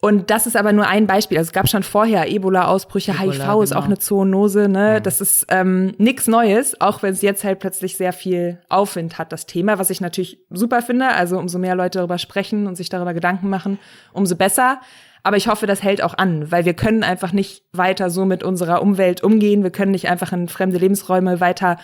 Und 0.00 0.30
das 0.30 0.46
ist 0.46 0.56
aber 0.56 0.72
nur 0.72 0.86
ein 0.86 1.08
Beispiel. 1.08 1.38
Also 1.38 1.48
es 1.48 1.52
gab 1.52 1.68
schon 1.68 1.82
vorher 1.82 2.30
Ebola-Ausbrüche, 2.30 3.10
Ebola, 3.12 3.32
HIV 3.32 3.38
genau. 3.40 3.62
ist 3.62 3.74
auch 3.74 3.84
eine 3.84 3.98
Zoonose, 3.98 4.68
ne? 4.68 4.94
Ja. 4.94 5.00
Das 5.00 5.20
ist 5.20 5.46
ähm, 5.48 5.94
nichts 5.98 6.28
Neues, 6.28 6.80
auch 6.80 7.02
wenn 7.02 7.12
es 7.14 7.22
jetzt 7.22 7.42
halt 7.42 7.58
plötzlich 7.58 7.96
sehr 7.96 8.12
viel 8.12 8.60
Aufwind 8.68 9.18
hat, 9.18 9.32
das 9.32 9.46
Thema, 9.46 9.80
was 9.80 9.90
ich 9.90 10.00
natürlich 10.00 10.38
super 10.50 10.82
finde. 10.82 11.08
Also 11.08 11.36
umso 11.36 11.58
mehr 11.58 11.74
Leute 11.74 11.98
darüber 11.98 12.18
sprechen 12.18 12.68
und 12.68 12.76
sich 12.76 12.90
darüber 12.90 13.12
Gedanken 13.12 13.48
machen, 13.48 13.80
umso 14.12 14.36
besser. 14.36 14.80
Aber 15.24 15.36
ich 15.36 15.48
hoffe, 15.48 15.66
das 15.66 15.82
hält 15.82 16.00
auch 16.00 16.16
an, 16.16 16.52
weil 16.52 16.64
wir 16.64 16.74
können 16.74 17.02
einfach 17.02 17.32
nicht 17.32 17.64
weiter 17.72 18.08
so 18.08 18.24
mit 18.24 18.44
unserer 18.44 18.82
Umwelt 18.82 19.24
umgehen. 19.24 19.64
Wir 19.64 19.70
können 19.70 19.90
nicht 19.90 20.08
einfach 20.08 20.32
in 20.32 20.48
fremde 20.48 20.78
Lebensräume 20.78 21.40
weiter 21.40 21.76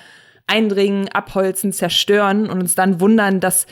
eindringen, 0.47 1.09
abholzen, 1.09 1.73
zerstören 1.73 2.49
und 2.49 2.61
uns 2.61 2.77
dann 2.77 3.01
wundern, 3.01 3.41
dass 3.41 3.67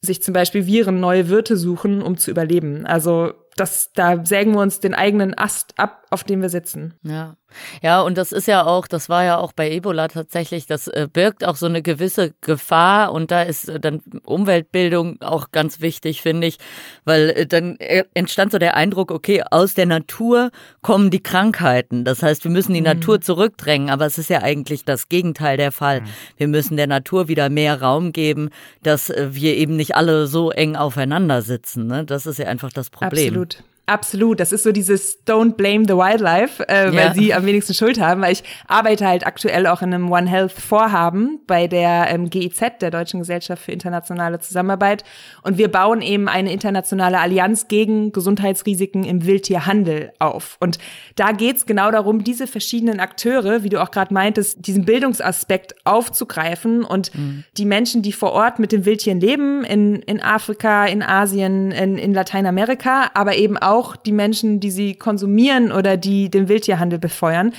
sich 0.00 0.22
zum 0.22 0.34
Beispiel 0.34 0.66
Viren 0.66 1.00
neue 1.00 1.28
Wirte 1.28 1.56
suchen, 1.56 2.00
um 2.00 2.16
zu 2.16 2.30
überleben. 2.30 2.86
Also 2.86 3.32
das, 3.58 3.92
da 3.92 4.24
sägen 4.24 4.54
wir 4.54 4.60
uns 4.60 4.80
den 4.80 4.94
eigenen 4.94 5.36
Ast 5.36 5.78
ab, 5.78 6.06
auf 6.10 6.24
dem 6.24 6.42
wir 6.42 6.48
sitzen. 6.48 6.94
Ja. 7.02 7.36
Ja, 7.82 8.02
und 8.02 8.18
das 8.18 8.32
ist 8.32 8.46
ja 8.46 8.66
auch, 8.66 8.86
das 8.86 9.08
war 9.08 9.24
ja 9.24 9.38
auch 9.38 9.52
bei 9.52 9.70
Ebola 9.70 10.08
tatsächlich, 10.08 10.66
das 10.66 10.86
äh, 10.88 11.08
birgt 11.10 11.46
auch 11.46 11.56
so 11.56 11.64
eine 11.64 11.80
gewisse 11.80 12.34
Gefahr 12.42 13.10
und 13.10 13.30
da 13.30 13.42
ist 13.42 13.70
äh, 13.70 13.80
dann 13.80 14.02
Umweltbildung 14.24 15.22
auch 15.22 15.50
ganz 15.50 15.80
wichtig, 15.80 16.20
finde 16.20 16.46
ich, 16.46 16.58
weil 17.06 17.30
äh, 17.30 17.46
dann 17.46 17.78
entstand 18.12 18.52
so 18.52 18.58
der 18.58 18.76
Eindruck, 18.76 19.10
okay, 19.10 19.42
aus 19.50 19.72
der 19.72 19.86
Natur 19.86 20.50
kommen 20.82 21.10
die 21.10 21.22
Krankheiten. 21.22 22.04
Das 22.04 22.22
heißt, 22.22 22.44
wir 22.44 22.50
müssen 22.50 22.74
die 22.74 22.80
mhm. 22.80 22.86
Natur 22.86 23.22
zurückdrängen, 23.22 23.88
aber 23.88 24.04
es 24.04 24.18
ist 24.18 24.28
ja 24.28 24.42
eigentlich 24.42 24.84
das 24.84 25.08
Gegenteil 25.08 25.56
der 25.56 25.72
Fall. 25.72 26.02
Mhm. 26.02 26.06
Wir 26.36 26.48
müssen 26.48 26.76
der 26.76 26.86
Natur 26.86 27.28
wieder 27.28 27.48
mehr 27.48 27.80
Raum 27.80 28.12
geben, 28.12 28.50
dass 28.82 29.08
wir 29.08 29.56
eben 29.56 29.76
nicht 29.76 29.96
alle 29.96 30.26
so 30.26 30.50
eng 30.50 30.76
aufeinander 30.76 31.40
sitzen. 31.40 31.86
Ne? 31.86 32.04
Das 32.04 32.26
ist 32.26 32.38
ja 32.38 32.46
einfach 32.46 32.72
das 32.72 32.90
Problem. 32.90 33.28
Absolut. 33.28 33.47
Absolut, 33.88 34.38
das 34.38 34.52
ist 34.52 34.64
so 34.64 34.72
dieses 34.72 35.24
Don't 35.26 35.54
blame 35.54 35.84
the 35.86 35.94
wildlife, 35.94 36.68
äh, 36.68 36.94
weil 36.94 37.14
sie 37.14 37.32
am 37.32 37.46
wenigsten 37.46 37.72
Schuld 37.72 37.98
haben, 37.98 38.20
weil 38.20 38.32
ich 38.32 38.44
arbeite 38.66 39.06
halt 39.06 39.26
aktuell 39.26 39.66
auch 39.66 39.80
in 39.80 39.94
einem 39.94 40.12
One 40.12 40.28
Health 40.28 40.52
Vorhaben 40.52 41.40
bei 41.46 41.68
der 41.68 42.10
ähm, 42.10 42.28
GIZ, 42.28 42.60
der 42.82 42.90
Deutschen 42.90 43.20
Gesellschaft 43.20 43.62
für 43.62 43.72
internationale 43.72 44.40
Zusammenarbeit. 44.40 45.04
Und 45.42 45.56
wir 45.56 45.68
bauen 45.68 46.02
eben 46.02 46.28
eine 46.28 46.52
internationale 46.52 47.18
Allianz 47.18 47.68
gegen 47.68 48.12
Gesundheitsrisiken 48.12 49.04
im 49.04 49.24
Wildtierhandel 49.24 50.12
auf. 50.18 50.58
Und 50.60 50.78
da 51.16 51.32
geht's 51.32 51.64
genau 51.64 51.90
darum, 51.90 52.24
diese 52.24 52.46
verschiedenen 52.46 53.00
Akteure, 53.00 53.62
wie 53.62 53.70
du 53.70 53.82
auch 53.82 53.90
gerade 53.90 54.12
meintest, 54.12 54.66
diesen 54.66 54.84
Bildungsaspekt 54.84 55.74
aufzugreifen 55.86 56.84
und 56.84 57.14
mhm. 57.14 57.44
die 57.56 57.64
Menschen, 57.64 58.02
die 58.02 58.12
vor 58.12 58.32
Ort 58.32 58.58
mit 58.58 58.70
den 58.70 58.84
Wildtieren 58.84 59.18
leben, 59.18 59.64
in, 59.64 59.96
in 59.96 60.22
Afrika, 60.22 60.84
in 60.84 61.02
Asien, 61.02 61.70
in, 61.70 61.96
in 61.96 62.12
Lateinamerika, 62.12 63.10
aber 63.14 63.36
eben 63.36 63.56
auch 63.56 63.77
auch 63.78 63.96
die 63.96 64.12
Menschen, 64.12 64.58
die 64.58 64.70
sie 64.70 64.94
konsumieren 64.94 65.70
oder 65.70 65.96
die 65.96 66.30
den 66.30 66.48
Wildtierhandel 66.48 66.98
befeuern, 66.98 67.52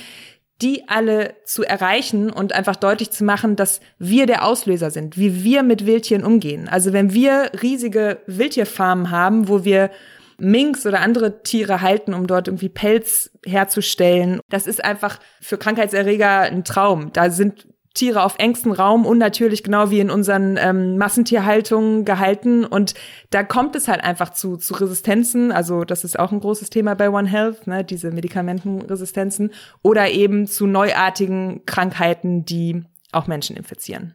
die 0.60 0.88
alle 0.88 1.34
zu 1.44 1.64
erreichen 1.64 2.30
und 2.30 2.52
einfach 2.52 2.76
deutlich 2.76 3.10
zu 3.10 3.24
machen, 3.24 3.56
dass 3.56 3.80
wir 3.98 4.26
der 4.26 4.44
Auslöser 4.44 4.90
sind, 4.90 5.16
wie 5.16 5.42
wir 5.42 5.62
mit 5.62 5.86
Wildtieren 5.86 6.24
umgehen. 6.24 6.68
Also 6.68 6.92
wenn 6.92 7.14
wir 7.14 7.50
riesige 7.62 8.18
Wildtierfarmen 8.26 9.10
haben, 9.10 9.48
wo 9.48 9.64
wir 9.64 9.90
Minks 10.36 10.86
oder 10.86 11.00
andere 11.00 11.42
Tiere 11.42 11.80
halten, 11.80 12.12
um 12.12 12.26
dort 12.26 12.48
irgendwie 12.48 12.68
Pelz 12.68 13.30
herzustellen, 13.46 14.40
das 14.50 14.66
ist 14.66 14.84
einfach 14.84 15.18
für 15.40 15.56
Krankheitserreger 15.56 16.40
ein 16.40 16.64
Traum. 16.64 17.12
Da 17.12 17.30
sind 17.30 17.66
Tiere 17.94 18.22
auf 18.22 18.36
engstem 18.38 18.72
Raum 18.72 19.04
unnatürlich, 19.04 19.64
genau 19.64 19.90
wie 19.90 20.00
in 20.00 20.10
unseren 20.10 20.56
ähm, 20.60 20.96
Massentierhaltungen 20.96 22.04
gehalten. 22.04 22.64
Und 22.64 22.94
da 23.30 23.42
kommt 23.42 23.74
es 23.74 23.88
halt 23.88 24.04
einfach 24.04 24.30
zu, 24.30 24.56
zu 24.56 24.74
Resistenzen. 24.74 25.50
Also 25.50 25.84
das 25.84 26.04
ist 26.04 26.18
auch 26.18 26.30
ein 26.30 26.40
großes 26.40 26.70
Thema 26.70 26.94
bei 26.94 27.10
One 27.10 27.28
Health, 27.28 27.66
ne, 27.66 27.84
diese 27.84 28.12
Medikamentenresistenzen 28.12 29.52
oder 29.82 30.08
eben 30.10 30.46
zu 30.46 30.66
neuartigen 30.66 31.66
Krankheiten, 31.66 32.44
die 32.44 32.84
auch 33.10 33.26
Menschen 33.26 33.56
infizieren. 33.56 34.14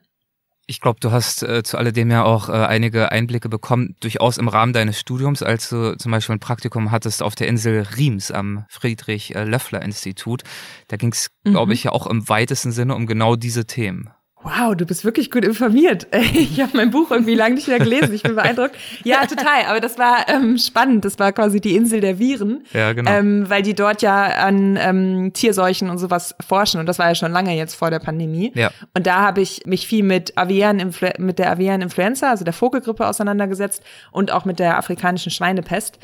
Ich 0.68 0.82
glaube, 0.82 1.00
du 1.00 1.12
hast 1.12 1.44
äh, 1.44 1.62
zu 1.62 1.78
alledem 1.78 2.10
ja 2.10 2.24
auch 2.24 2.50
äh, 2.50 2.54
einige 2.54 3.12
Einblicke 3.12 3.50
bekommen, 3.50 3.96
durchaus 4.00 4.38
im 4.38 4.48
Rahmen 4.48 4.74
deines 4.74 5.00
Studiums, 5.00 5.44
als 5.44 5.70
du 5.70 5.96
zum 5.96 6.12
Beispiel 6.12 6.36
ein 6.36 6.40
Praktikum 6.40 6.90
hattest 6.90 7.22
auf 7.22 7.36
der 7.36 7.48
Insel 7.48 7.86
Riems 7.96 8.32
am 8.32 8.66
Friedrich-Löffler-Institut. 8.70 10.44
Da 10.88 10.98
ging 10.98 11.12
es, 11.12 11.30
mhm. 11.44 11.52
glaube 11.52 11.74
ich, 11.74 11.84
ja 11.84 11.92
auch 11.92 12.08
im 12.08 12.28
weitesten 12.30 12.72
Sinne 12.72 12.96
um 12.96 13.06
genau 13.06 13.36
diese 13.36 13.66
Themen. 13.66 14.10
Wow, 14.46 14.76
du 14.76 14.86
bist 14.86 15.04
wirklich 15.04 15.32
gut 15.32 15.44
informiert. 15.44 16.08
Ich 16.36 16.62
habe 16.62 16.78
mein 16.78 16.92
Buch 16.92 17.10
irgendwie 17.10 17.34
lange 17.34 17.56
nicht 17.56 17.68
mehr 17.68 17.80
gelesen. 17.80 18.14
Ich 18.14 18.22
bin 18.22 18.36
beeindruckt. 18.36 18.76
Ja, 19.04 19.26
total. 19.26 19.66
Aber 19.68 19.80
das 19.80 19.98
war 19.98 20.28
ähm, 20.28 20.58
spannend. 20.58 21.04
Das 21.04 21.18
war 21.18 21.32
quasi 21.34 21.60
die 21.60 21.76
Insel 21.76 22.00
der 22.00 22.20
Viren. 22.20 22.64
Ja, 22.74 22.94
genau. 22.94 23.10
Ähm, 23.10 23.50
weil 23.50 23.64
die 23.64 23.74
dort 23.74 24.02
ja 24.02 24.26
an 24.26 24.78
ähm, 24.80 25.32
Tierseuchen 25.34 25.90
und 25.90 25.98
sowas 25.98 26.36
forschen. 26.48 26.80
Und 26.80 26.86
das 26.86 27.00
war 27.00 27.08
ja 27.08 27.16
schon 27.16 27.32
lange 27.32 27.56
jetzt 27.56 27.74
vor 27.74 27.90
der 27.90 28.00
Pandemie. 28.00 28.52
Ja. 28.54 28.70
Und 28.94 29.08
da 29.08 29.22
habe 29.22 29.42
ich 29.42 29.66
mich 29.66 29.88
viel 29.88 30.04
mit 30.04 30.38
Avian 30.38 30.94
mit 31.18 31.40
der 31.40 31.52
Avian 31.52 31.82
Influenza, 31.82 32.30
also 32.30 32.44
der 32.44 32.54
Vogelgrippe, 32.54 33.08
auseinandergesetzt 33.08 33.82
und 34.12 34.32
auch 34.32 34.46
mit 34.46 34.60
der 34.60 34.78
afrikanischen 34.78 35.32
Schweinepest. 35.32 35.98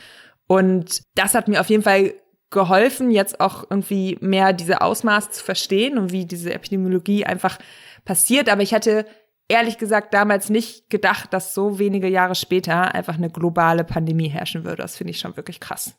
Und 0.48 1.02
das 1.16 1.36
hat 1.36 1.48
mir 1.48 1.62
auf 1.62 1.68
jeden 1.68 1.84
Fall 1.84 2.14
geholfen, 2.52 3.12
jetzt 3.12 3.40
auch 3.40 3.64
irgendwie 3.70 4.18
mehr 4.20 4.52
diese 4.52 4.82
Ausmaß 4.82 5.32
zu 5.32 5.44
verstehen 5.44 5.98
und 5.98 6.12
wie 6.12 6.26
diese 6.26 6.54
Epidemiologie 6.54 7.26
einfach 7.26 7.58
passiert. 8.06 8.50
Aber 8.50 8.62
ich 8.62 8.74
hatte 8.74 9.06
ehrlich 9.48 9.78
gesagt 9.78 10.14
damals 10.14 10.50
nicht 10.50 10.90
gedacht, 10.90 11.34
dass 11.34 11.54
so 11.54 11.78
wenige 11.78 12.08
Jahre 12.08 12.36
später 12.36 12.96
einfach 12.96 13.16
eine 13.16 13.30
globale 13.30 13.84
Pandemie 13.84 14.30
herrschen 14.30 14.64
würde. 14.64 14.82
Das 14.82 14.96
finde 14.96 15.12
ich 15.12 15.20
schon 15.20 15.36
wirklich 15.36 15.60
krass. 15.60 15.96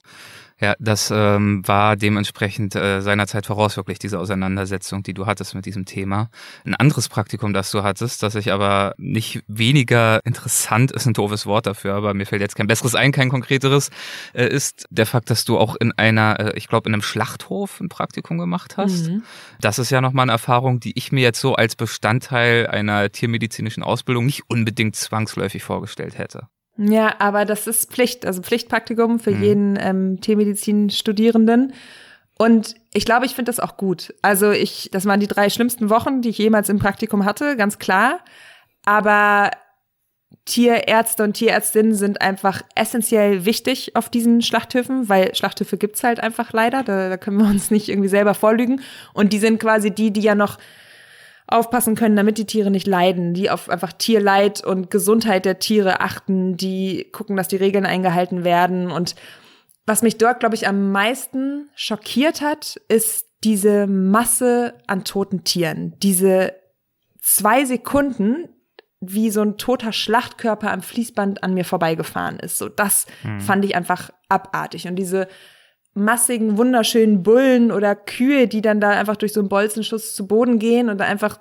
Ja, 0.62 0.76
das 0.78 1.10
ähm, 1.12 1.66
war 1.66 1.96
dementsprechend 1.96 2.76
äh, 2.76 3.00
seinerzeit 3.00 3.46
voraus 3.46 3.76
wirklich 3.76 3.98
diese 3.98 4.20
Auseinandersetzung, 4.20 5.02
die 5.02 5.12
du 5.12 5.26
hattest 5.26 5.56
mit 5.56 5.66
diesem 5.66 5.86
Thema. 5.86 6.30
Ein 6.64 6.76
anderes 6.76 7.08
Praktikum, 7.08 7.52
das 7.52 7.72
du 7.72 7.82
hattest, 7.82 8.22
das 8.22 8.36
ich 8.36 8.52
aber 8.52 8.94
nicht 8.96 9.42
weniger 9.48 10.20
interessant 10.24 10.92
ist, 10.92 11.04
ein 11.06 11.14
doofes 11.14 11.46
Wort 11.46 11.66
dafür, 11.66 11.94
aber 11.94 12.14
mir 12.14 12.26
fällt 12.26 12.42
jetzt 12.42 12.54
kein 12.54 12.68
besseres 12.68 12.94
ein, 12.94 13.10
kein 13.10 13.28
konkreteres, 13.28 13.90
äh, 14.34 14.46
ist 14.46 14.86
der 14.88 15.06
Fakt, 15.06 15.30
dass 15.30 15.44
du 15.44 15.58
auch 15.58 15.74
in 15.74 15.90
einer, 15.98 16.38
äh, 16.38 16.52
ich 16.56 16.68
glaube, 16.68 16.88
in 16.88 16.94
einem 16.94 17.02
Schlachthof 17.02 17.80
ein 17.80 17.88
Praktikum 17.88 18.38
gemacht 18.38 18.76
hast. 18.76 19.08
Mhm. 19.08 19.24
Das 19.60 19.80
ist 19.80 19.90
ja 19.90 20.00
nochmal 20.00 20.26
eine 20.26 20.32
Erfahrung, 20.32 20.78
die 20.78 20.96
ich 20.96 21.10
mir 21.10 21.22
jetzt 21.22 21.40
so 21.40 21.56
als 21.56 21.74
Bestandteil 21.74 22.68
einer 22.68 23.10
tiermedizinischen 23.10 23.82
Ausbildung 23.82 24.26
nicht 24.26 24.44
unbedingt 24.46 24.94
zwangsläufig 24.94 25.64
vorgestellt 25.64 26.18
hätte. 26.18 26.46
Ja, 26.76 27.14
aber 27.18 27.44
das 27.44 27.66
ist 27.66 27.92
Pflicht, 27.92 28.24
also 28.24 28.42
Pflichtpraktikum 28.42 29.20
für 29.20 29.32
mhm. 29.32 29.42
jeden 29.42 29.78
ähm, 29.80 30.20
Tiermedizin-Studierenden. 30.20 31.74
Und 32.38 32.74
ich 32.92 33.04
glaube, 33.04 33.26
ich 33.26 33.34
finde 33.34 33.50
das 33.50 33.60
auch 33.60 33.76
gut. 33.76 34.14
Also 34.22 34.50
ich, 34.50 34.88
das 34.90 35.04
waren 35.04 35.20
die 35.20 35.26
drei 35.26 35.50
schlimmsten 35.50 35.90
Wochen, 35.90 36.22
die 36.22 36.30
ich 36.30 36.38
jemals 36.38 36.68
im 36.68 36.78
Praktikum 36.78 37.24
hatte, 37.24 37.56
ganz 37.56 37.78
klar. 37.78 38.20
Aber 38.84 39.50
Tierärzte 40.44 41.22
und 41.22 41.34
Tierärztinnen 41.34 41.94
sind 41.94 42.20
einfach 42.20 42.62
essentiell 42.74 43.44
wichtig 43.44 43.94
auf 43.94 44.08
diesen 44.08 44.42
Schlachthöfen, 44.42 45.08
weil 45.08 45.34
Schlachthöfe 45.34 45.78
gibt's 45.78 46.02
halt 46.02 46.20
einfach 46.20 46.52
leider. 46.52 46.82
Da, 46.82 47.10
da 47.10 47.16
können 47.16 47.36
wir 47.36 47.46
uns 47.46 47.70
nicht 47.70 47.88
irgendwie 47.88 48.08
selber 48.08 48.34
vorlügen. 48.34 48.80
Und 49.12 49.32
die 49.32 49.38
sind 49.38 49.60
quasi 49.60 49.92
die, 49.92 50.10
die 50.10 50.22
ja 50.22 50.34
noch 50.34 50.58
aufpassen 51.46 51.94
können, 51.94 52.16
damit 52.16 52.38
die 52.38 52.46
Tiere 52.46 52.70
nicht 52.70 52.86
leiden, 52.86 53.34
die 53.34 53.50
auf 53.50 53.68
einfach 53.68 53.92
Tierleid 53.92 54.64
und 54.64 54.90
Gesundheit 54.90 55.44
der 55.44 55.58
Tiere 55.58 56.00
achten, 56.00 56.56
die 56.56 57.08
gucken, 57.12 57.36
dass 57.36 57.48
die 57.48 57.56
Regeln 57.56 57.86
eingehalten 57.86 58.44
werden. 58.44 58.90
Und 58.90 59.14
was 59.86 60.02
mich 60.02 60.18
dort, 60.18 60.40
glaube 60.40 60.54
ich, 60.54 60.66
am 60.68 60.92
meisten 60.92 61.68
schockiert 61.74 62.40
hat, 62.40 62.80
ist 62.88 63.26
diese 63.44 63.86
Masse 63.86 64.74
an 64.86 65.04
toten 65.04 65.44
Tieren. 65.44 65.94
Diese 66.02 66.54
zwei 67.20 67.64
Sekunden, 67.64 68.48
wie 69.00 69.30
so 69.30 69.42
ein 69.42 69.58
toter 69.58 69.92
Schlachtkörper 69.92 70.70
am 70.70 70.80
Fließband 70.80 71.42
an 71.42 71.54
mir 71.54 71.64
vorbeigefahren 71.64 72.38
ist. 72.38 72.58
So, 72.58 72.68
das 72.68 73.06
hm. 73.22 73.40
fand 73.40 73.64
ich 73.64 73.74
einfach 73.74 74.10
abartig. 74.28 74.86
Und 74.86 74.94
diese 74.94 75.26
massigen, 75.94 76.56
wunderschönen 76.56 77.22
Bullen 77.22 77.70
oder 77.70 77.94
Kühe, 77.94 78.48
die 78.48 78.62
dann 78.62 78.80
da 78.80 78.90
einfach 78.90 79.16
durch 79.16 79.32
so 79.32 79.40
einen 79.40 79.48
Bolzenschuss 79.48 80.14
zu 80.14 80.26
Boden 80.26 80.58
gehen 80.58 80.88
und 80.88 80.98
da 80.98 81.04
einfach, 81.04 81.40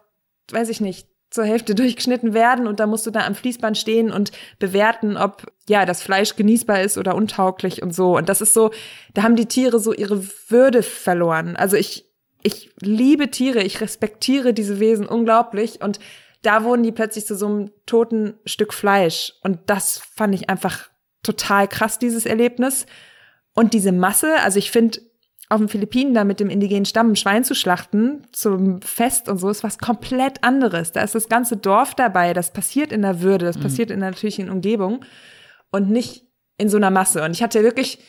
weiß 0.52 0.70
ich 0.70 0.82
nicht, 0.82 1.08
zur 1.30 1.45
Hälfte 1.45 1.76
durchgeschnitten 1.76 2.34
werden 2.34 2.68
und 2.68 2.80
da 2.80 2.88
musst 2.88 3.06
du 3.06 3.12
da 3.12 3.26
am 3.26 3.36
Fließband 3.36 3.78
stehen 3.78 4.12
und 4.12 4.32
bewerten, 4.60 5.18
ob 5.18 5.52
ja 5.68 5.86
das 5.86 6.04
Fleisch 6.04 6.36
genießbar 6.36 6.82
ist 6.82 6.97
oder 6.97 7.16
untauglich 7.16 7.82
und 7.82 7.95
so. 7.95 8.18
Und 8.18 8.30
das 8.30 8.41
ist 8.41 8.54
so, 8.54 8.72
da 9.14 9.24
haben 9.24 9.36
die 9.36 9.45
Tiere 9.45 9.80
so 9.80 9.93
ihre 9.93 10.24
Würde 10.49 10.84
verloren. 10.84 11.56
Also 11.56 11.78
ich, 11.78 12.06
ich 12.43 12.72
liebe 12.82 13.32
Tiere, 13.32 13.64
ich 13.64 13.80
respektiere 13.82 14.54
diese 14.54 14.80
Wesen 14.80 15.08
unglaublich 15.08 15.82
und 15.82 15.99
da 16.41 16.64
wurden 16.64 16.84
die 16.84 16.91
plötzlich 16.91 17.26
zu 17.26 17.36
so 17.36 17.45
einem 17.45 17.72
toten 17.86 18.34
Stück 18.45 18.74
Fleisch. 18.74 19.34
Und 19.43 19.60
das 19.68 19.99
fand 20.16 20.34
ich 20.34 20.49
einfach 20.49 20.89
total 21.24 21.68
krass, 21.68 21.99
dieses 21.99 22.26
Erlebnis. 22.26 22.88
Und 23.62 23.76
diese 23.76 23.91
Masse, 23.91 24.38
also 24.43 24.57
ich 24.57 24.72
finde, 24.72 25.01
auf 25.47 25.59
den 25.59 25.70
Philippinen 25.70 26.16
da 26.16 26.24
mit 26.24 26.39
dem 26.39 26.49
indigenen 26.49 26.86
Stamm 26.86 27.12
ein 27.12 27.16
Schwein 27.16 27.43
zu 27.43 27.53
schlachten 27.53 28.26
zum 28.32 28.82
Fest 28.82 29.30
und 29.30 29.38
so 29.38 29.49
ist 29.49 29.64
was 29.64 29.78
komplett 29.78 30.43
anderes. 30.43 30.93
Da 30.93 31.03
ist 31.03 31.14
das 31.14 31.30
ganze 31.30 31.57
Dorf 31.57 31.93
dabei, 31.93 32.34
das 32.34 32.53
passiert 32.53 32.91
in 32.91 33.03
der 33.03 33.22
Würde, 33.22 33.45
das 33.45 33.59
mhm. 33.59 33.62
passiert 33.62 33.91
in 33.91 33.99
der 33.99 34.09
natürlichen 34.09 34.49
Umgebung 34.49 35.05
und 35.72 35.91
nicht 35.91 36.26
in 36.57 36.70
so 36.70 36.78
einer 36.78 36.89
Masse. 36.89 37.24
Und 37.24 37.34
ich 37.34 37.43
hatte 37.43 37.62
wirklich 37.62 37.99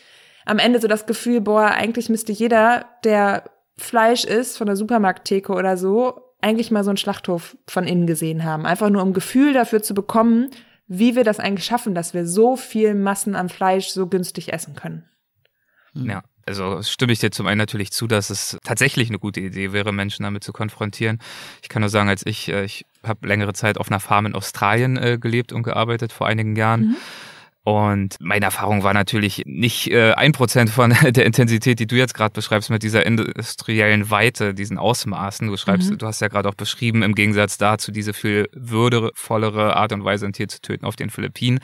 am 0.46 0.58
Ende 0.58 0.80
so 0.80 0.88
das 0.88 1.04
Gefühl, 1.04 1.42
boah, 1.42 1.66
eigentlich 1.66 2.08
müsste 2.08 2.32
jeder, 2.32 2.86
der 3.04 3.44
Fleisch 3.76 4.24
isst 4.24 4.56
von 4.56 4.68
der 4.68 4.76
Supermarkttheke 4.76 5.52
oder 5.52 5.76
so, 5.76 6.18
eigentlich 6.40 6.70
mal 6.70 6.82
so 6.82 6.88
einen 6.88 6.96
Schlachthof 6.96 7.58
von 7.68 7.84
innen 7.84 8.06
gesehen 8.06 8.44
haben. 8.44 8.64
Einfach 8.64 8.88
nur 8.88 9.02
um 9.02 9.12
Gefühl 9.12 9.52
dafür 9.52 9.82
zu 9.82 9.92
bekommen, 9.92 10.48
wie 10.86 11.14
wir 11.14 11.24
das 11.24 11.40
eigentlich 11.40 11.66
schaffen, 11.66 11.94
dass 11.94 12.14
wir 12.14 12.26
so 12.26 12.56
viel 12.56 12.94
Massen 12.94 13.36
an 13.36 13.50
Fleisch 13.50 13.88
so 13.88 14.06
günstig 14.06 14.50
essen 14.50 14.74
können. 14.74 15.10
Hm. 15.94 16.10
Ja. 16.10 16.22
Also 16.44 16.82
stimme 16.82 17.12
ich 17.12 17.20
dir 17.20 17.30
zum 17.30 17.46
einen 17.46 17.58
natürlich 17.58 17.92
zu, 17.92 18.06
dass 18.06 18.30
es 18.30 18.58
tatsächlich 18.64 19.08
eine 19.08 19.18
gute 19.18 19.40
Idee 19.40 19.72
wäre, 19.72 19.92
Menschen 19.92 20.24
damit 20.24 20.42
zu 20.42 20.52
konfrontieren. 20.52 21.20
Ich 21.62 21.68
kann 21.68 21.82
nur 21.82 21.88
sagen, 21.88 22.08
als 22.08 22.26
ich, 22.26 22.48
äh, 22.48 22.64
ich 22.64 22.84
habe 23.04 23.28
längere 23.28 23.52
Zeit 23.52 23.78
auf 23.78 23.90
einer 23.90 24.00
Farm 24.00 24.26
in 24.26 24.34
Australien 24.34 24.96
äh, 24.96 25.18
gelebt 25.20 25.52
und 25.52 25.62
gearbeitet 25.62 26.12
vor 26.12 26.26
einigen 26.26 26.56
Jahren. 26.56 26.80
Mhm. 26.80 26.96
Und 27.64 28.16
meine 28.18 28.46
Erfahrung 28.46 28.82
war 28.82 28.92
natürlich 28.92 29.44
nicht 29.46 29.88
äh, 29.92 30.14
ein 30.14 30.32
Prozent 30.32 30.68
von 30.68 30.90
der 31.04 31.24
Intensität, 31.24 31.78
die 31.78 31.86
du 31.86 31.94
jetzt 31.94 32.14
gerade 32.14 32.32
beschreibst, 32.32 32.70
mit 32.70 32.82
dieser 32.82 33.06
industriellen 33.06 34.10
Weite, 34.10 34.52
diesen 34.52 34.78
Ausmaßen. 34.78 35.46
Du 35.46 35.56
schreibst, 35.56 35.90
mhm. 35.90 35.98
du 35.98 36.06
hast 36.06 36.20
ja 36.20 36.26
gerade 36.26 36.48
auch 36.48 36.54
beschrieben, 36.54 37.04
im 37.04 37.14
Gegensatz 37.14 37.58
dazu 37.58 37.92
diese 37.92 38.14
viel 38.14 38.48
würdevollere 38.52 39.76
Art 39.76 39.92
und 39.92 40.02
Weise, 40.02 40.26
ein 40.26 40.32
Tier 40.32 40.48
zu 40.48 40.60
töten 40.60 40.84
auf 40.84 40.96
den 40.96 41.10
Philippinen 41.10 41.60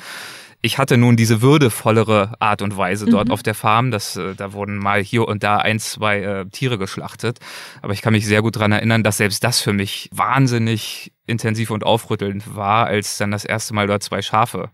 ich 0.60 0.78
hatte 0.78 0.96
nun 0.96 1.16
diese 1.16 1.40
würdevollere 1.40 2.34
Art 2.40 2.62
und 2.62 2.76
Weise 2.76 3.06
dort 3.06 3.28
mhm. 3.28 3.34
auf 3.34 3.42
der 3.42 3.54
Farm. 3.54 3.90
Das, 3.90 4.16
äh, 4.16 4.34
da 4.34 4.52
wurden 4.52 4.76
mal 4.76 5.02
hier 5.02 5.28
und 5.28 5.44
da 5.44 5.58
ein, 5.58 5.78
zwei 5.78 6.20
äh, 6.20 6.46
Tiere 6.46 6.78
geschlachtet. 6.78 7.38
Aber 7.80 7.92
ich 7.92 8.02
kann 8.02 8.12
mich 8.12 8.26
sehr 8.26 8.42
gut 8.42 8.56
dran 8.56 8.72
erinnern, 8.72 9.04
dass 9.04 9.18
selbst 9.18 9.44
das 9.44 9.60
für 9.60 9.72
mich 9.72 10.10
wahnsinnig 10.12 11.12
intensiv 11.26 11.70
und 11.70 11.84
aufrüttelnd 11.84 12.56
war, 12.56 12.86
als 12.86 13.18
dann 13.18 13.30
das 13.30 13.44
erste 13.44 13.74
Mal 13.74 13.86
dort 13.86 14.02
zwei 14.02 14.22
Schafe 14.22 14.70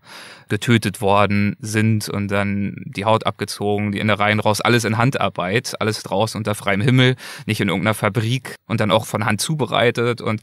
getötet 0.47 1.01
worden 1.01 1.55
sind 1.59 2.09
und 2.09 2.29
dann 2.29 2.81
die 2.85 3.05
Haut 3.05 3.25
abgezogen, 3.25 3.91
die 3.91 3.99
Innereien 3.99 4.39
raus, 4.39 4.61
alles 4.61 4.85
in 4.85 4.97
Handarbeit, 4.97 5.75
alles 5.79 6.01
draußen 6.01 6.37
unter 6.37 6.55
freiem 6.55 6.81
Himmel, 6.81 7.15
nicht 7.45 7.61
in 7.61 7.67
irgendeiner 7.67 7.93
Fabrik 7.93 8.55
und 8.67 8.79
dann 8.79 8.91
auch 8.91 9.05
von 9.05 9.25
Hand 9.25 9.41
zubereitet 9.41 10.21
und 10.21 10.41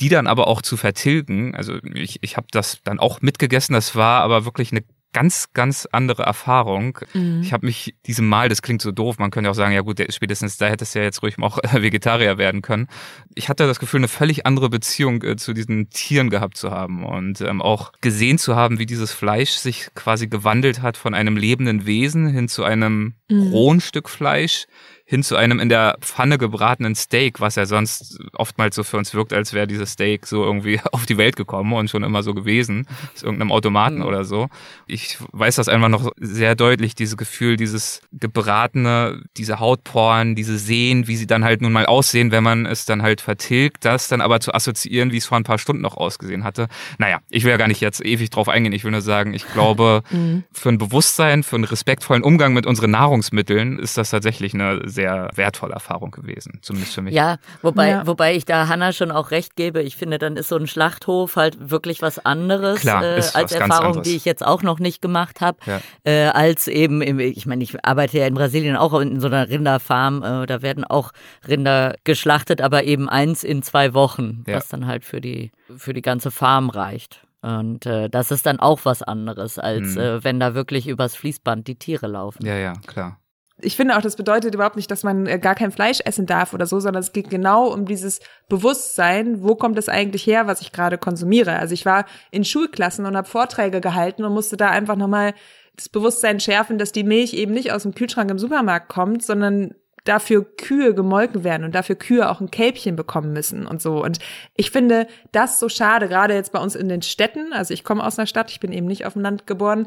die 0.00 0.08
dann 0.08 0.26
aber 0.26 0.46
auch 0.46 0.62
zu 0.62 0.76
vertilgen. 0.76 1.54
Also 1.54 1.78
ich, 1.94 2.22
ich 2.22 2.36
habe 2.36 2.46
das 2.50 2.80
dann 2.84 2.98
auch 2.98 3.22
mitgegessen, 3.22 3.74
das 3.74 3.94
war 3.94 4.22
aber 4.22 4.44
wirklich 4.44 4.72
eine 4.72 4.82
ganz, 5.16 5.54
ganz 5.54 5.88
andere 5.90 6.24
Erfahrung. 6.24 6.98
Mhm. 7.14 7.40
Ich 7.42 7.54
habe 7.54 7.64
mich 7.64 7.94
diesem 8.04 8.28
Mal, 8.28 8.50
das 8.50 8.60
klingt 8.60 8.82
so 8.82 8.92
doof, 8.92 9.18
man 9.18 9.30
könnte 9.30 9.48
auch 9.48 9.54
sagen, 9.54 9.72
ja 9.72 9.80
gut, 9.80 9.98
spätestens 10.12 10.58
da 10.58 10.66
hättest 10.66 10.94
du 10.94 10.98
ja 10.98 11.06
jetzt 11.06 11.22
ruhig 11.22 11.38
auch 11.40 11.56
Vegetarier 11.72 12.36
werden 12.36 12.60
können. 12.60 12.86
Ich 13.34 13.48
hatte 13.48 13.66
das 13.66 13.78
Gefühl, 13.78 14.00
eine 14.00 14.08
völlig 14.08 14.44
andere 14.44 14.68
Beziehung 14.68 15.22
äh, 15.22 15.36
zu 15.36 15.54
diesen 15.54 15.88
Tieren 15.88 16.28
gehabt 16.28 16.58
zu 16.58 16.70
haben 16.70 17.02
und 17.02 17.40
ähm, 17.40 17.62
auch 17.62 17.92
gesehen 18.02 18.36
zu 18.36 18.56
haben, 18.56 18.78
wie 18.78 18.84
dieses 18.84 19.10
Fleisch 19.12 19.52
sich 19.52 19.88
quasi 19.94 20.26
gewandelt 20.26 20.82
hat 20.82 20.98
von 20.98 21.14
einem 21.14 21.38
lebenden 21.38 21.86
Wesen 21.86 22.28
hin 22.28 22.48
zu 22.48 22.64
einem 22.64 23.14
mhm. 23.30 23.48
rohen 23.52 23.80
Stück 23.80 24.10
Fleisch 24.10 24.66
hin 25.08 25.22
zu 25.22 25.36
einem 25.36 25.60
in 25.60 25.68
der 25.68 25.98
Pfanne 26.00 26.36
gebratenen 26.36 26.96
Steak, 26.96 27.40
was 27.40 27.54
ja 27.54 27.64
sonst 27.64 28.18
oftmals 28.32 28.74
so 28.74 28.82
für 28.82 28.96
uns 28.96 29.14
wirkt, 29.14 29.32
als 29.32 29.52
wäre 29.52 29.68
dieses 29.68 29.92
Steak 29.92 30.26
so 30.26 30.44
irgendwie 30.44 30.80
auf 30.92 31.06
die 31.06 31.16
Welt 31.16 31.36
gekommen 31.36 31.72
und 31.74 31.88
schon 31.88 32.02
immer 32.02 32.24
so 32.24 32.34
gewesen, 32.34 32.88
aus 33.14 33.22
irgendeinem 33.22 33.52
Automaten 33.52 33.98
mhm. 33.98 34.04
oder 34.04 34.24
so. 34.24 34.48
Ich 34.88 35.18
weiß 35.30 35.54
das 35.56 35.68
einfach 35.68 35.88
noch 35.88 36.10
sehr 36.16 36.56
deutlich, 36.56 36.96
dieses 36.96 37.16
Gefühl, 37.16 37.56
dieses 37.56 38.02
gebratene, 38.10 39.22
diese 39.36 39.60
Hautporen, 39.60 40.34
diese 40.34 40.58
Sehen, 40.58 41.06
wie 41.06 41.16
sie 41.16 41.28
dann 41.28 41.44
halt 41.44 41.62
nun 41.62 41.72
mal 41.72 41.86
aussehen, 41.86 42.32
wenn 42.32 42.42
man 42.42 42.66
es 42.66 42.84
dann 42.84 43.02
halt 43.02 43.20
vertilgt, 43.20 43.84
das 43.84 44.08
dann 44.08 44.20
aber 44.20 44.40
zu 44.40 44.54
assoziieren, 44.54 45.12
wie 45.12 45.18
es 45.18 45.26
vor 45.26 45.38
ein 45.38 45.44
paar 45.44 45.58
Stunden 45.58 45.82
noch 45.82 45.96
ausgesehen 45.96 46.42
hatte. 46.42 46.66
Naja, 46.98 47.20
ich 47.30 47.44
will 47.44 47.52
ja 47.52 47.58
gar 47.58 47.68
nicht 47.68 47.80
jetzt 47.80 48.04
ewig 48.04 48.30
drauf 48.30 48.48
eingehen. 48.48 48.72
Ich 48.72 48.82
will 48.82 48.90
nur 48.90 49.02
sagen, 49.02 49.34
ich 49.34 49.46
glaube, 49.52 50.02
mhm. 50.10 50.42
für 50.50 50.70
ein 50.70 50.78
Bewusstsein, 50.78 51.44
für 51.44 51.54
einen 51.54 51.64
respektvollen 51.64 52.24
Umgang 52.24 52.54
mit 52.54 52.66
unseren 52.66 52.90
Nahrungsmitteln 52.90 53.78
ist 53.78 53.96
das 53.96 54.10
tatsächlich 54.10 54.52
eine 54.52 54.82
sehr 54.96 55.30
wertvolle 55.34 55.74
Erfahrung 55.74 56.10
gewesen, 56.10 56.58
zumindest 56.62 56.94
für 56.94 57.02
mich. 57.02 57.14
Ja, 57.14 57.36
wobei, 57.62 57.90
ja. 57.90 58.06
wobei 58.06 58.34
ich 58.34 58.44
da 58.44 58.66
Hanna 58.66 58.92
schon 58.92 59.12
auch 59.12 59.30
recht 59.30 59.54
gebe. 59.54 59.82
Ich 59.82 59.96
finde, 59.96 60.18
dann 60.18 60.36
ist 60.36 60.48
so 60.48 60.56
ein 60.56 60.66
Schlachthof 60.66 61.36
halt 61.36 61.70
wirklich 61.70 62.02
was 62.02 62.18
anderes 62.18 62.80
Klar, 62.80 63.04
äh, 63.04 63.22
als 63.34 63.52
Erfahrung, 63.52 64.02
die 64.02 64.16
ich 64.16 64.24
jetzt 64.24 64.44
auch 64.44 64.62
noch 64.62 64.80
nicht 64.80 65.00
gemacht 65.00 65.40
habe, 65.40 65.58
ja. 65.66 65.80
äh, 66.04 66.28
als 66.30 66.66
eben, 66.66 67.02
im, 67.02 67.20
ich 67.20 67.46
meine, 67.46 67.62
ich 67.62 67.84
arbeite 67.84 68.18
ja 68.18 68.26
in 68.26 68.34
Brasilien 68.34 68.76
auch 68.76 68.98
in 68.98 69.20
so 69.20 69.28
einer 69.28 69.48
Rinderfarm, 69.48 70.22
äh, 70.22 70.46
da 70.46 70.62
werden 70.62 70.84
auch 70.84 71.12
Rinder 71.46 71.94
geschlachtet, 72.02 72.60
aber 72.60 72.84
eben 72.84 73.08
eins 73.08 73.44
in 73.44 73.62
zwei 73.62 73.94
Wochen, 73.94 74.42
ja. 74.48 74.56
was 74.56 74.68
dann 74.68 74.86
halt 74.86 75.04
für 75.04 75.20
die, 75.20 75.52
für 75.76 75.92
die 75.92 76.02
ganze 76.02 76.32
Farm 76.32 76.70
reicht. 76.70 77.22
Und 77.42 77.86
äh, 77.86 78.08
das 78.08 78.30
ist 78.30 78.46
dann 78.46 78.58
auch 78.58 78.80
was 78.84 79.02
anderes, 79.02 79.58
als 79.58 79.94
mhm. 79.94 80.00
äh, 80.00 80.24
wenn 80.24 80.40
da 80.40 80.54
wirklich 80.54 80.88
übers 80.88 81.14
Fließband 81.14 81.68
die 81.68 81.76
Tiere 81.76 82.08
laufen. 82.08 82.44
Ja, 82.44 82.56
ja, 82.56 82.72
klar 82.86 83.18
ich 83.60 83.76
finde 83.76 83.96
auch, 83.96 84.02
das 84.02 84.16
bedeutet 84.16 84.54
überhaupt 84.54 84.76
nicht, 84.76 84.90
dass 84.90 85.02
man 85.02 85.26
äh, 85.26 85.38
gar 85.38 85.54
kein 85.54 85.72
Fleisch 85.72 86.00
essen 86.04 86.26
darf 86.26 86.52
oder 86.52 86.66
so, 86.66 86.78
sondern 86.78 87.00
es 87.00 87.12
geht 87.12 87.30
genau 87.30 87.72
um 87.72 87.86
dieses 87.86 88.20
Bewusstsein, 88.48 89.42
wo 89.42 89.54
kommt 89.54 89.78
es 89.78 89.88
eigentlich 89.88 90.26
her, 90.26 90.46
was 90.46 90.60
ich 90.60 90.72
gerade 90.72 90.98
konsumiere. 90.98 91.58
Also 91.58 91.72
ich 91.72 91.86
war 91.86 92.04
in 92.30 92.44
Schulklassen 92.44 93.06
und 93.06 93.16
habe 93.16 93.28
Vorträge 93.28 93.80
gehalten 93.80 94.24
und 94.24 94.34
musste 94.34 94.56
da 94.56 94.68
einfach 94.68 94.96
nochmal 94.96 95.32
das 95.74 95.88
Bewusstsein 95.88 96.40
schärfen, 96.40 96.78
dass 96.78 96.92
die 96.92 97.04
Milch 97.04 97.34
eben 97.34 97.52
nicht 97.52 97.72
aus 97.72 97.82
dem 97.82 97.94
Kühlschrank 97.94 98.30
im 98.30 98.38
Supermarkt 98.38 98.88
kommt, 98.88 99.22
sondern 99.22 99.74
dafür 100.08 100.44
Kühe 100.44 100.94
gemolken 100.94 101.44
werden 101.44 101.64
und 101.64 101.74
dafür 101.74 101.96
Kühe 101.96 102.30
auch 102.30 102.40
ein 102.40 102.50
Kälbchen 102.50 102.96
bekommen 102.96 103.32
müssen 103.32 103.66
und 103.66 103.82
so. 103.82 104.02
Und 104.02 104.18
ich 104.54 104.70
finde 104.70 105.06
das 105.32 105.58
so 105.58 105.68
schade, 105.68 106.08
gerade 106.08 106.34
jetzt 106.34 106.52
bei 106.52 106.60
uns 106.60 106.74
in 106.74 106.88
den 106.88 107.02
Städten. 107.02 107.52
Also 107.52 107.74
ich 107.74 107.84
komme 107.84 108.04
aus 108.04 108.18
einer 108.18 108.26
Stadt, 108.26 108.50
ich 108.50 108.60
bin 108.60 108.72
eben 108.72 108.86
nicht 108.86 109.04
auf 109.06 109.14
dem 109.14 109.22
Land 109.22 109.46
geboren 109.46 109.86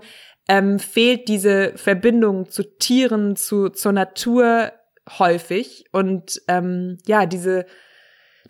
ähm, 0.50 0.80
fehlt 0.80 1.30
diese 1.30 1.74
Verbindung 1.78 2.50
zu 2.50 2.64
Tieren, 2.64 3.38
zu, 3.38 3.70
zur 3.70 3.94
Natur 3.94 4.74
häufig. 5.18 5.86
Und 5.92 6.42
ähm, 6.48 6.98
ja, 7.06 7.26
diese 7.26 7.66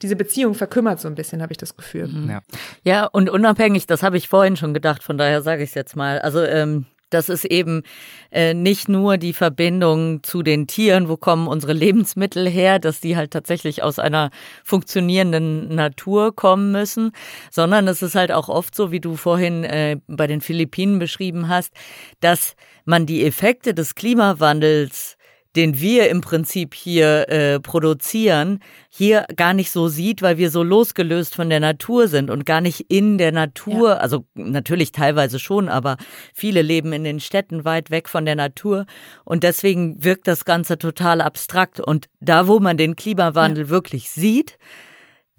diese 0.01 0.15
Beziehung 0.15 0.53
verkümmert 0.53 0.99
so 0.99 1.07
ein 1.07 1.15
bisschen, 1.15 1.41
habe 1.41 1.51
ich 1.51 1.57
das 1.57 1.75
Gefühl. 1.75 2.07
Mhm. 2.07 2.29
Ja. 2.29 2.41
ja, 2.83 3.05
und 3.05 3.29
unabhängig, 3.29 3.85
das 3.85 4.01
habe 4.01 4.15
ich 4.17 4.29
vorhin 4.29 4.55
schon 4.55 4.73
gedacht, 4.73 5.03
von 5.03 5.17
daher 5.17 5.41
sage 5.41 5.63
ich 5.63 5.69
es 5.69 5.75
jetzt 5.75 5.95
mal. 5.97 6.19
Also 6.19 6.41
ähm, 6.41 6.85
das 7.09 7.29
ist 7.29 7.45
eben 7.45 7.83
äh, 8.31 8.53
nicht 8.53 8.89
nur 8.89 9.17
die 9.17 9.33
Verbindung 9.33 10.23
zu 10.23 10.43
den 10.43 10.67
Tieren, 10.67 11.09
wo 11.09 11.17
kommen 11.17 11.47
unsere 11.47 11.73
Lebensmittel 11.79 12.47
her, 12.47 12.79
dass 12.79 12.99
die 12.99 13.15
halt 13.15 13.31
tatsächlich 13.31 13.83
aus 13.83 13.99
einer 13.99 14.29
funktionierenden 14.63 15.73
Natur 15.73 16.35
kommen 16.35 16.71
müssen, 16.71 17.11
sondern 17.51 17.87
es 17.87 18.01
ist 18.01 18.15
halt 18.15 18.31
auch 18.31 18.49
oft 18.49 18.75
so, 18.75 18.91
wie 18.91 18.99
du 18.99 19.15
vorhin 19.15 19.63
äh, 19.63 19.97
bei 20.07 20.27
den 20.27 20.41
Philippinen 20.41 20.99
beschrieben 20.99 21.47
hast, 21.47 21.73
dass 22.19 22.55
man 22.85 23.05
die 23.05 23.25
Effekte 23.25 23.73
des 23.73 23.95
Klimawandels 23.95 25.17
den 25.55 25.79
wir 25.79 26.09
im 26.09 26.21
Prinzip 26.21 26.75
hier 26.75 27.27
äh, 27.29 27.59
produzieren, 27.59 28.59
hier 28.89 29.25
gar 29.35 29.53
nicht 29.53 29.71
so 29.71 29.87
sieht, 29.87 30.21
weil 30.21 30.37
wir 30.37 30.51
so 30.51 30.61
losgelöst 30.61 31.35
von 31.35 31.49
der 31.49 31.59
Natur 31.59 32.07
sind 32.07 32.29
und 32.29 32.45
gar 32.45 32.61
nicht 32.61 32.85
in 32.89 33.17
der 33.17 33.31
Natur, 33.31 33.89
ja. 33.89 33.97
also 33.97 34.25
natürlich 34.35 34.91
teilweise 34.91 35.39
schon, 35.39 35.67
aber 35.69 35.97
viele 36.33 36.61
leben 36.61 36.93
in 36.93 37.03
den 37.03 37.19
Städten 37.19 37.65
weit 37.65 37.89
weg 37.89 38.09
von 38.09 38.25
der 38.25 38.35
Natur 38.35 38.85
und 39.25 39.43
deswegen 39.43 40.03
wirkt 40.03 40.27
das 40.27 40.45
Ganze 40.45 40.77
total 40.77 41.21
abstrakt 41.21 41.79
und 41.79 42.07
da, 42.19 42.47
wo 42.47 42.59
man 42.59 42.77
den 42.77 42.95
Klimawandel 42.95 43.65
ja. 43.65 43.69
wirklich 43.69 44.11
sieht, 44.11 44.57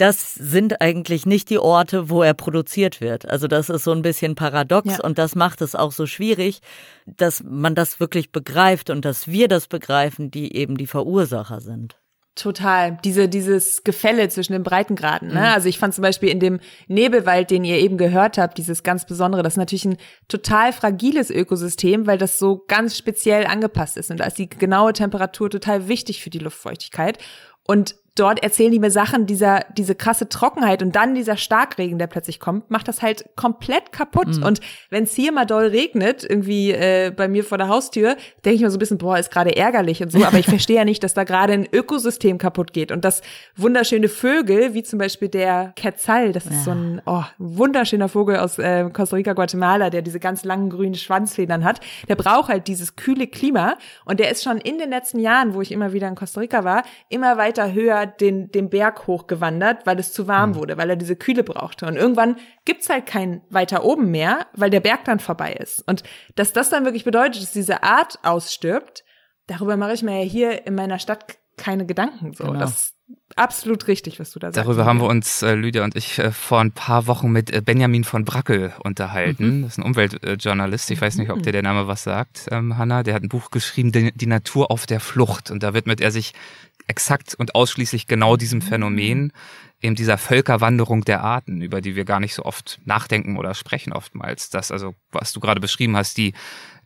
das 0.00 0.34
sind 0.34 0.80
eigentlich 0.80 1.26
nicht 1.26 1.50
die 1.50 1.58
Orte, 1.58 2.08
wo 2.08 2.22
er 2.22 2.32
produziert 2.32 3.02
wird. 3.02 3.28
Also 3.28 3.48
das 3.48 3.68
ist 3.68 3.84
so 3.84 3.92
ein 3.92 4.00
bisschen 4.00 4.34
paradox 4.34 4.96
ja. 4.96 5.04
und 5.04 5.18
das 5.18 5.34
macht 5.34 5.60
es 5.60 5.74
auch 5.74 5.92
so 5.92 6.06
schwierig, 6.06 6.60
dass 7.06 7.42
man 7.44 7.74
das 7.74 8.00
wirklich 8.00 8.32
begreift 8.32 8.88
und 8.88 9.04
dass 9.04 9.28
wir 9.28 9.46
das 9.46 9.66
begreifen, 9.66 10.30
die 10.30 10.56
eben 10.56 10.78
die 10.78 10.86
Verursacher 10.86 11.60
sind. 11.60 11.98
Total. 12.34 12.98
Diese, 13.04 13.28
dieses 13.28 13.84
Gefälle 13.84 14.28
zwischen 14.30 14.54
den 14.54 14.62
Breitengraden. 14.62 15.28
Ne? 15.28 15.34
Mhm. 15.34 15.40
Also 15.40 15.68
ich 15.68 15.78
fand 15.78 15.92
zum 15.92 16.02
Beispiel 16.02 16.30
in 16.30 16.40
dem 16.40 16.60
Nebelwald, 16.86 17.50
den 17.50 17.64
ihr 17.64 17.76
eben 17.78 17.98
gehört 17.98 18.38
habt, 18.38 18.56
dieses 18.56 18.82
ganz 18.82 19.04
Besondere, 19.04 19.42
das 19.42 19.54
ist 19.54 19.58
natürlich 19.58 19.84
ein 19.84 19.98
total 20.28 20.72
fragiles 20.72 21.28
Ökosystem, 21.28 22.06
weil 22.06 22.16
das 22.16 22.38
so 22.38 22.64
ganz 22.66 22.96
speziell 22.96 23.44
angepasst 23.46 23.98
ist. 23.98 24.10
Und 24.10 24.20
da 24.20 24.24
ist 24.24 24.38
die 24.38 24.48
genaue 24.48 24.94
Temperatur 24.94 25.50
total 25.50 25.88
wichtig 25.88 26.22
für 26.22 26.30
die 26.30 26.38
Luftfeuchtigkeit. 26.38 27.18
Und 27.66 27.96
dort 28.14 28.42
erzählen 28.42 28.72
die 28.72 28.78
mir 28.78 28.90
Sachen, 28.90 29.26
dieser, 29.26 29.64
diese 29.76 29.94
krasse 29.94 30.28
Trockenheit 30.28 30.82
und 30.82 30.96
dann 30.96 31.14
dieser 31.14 31.36
Starkregen, 31.36 31.98
der 31.98 32.06
plötzlich 32.06 32.40
kommt, 32.40 32.70
macht 32.70 32.88
das 32.88 33.02
halt 33.02 33.24
komplett 33.36 33.92
kaputt. 33.92 34.36
Mhm. 34.36 34.42
Und 34.42 34.60
wenn 34.90 35.04
es 35.04 35.14
hier 35.14 35.32
mal 35.32 35.46
doll 35.46 35.66
regnet, 35.66 36.24
irgendwie 36.28 36.72
äh, 36.72 37.12
bei 37.14 37.28
mir 37.28 37.44
vor 37.44 37.58
der 37.58 37.68
Haustür, 37.68 38.16
denke 38.44 38.56
ich 38.56 38.60
mir 38.62 38.70
so 38.70 38.76
ein 38.76 38.80
bisschen, 38.80 38.98
boah, 38.98 39.18
ist 39.18 39.30
gerade 39.30 39.56
ärgerlich 39.56 40.02
und 40.02 40.10
so, 40.10 40.24
aber 40.24 40.38
ich 40.38 40.46
verstehe 40.50 40.76
ja 40.76 40.84
nicht, 40.84 41.02
dass 41.04 41.14
da 41.14 41.24
gerade 41.24 41.52
ein 41.52 41.68
Ökosystem 41.72 42.38
kaputt 42.38 42.72
geht. 42.72 42.92
Und 42.92 43.04
dass 43.04 43.22
wunderschöne 43.56 44.08
Vögel, 44.08 44.74
wie 44.74 44.82
zum 44.82 44.98
Beispiel 44.98 45.28
der 45.28 45.72
Quetzal, 45.76 46.32
das 46.32 46.46
ist 46.46 46.52
ja. 46.52 46.62
so 46.62 46.70
ein 46.72 47.02
oh, 47.06 47.24
wunderschöner 47.38 48.08
Vogel 48.08 48.36
aus 48.38 48.58
äh, 48.58 48.88
Costa 48.92 49.16
Rica, 49.16 49.32
Guatemala, 49.32 49.90
der 49.90 50.02
diese 50.02 50.20
ganz 50.20 50.44
langen 50.44 50.70
grünen 50.70 50.94
Schwanzfedern 50.94 51.64
hat, 51.64 51.80
der 52.08 52.16
braucht 52.16 52.48
halt 52.48 52.66
dieses 52.66 52.96
kühle 52.96 53.26
Klima 53.26 53.76
und 54.04 54.20
der 54.20 54.30
ist 54.30 54.42
schon 54.42 54.58
in 54.58 54.78
den 54.78 54.90
letzten 54.90 55.20
Jahren, 55.20 55.54
wo 55.54 55.60
ich 55.60 55.72
immer 55.72 55.92
wieder 55.92 56.08
in 56.08 56.14
Costa 56.14 56.40
Rica 56.40 56.64
war, 56.64 56.82
immer 57.08 57.36
weiter 57.36 57.72
höher 57.72 57.99
den, 58.06 58.50
den 58.50 58.70
Berg 58.70 59.06
hochgewandert, 59.06 59.86
weil 59.86 59.98
es 59.98 60.12
zu 60.12 60.28
warm 60.28 60.50
mhm. 60.50 60.54
wurde, 60.56 60.76
weil 60.76 60.90
er 60.90 60.96
diese 60.96 61.16
Kühle 61.16 61.44
brauchte. 61.44 61.86
Und 61.86 61.96
irgendwann 61.96 62.36
gibt's 62.64 62.88
halt 62.88 63.06
kein 63.06 63.42
weiter 63.50 63.84
oben 63.84 64.10
mehr, 64.10 64.46
weil 64.54 64.70
der 64.70 64.80
Berg 64.80 65.04
dann 65.04 65.20
vorbei 65.20 65.52
ist. 65.52 65.86
Und 65.86 66.02
dass 66.36 66.52
das 66.52 66.70
dann 66.70 66.84
wirklich 66.84 67.04
bedeutet, 67.04 67.42
dass 67.42 67.52
diese 67.52 67.82
Art 67.82 68.18
ausstirbt, 68.22 69.04
darüber 69.46 69.76
mache 69.76 69.94
ich 69.94 70.02
mir 70.02 70.22
ja 70.22 70.28
hier 70.28 70.66
in 70.66 70.74
meiner 70.74 70.98
Stadt 70.98 71.38
keine 71.56 71.86
Gedanken. 71.86 72.32
So, 72.32 72.44
genau. 72.44 72.58
das 72.58 72.94
absolut 73.36 73.86
richtig, 73.86 74.18
was 74.18 74.32
du 74.32 74.38
da 74.38 74.48
sagst. 74.48 74.66
Darüber 74.66 74.84
haben 74.84 75.00
wir 75.00 75.08
uns, 75.08 75.42
äh, 75.42 75.54
Lydia 75.54 75.84
und 75.84 75.96
ich, 75.96 76.18
äh, 76.18 76.32
vor 76.32 76.60
ein 76.60 76.72
paar 76.72 77.06
Wochen 77.06 77.30
mit 77.30 77.52
äh, 77.52 77.60
Benjamin 77.60 78.04
von 78.04 78.24
Brackel 78.24 78.72
unterhalten. 78.82 79.58
Mhm. 79.58 79.62
Das 79.62 79.72
ist 79.72 79.78
ein 79.78 79.84
Umweltjournalist. 79.84 80.90
Ich 80.90 81.00
weiß 81.00 81.16
nicht, 81.16 81.30
ob 81.30 81.42
dir 81.42 81.52
der 81.52 81.62
Name 81.62 81.86
was 81.86 82.02
sagt, 82.02 82.46
ähm, 82.50 82.76
Hanna. 82.78 83.02
Der 83.02 83.14
hat 83.14 83.22
ein 83.22 83.28
Buch 83.28 83.50
geschrieben, 83.50 83.92
Die, 83.92 84.12
die 84.12 84.26
Natur 84.26 84.70
auf 84.70 84.86
der 84.86 85.00
Flucht. 85.00 85.50
Und 85.50 85.62
da 85.62 85.74
widmet 85.74 86.00
er 86.00 86.10
sich 86.10 86.32
exakt 86.90 87.34
und 87.34 87.54
ausschließlich 87.54 88.06
genau 88.06 88.36
diesem 88.36 88.60
Phänomen, 88.60 89.32
eben 89.80 89.94
dieser 89.94 90.18
Völkerwanderung 90.18 91.04
der 91.04 91.22
Arten, 91.22 91.62
über 91.62 91.80
die 91.80 91.96
wir 91.96 92.04
gar 92.04 92.20
nicht 92.20 92.34
so 92.34 92.44
oft 92.44 92.80
nachdenken 92.84 93.38
oder 93.38 93.54
sprechen 93.54 93.92
oftmals. 93.92 94.50
Das, 94.50 94.70
also, 94.70 94.94
was 95.10 95.32
du 95.32 95.40
gerade 95.40 95.60
beschrieben 95.60 95.96
hast, 95.96 96.18
die, 96.18 96.34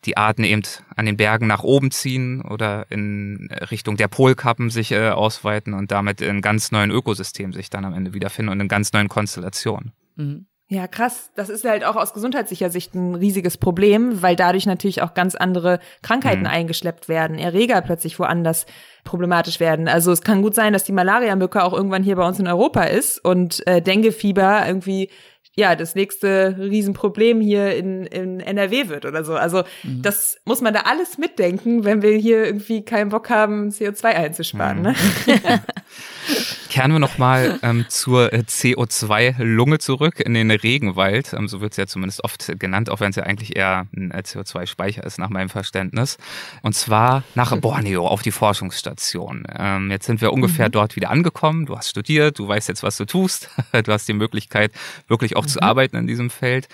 die 0.05 0.17
Arten 0.17 0.45
eben 0.45 0.63
an 0.95 1.07
den 1.07 1.17
Bergen 1.17 1.47
nach 1.47 1.65
oben 1.65 1.91
ziehen 1.91 2.43
oder 2.43 2.87
in 2.91 3.49
Richtung 3.71 3.97
der 3.97 4.09
Polkappen 4.09 4.71
sich 4.71 4.93
äh, 4.93 5.09
ausweiten 5.09 5.75
und 5.75 5.91
damit 5.91 6.21
in 6.21 6.43
ganz 6.43 6.71
neuen 6.71 6.91
Ökosystemen 6.91 7.53
sich 7.53 7.71
dann 7.71 7.85
am 7.85 7.95
Ende 7.95 8.13
wiederfinden 8.13 8.53
und 8.53 8.61
in 8.61 8.69
ganz 8.69 8.93
neuen 8.93 9.09
Konstellationen. 9.09 9.93
Mhm. 10.17 10.47
Ja, 10.69 10.89
krass. 10.89 11.31
Das 11.37 11.51
ist 11.51 11.65
halt 11.65 11.85
auch 11.85 11.97
aus 11.97 12.15
gesundheitlicher 12.15 12.71
Sicht 12.71 12.95
ein 12.95 13.15
riesiges 13.15 13.59
Problem, 13.59 14.23
weil 14.23 14.35
dadurch 14.35 14.65
natürlich 14.65 15.03
auch 15.03 15.13
ganz 15.13 15.35
andere 15.35 15.79
Krankheiten 16.03 16.41
mhm. 16.41 16.47
eingeschleppt 16.47 17.09
werden, 17.09 17.39
Erreger 17.39 17.83
plötzlich 17.83 18.19
woanders 18.19 18.65
problematisch 19.05 19.61
werden. 19.61 19.89
Also 19.89 20.11
es 20.11 20.23
kann 20.23 20.41
gut 20.41 20.55
sein, 20.55 20.73
dass 20.73 20.85
die 20.85 20.93
Malaria-Mücke 20.93 21.63
auch 21.63 21.75
irgendwann 21.75 22.03
hier 22.03 22.17
bei 22.17 22.27
uns 22.27 22.41
in 22.41 22.49
Europa 22.49 22.85
ist 22.85 23.23
und 23.23 23.65
äh, 23.67 23.83
Dengue-Fieber 23.83 24.67
irgendwie 24.67 25.11
ja, 25.57 25.77
das 25.77 25.95
nächste 25.95 26.57
Riesenproblem 26.59 27.41
hier 27.41 27.77
in, 27.77 28.07
in 28.07 28.41
NRW 28.41 28.89
wird 28.89 29.05
oder 29.05 29.25
so. 29.25 29.35
Also 29.35 29.63
mhm. 29.85 30.03
das 30.03 30.39
muss 30.45 30.61
man 30.61 30.75
da 30.75 30.81
alles 30.81 31.19
mitdenken, 31.19 31.85
wenn 31.85 32.03
wir 32.03 32.17
hier 32.17 32.45
irgendwie 32.45 32.85
keinen 32.85 33.11
Bock 33.11 33.31
haben, 33.31 33.69
CO2 33.69 34.05
einzusparen. 34.07 34.79
Mhm. 34.79 34.83
Ne? 34.83 34.95
Kehren 36.69 36.93
wir 36.93 36.99
nochmal 36.99 37.59
ähm, 37.63 37.87
zur 37.89 38.33
äh, 38.33 38.39
CO2-Lunge 38.39 39.79
zurück 39.79 40.21
in 40.21 40.35
den 40.35 40.51
Regenwald. 40.51 41.33
Ähm, 41.33 41.49
so 41.49 41.61
wird 41.61 41.73
es 41.73 41.77
ja 41.77 41.87
zumindest 41.87 42.25
oft 42.25 42.59
genannt, 42.59 42.91
auch 42.91 43.01
wenn 43.01 43.11
es 43.11 43.17
ja 43.17 43.25
eigentlich 43.25 43.57
eher 43.57 43.87
ein 43.95 44.11
äh, 44.11 44.23
CO2-Speicher 44.25 45.05
ist, 45.05 45.19
nach 45.19 45.31
meinem 45.31 45.49
Verständnis. 45.49 46.19
Und 46.63 46.75
zwar 46.75 47.23
nach 47.35 47.57
Borneo 47.57 48.07
auf 48.07 48.23
die 48.23 48.33
Forschungsstation. 48.33 49.45
Ähm, 49.57 49.91
jetzt 49.91 50.07
sind 50.07 50.21
wir 50.21 50.33
ungefähr 50.33 50.69
mhm. 50.69 50.73
dort 50.73 50.97
wieder 50.97 51.11
angekommen. 51.11 51.67
Du 51.67 51.77
hast 51.77 51.91
studiert, 51.91 52.39
du 52.39 52.49
weißt 52.49 52.69
jetzt, 52.69 52.83
was 52.83 52.97
du 52.97 53.05
tust. 53.05 53.51
du 53.73 53.93
hast 53.93 54.09
die 54.09 54.15
Möglichkeit, 54.15 54.73
wirklich 55.09 55.37
auch 55.37 55.45
mhm. 55.45 55.49
zu 55.49 55.63
arbeiten 55.63 55.97
in 55.97 56.07
diesem 56.07 56.31
Feld 56.31 56.69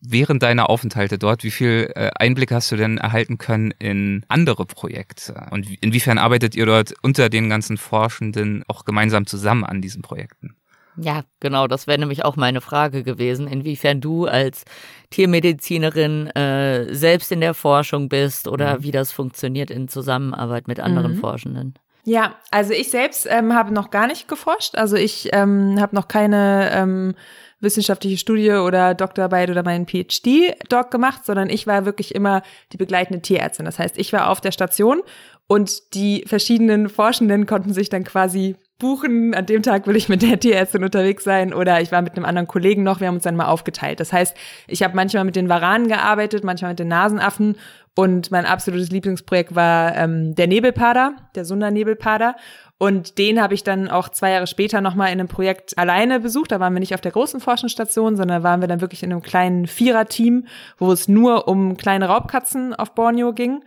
während 0.00 0.42
deiner 0.42 0.70
Aufenthalte 0.70 1.18
dort, 1.18 1.44
wie 1.44 1.50
viel 1.50 1.90
äh, 1.94 2.10
Einblick 2.14 2.52
hast 2.52 2.70
du 2.70 2.76
denn 2.76 2.98
erhalten 2.98 3.38
können 3.38 3.72
in 3.78 4.24
andere 4.28 4.64
Projekte? 4.66 5.46
Und 5.50 5.66
inwiefern 5.82 6.18
arbeitet 6.18 6.54
ihr 6.54 6.66
dort 6.66 6.94
unter 7.02 7.28
den 7.28 7.48
ganzen 7.48 7.76
Forschenden 7.76 8.64
auch 8.68 8.84
gemeinsam 8.84 9.26
zusammen 9.26 9.64
an 9.64 9.82
diesen 9.82 10.02
Projekten? 10.02 10.56
Ja, 11.00 11.22
genau, 11.38 11.68
das 11.68 11.86
wäre 11.86 11.98
nämlich 11.98 12.24
auch 12.24 12.36
meine 12.36 12.60
Frage 12.60 13.04
gewesen, 13.04 13.46
inwiefern 13.46 14.00
du 14.00 14.26
als 14.26 14.64
Tiermedizinerin 15.10 16.26
äh, 16.28 16.92
selbst 16.92 17.30
in 17.30 17.40
der 17.40 17.54
Forschung 17.54 18.08
bist 18.08 18.48
oder 18.48 18.78
mhm. 18.78 18.82
wie 18.82 18.90
das 18.90 19.12
funktioniert 19.12 19.70
in 19.70 19.88
Zusammenarbeit 19.88 20.66
mit 20.66 20.80
anderen 20.80 21.14
mhm. 21.14 21.20
Forschenden. 21.20 21.74
Ja, 22.04 22.34
also 22.50 22.72
ich 22.72 22.90
selbst 22.90 23.26
ähm, 23.30 23.54
habe 23.54 23.72
noch 23.72 23.90
gar 23.90 24.06
nicht 24.06 24.28
geforscht. 24.28 24.76
Also 24.76 24.96
ich 24.96 25.28
ähm, 25.32 25.78
habe 25.78 25.94
noch 25.94 26.08
keine 26.08 26.70
ähm, 26.72 27.14
wissenschaftliche 27.60 28.18
Studie 28.18 28.52
oder 28.52 28.94
Doktorarbeit 28.94 29.50
oder 29.50 29.62
meinen 29.62 29.86
PhD-Doc 29.86 30.90
gemacht, 30.90 31.24
sondern 31.24 31.50
ich 31.50 31.66
war 31.66 31.84
wirklich 31.84 32.14
immer 32.14 32.42
die 32.72 32.76
begleitende 32.76 33.20
Tierärztin. 33.20 33.64
Das 33.64 33.78
heißt, 33.78 33.98
ich 33.98 34.12
war 34.12 34.30
auf 34.30 34.40
der 34.40 34.52
Station 34.52 35.02
und 35.46 35.94
die 35.94 36.24
verschiedenen 36.26 36.88
Forschenden 36.88 37.46
konnten 37.46 37.72
sich 37.72 37.88
dann 37.88 38.04
quasi 38.04 38.56
buchen, 38.78 39.34
an 39.34 39.46
dem 39.46 39.62
Tag 39.62 39.86
will 39.86 39.96
ich 39.96 40.08
mit 40.08 40.22
der 40.22 40.38
Tierärztin 40.38 40.84
unterwegs 40.84 41.24
sein 41.24 41.52
oder 41.52 41.80
ich 41.80 41.90
war 41.90 42.00
mit 42.00 42.16
einem 42.16 42.24
anderen 42.24 42.46
Kollegen 42.46 42.84
noch, 42.84 43.00
wir 43.00 43.08
haben 43.08 43.16
uns 43.16 43.24
dann 43.24 43.34
mal 43.34 43.46
aufgeteilt. 43.46 43.98
Das 43.98 44.12
heißt, 44.12 44.36
ich 44.68 44.82
habe 44.82 44.94
manchmal 44.94 45.24
mit 45.24 45.34
den 45.34 45.48
Varanen 45.48 45.88
gearbeitet, 45.88 46.44
manchmal 46.44 46.72
mit 46.72 46.78
den 46.78 46.88
Nasenaffen 46.88 47.56
und 47.98 48.30
mein 48.30 48.46
absolutes 48.46 48.90
Lieblingsprojekt 48.90 49.56
war 49.56 49.96
ähm, 49.96 50.36
der 50.36 50.46
Nebelpader, 50.46 51.16
der 51.34 51.44
Sunda-Nebelpader. 51.44 52.36
Und 52.78 53.18
den 53.18 53.42
habe 53.42 53.54
ich 53.54 53.64
dann 53.64 53.88
auch 53.88 54.08
zwei 54.08 54.30
Jahre 54.30 54.46
später 54.46 54.80
nochmal 54.80 55.08
in 55.08 55.18
einem 55.18 55.26
Projekt 55.26 55.76
alleine 55.76 56.20
besucht. 56.20 56.52
Da 56.52 56.60
waren 56.60 56.74
wir 56.74 56.78
nicht 56.78 56.94
auf 56.94 57.00
der 57.00 57.10
großen 57.10 57.40
Forschungsstation, 57.40 58.16
sondern 58.16 58.44
waren 58.44 58.60
wir 58.60 58.68
dann 58.68 58.80
wirklich 58.80 59.02
in 59.02 59.10
einem 59.10 59.20
kleinen 59.20 59.66
Viererteam, 59.66 60.46
wo 60.78 60.92
es 60.92 61.08
nur 61.08 61.48
um 61.48 61.76
kleine 61.76 62.06
Raubkatzen 62.06 62.72
auf 62.72 62.94
Borneo 62.94 63.32
ging. 63.32 63.64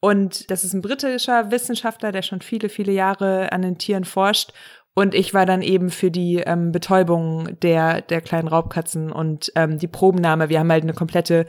Und 0.00 0.50
das 0.50 0.64
ist 0.64 0.72
ein 0.72 0.80
britischer 0.80 1.50
Wissenschaftler, 1.50 2.10
der 2.10 2.22
schon 2.22 2.40
viele, 2.40 2.70
viele 2.70 2.92
Jahre 2.92 3.52
an 3.52 3.60
den 3.60 3.76
Tieren 3.76 4.04
forscht. 4.04 4.54
Und 4.94 5.14
ich 5.14 5.34
war 5.34 5.44
dann 5.44 5.60
eben 5.60 5.90
für 5.90 6.12
die 6.12 6.36
ähm, 6.36 6.70
Betäubung 6.70 7.58
der, 7.60 8.00
der 8.00 8.20
kleinen 8.20 8.46
Raubkatzen 8.46 9.10
und 9.10 9.52
ähm, 9.56 9.78
die 9.78 9.88
Probennahme. 9.88 10.48
Wir 10.48 10.60
haben 10.60 10.70
halt 10.70 10.84
eine 10.84 10.94
komplette 10.94 11.46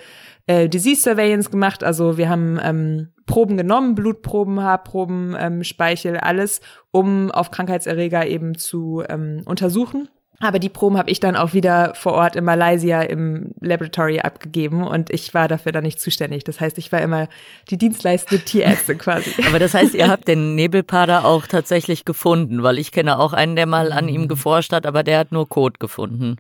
äh, 0.47 0.67
Disease 0.67 1.01
Surveillance 1.01 1.51
gemacht. 1.51 1.83
Also 1.83 2.17
wir 2.17 2.27
haben 2.27 2.59
ähm, 2.61 3.09
Proben 3.27 3.55
genommen, 3.55 3.93
Blutproben, 3.93 4.61
Haarproben, 4.61 5.35
ähm, 5.39 5.63
Speichel, 5.63 6.17
alles, 6.17 6.59
um 6.89 7.29
auf 7.29 7.51
Krankheitserreger 7.51 8.25
eben 8.25 8.57
zu 8.57 9.03
ähm, 9.07 9.43
untersuchen. 9.45 10.09
Aber 10.39 10.59
die 10.59 10.69
Proben 10.69 10.97
habe 10.97 11.09
ich 11.09 11.19
dann 11.19 11.36
auch 11.36 11.53
wieder 11.53 11.93
vor 11.95 12.13
Ort 12.13 12.36
in 12.36 12.43
Malaysia 12.43 13.01
im 13.01 13.51
Laboratory 13.61 14.19
abgegeben 14.19 14.86
und 14.86 15.09
ich 15.09 15.33
war 15.33 15.47
dafür 15.47 15.71
dann 15.71 15.83
nicht 15.83 15.99
zuständig. 15.99 16.43
Das 16.43 16.59
heißt, 16.59 16.77
ich 16.77 16.91
war 16.91 17.01
immer 17.01 17.27
die 17.69 17.77
dienstleistende 17.77 18.43
Tierärztin 18.43 18.97
quasi. 18.99 19.31
Aber 19.47 19.59
das 19.59 19.73
heißt, 19.73 19.93
ihr 19.93 20.09
habt 20.09 20.27
den 20.27 20.55
Nebelpader 20.55 21.25
auch 21.25 21.47
tatsächlich 21.47 22.05
gefunden, 22.05 22.63
weil 22.63 22.79
ich 22.79 22.91
kenne 22.91 23.17
auch 23.17 23.33
einen, 23.33 23.55
der 23.55 23.65
mal 23.65 23.91
an 23.91 24.09
ihm 24.09 24.23
mhm. 24.23 24.27
geforscht 24.27 24.73
hat, 24.73 24.86
aber 24.86 25.03
der 25.03 25.19
hat 25.19 25.31
nur 25.31 25.47
Kot 25.47 25.79
gefunden. 25.79 26.38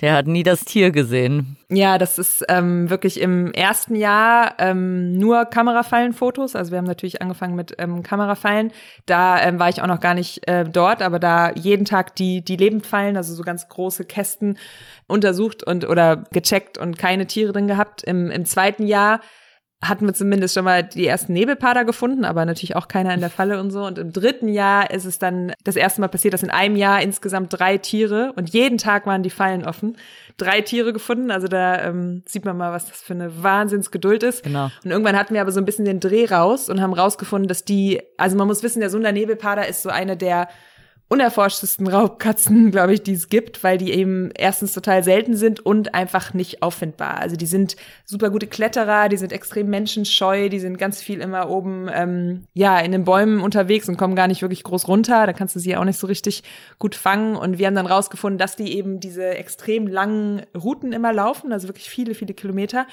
Der 0.00 0.14
hat 0.14 0.26
nie 0.26 0.42
das 0.42 0.64
Tier 0.64 0.90
gesehen. 0.90 1.56
Ja, 1.68 1.98
das 1.98 2.18
ist 2.18 2.44
ähm, 2.48 2.90
wirklich 2.90 3.20
im 3.20 3.52
ersten 3.52 3.94
Jahr 3.94 4.54
ähm, 4.58 5.16
nur 5.16 5.44
Kamerafallenfotos. 5.44 6.56
Also 6.56 6.72
wir 6.72 6.78
haben 6.78 6.84
natürlich 6.84 7.22
angefangen 7.22 7.54
mit 7.54 7.74
ähm, 7.78 8.02
Kamerafallen. 8.02 8.72
Da 9.06 9.40
ähm, 9.40 9.60
war 9.60 9.68
ich 9.68 9.82
auch 9.82 9.86
noch 9.86 10.00
gar 10.00 10.14
nicht 10.14 10.48
äh, 10.48 10.64
dort, 10.64 11.00
aber 11.00 11.20
da 11.20 11.52
jeden 11.52 11.84
Tag 11.84 12.16
die 12.16 12.42
die 12.44 12.56
Lebendfallen, 12.56 13.16
also 13.16 13.34
so 13.34 13.44
ganz 13.44 13.68
große 13.68 14.04
Kästen 14.04 14.58
untersucht 15.06 15.62
und 15.62 15.88
oder 15.88 16.24
gecheckt 16.32 16.76
und 16.76 16.98
keine 16.98 17.26
Tiere 17.26 17.52
drin 17.52 17.68
gehabt. 17.68 18.02
Im, 18.02 18.30
im 18.30 18.44
zweiten 18.46 18.86
Jahr 18.86 19.20
hatten 19.88 20.06
wir 20.06 20.14
zumindest 20.14 20.54
schon 20.54 20.64
mal 20.64 20.82
die 20.82 21.06
ersten 21.06 21.32
Nebelpader 21.32 21.84
gefunden, 21.84 22.24
aber 22.24 22.44
natürlich 22.44 22.76
auch 22.76 22.88
keiner 22.88 23.14
in 23.14 23.20
der 23.20 23.30
Falle 23.30 23.60
und 23.60 23.70
so. 23.70 23.84
Und 23.84 23.98
im 23.98 24.12
dritten 24.12 24.48
Jahr 24.48 24.90
ist 24.90 25.04
es 25.04 25.18
dann 25.18 25.52
das 25.64 25.76
erste 25.76 26.00
Mal 26.00 26.08
passiert, 26.08 26.34
dass 26.34 26.42
in 26.42 26.50
einem 26.50 26.76
Jahr 26.76 27.02
insgesamt 27.02 27.58
drei 27.58 27.78
Tiere 27.78 28.32
und 28.36 28.50
jeden 28.50 28.78
Tag 28.78 29.06
waren 29.06 29.22
die 29.22 29.30
Fallen 29.30 29.64
offen, 29.64 29.96
drei 30.36 30.60
Tiere 30.60 30.92
gefunden. 30.92 31.30
Also 31.30 31.48
da 31.48 31.82
ähm, 31.82 32.22
sieht 32.26 32.44
man 32.44 32.56
mal, 32.56 32.72
was 32.72 32.88
das 32.88 33.02
für 33.02 33.14
eine 33.14 33.42
Wahnsinnsgeduld 33.42 34.22
ist. 34.22 34.42
Genau. 34.42 34.70
Und 34.84 34.90
irgendwann 34.90 35.16
hatten 35.16 35.34
wir 35.34 35.40
aber 35.40 35.52
so 35.52 35.60
ein 35.60 35.66
bisschen 35.66 35.84
den 35.84 36.00
Dreh 36.00 36.26
raus 36.26 36.68
und 36.68 36.80
haben 36.80 36.92
rausgefunden, 36.92 37.48
dass 37.48 37.64
die, 37.64 38.02
also 38.16 38.36
man 38.36 38.46
muss 38.46 38.62
wissen, 38.62 38.80
der 38.80 38.90
Sunder 38.90 39.12
Nebelpader 39.12 39.68
ist 39.68 39.82
so 39.82 39.90
eine 39.90 40.16
der 40.16 40.48
unerforschtesten 41.08 41.86
Raubkatzen, 41.86 42.70
glaube 42.72 42.94
ich, 42.94 43.02
die 43.02 43.12
es 43.12 43.28
gibt, 43.28 43.62
weil 43.62 43.78
die 43.78 43.92
eben 43.92 44.30
erstens 44.36 44.72
total 44.72 45.04
selten 45.04 45.36
sind 45.36 45.60
und 45.60 45.94
einfach 45.94 46.34
nicht 46.34 46.62
auffindbar. 46.62 47.18
Also 47.18 47.36
die 47.36 47.46
sind 47.46 47.76
super 48.04 48.30
gute 48.30 48.46
Kletterer, 48.46 49.08
die 49.08 49.16
sind 49.16 49.32
extrem 49.32 49.68
menschenscheu, 49.68 50.48
die 50.48 50.60
sind 50.60 50.78
ganz 50.78 51.02
viel 51.02 51.20
immer 51.20 51.50
oben, 51.50 51.88
ähm, 51.92 52.44
ja, 52.54 52.78
in 52.80 52.92
den 52.92 53.04
Bäumen 53.04 53.40
unterwegs 53.40 53.88
und 53.88 53.96
kommen 53.96 54.16
gar 54.16 54.28
nicht 54.28 54.42
wirklich 54.42 54.62
groß 54.62 54.88
runter. 54.88 55.26
Da 55.26 55.32
kannst 55.32 55.54
du 55.54 55.60
sie 55.60 55.76
auch 55.76 55.84
nicht 55.84 55.98
so 55.98 56.06
richtig 56.06 56.42
gut 56.78 56.94
fangen. 56.94 57.36
Und 57.36 57.58
wir 57.58 57.66
haben 57.66 57.74
dann 57.74 57.86
rausgefunden, 57.86 58.38
dass 58.38 58.56
die 58.56 58.76
eben 58.76 59.00
diese 59.00 59.28
extrem 59.28 59.86
langen 59.86 60.42
Routen 60.56 60.92
immer 60.92 61.12
laufen, 61.12 61.52
also 61.52 61.68
wirklich 61.68 61.88
viele, 61.88 62.14
viele 62.14 62.34
Kilometer 62.34 62.86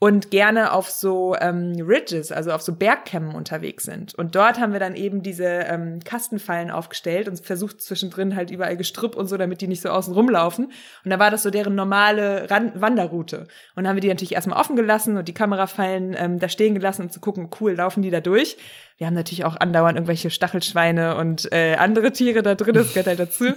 und 0.00 0.30
gerne 0.30 0.72
auf 0.72 0.90
so 0.90 1.34
ähm, 1.40 1.76
Ridges, 1.80 2.30
also 2.30 2.52
auf 2.52 2.62
so 2.62 2.74
Bergkämmen 2.74 3.34
unterwegs 3.34 3.84
sind. 3.84 4.14
Und 4.14 4.34
dort 4.34 4.60
haben 4.60 4.72
wir 4.72 4.80
dann 4.80 4.96
eben 4.96 5.22
diese 5.22 5.46
ähm, 5.46 6.00
Kastenfallen 6.04 6.70
aufgestellt 6.70 7.28
und 7.28 7.40
versucht 7.40 7.80
zwischendrin 7.80 8.36
halt 8.36 8.50
überall 8.50 8.76
Gestrüpp 8.76 9.16
und 9.16 9.28
so, 9.28 9.36
damit 9.36 9.60
die 9.60 9.68
nicht 9.68 9.80
so 9.80 9.88
außen 9.88 10.12
rumlaufen. 10.12 10.66
Und 11.04 11.10
da 11.10 11.18
war 11.18 11.30
das 11.30 11.42
so 11.42 11.50
deren 11.50 11.74
normale 11.74 12.50
Ran 12.50 12.72
Wanderroute. 12.74 13.38
Und 13.38 13.48
dann 13.76 13.88
haben 13.88 13.96
wir 13.96 14.02
die 14.02 14.08
natürlich 14.08 14.34
erstmal 14.34 14.58
offen 14.58 14.76
gelassen 14.76 15.16
und 15.16 15.28
die 15.28 15.34
Kamerafallen 15.34 16.14
ähm, 16.18 16.38
da 16.38 16.48
stehen 16.48 16.74
gelassen, 16.74 17.02
um 17.02 17.10
zu 17.10 17.20
gucken, 17.20 17.48
cool, 17.60 17.72
laufen 17.72 18.02
die 18.02 18.10
da 18.10 18.20
durch. 18.20 18.58
Wir 18.98 19.06
haben 19.06 19.14
natürlich 19.14 19.44
auch 19.44 19.56
andauernd 19.56 19.96
irgendwelche 19.96 20.30
Stachelschweine 20.30 21.16
und 21.16 21.50
äh, 21.52 21.76
andere 21.76 22.12
Tiere 22.12 22.42
da 22.42 22.54
drin, 22.54 22.74
das 22.74 22.88
gehört 22.88 23.06
halt 23.06 23.20
dazu. 23.20 23.44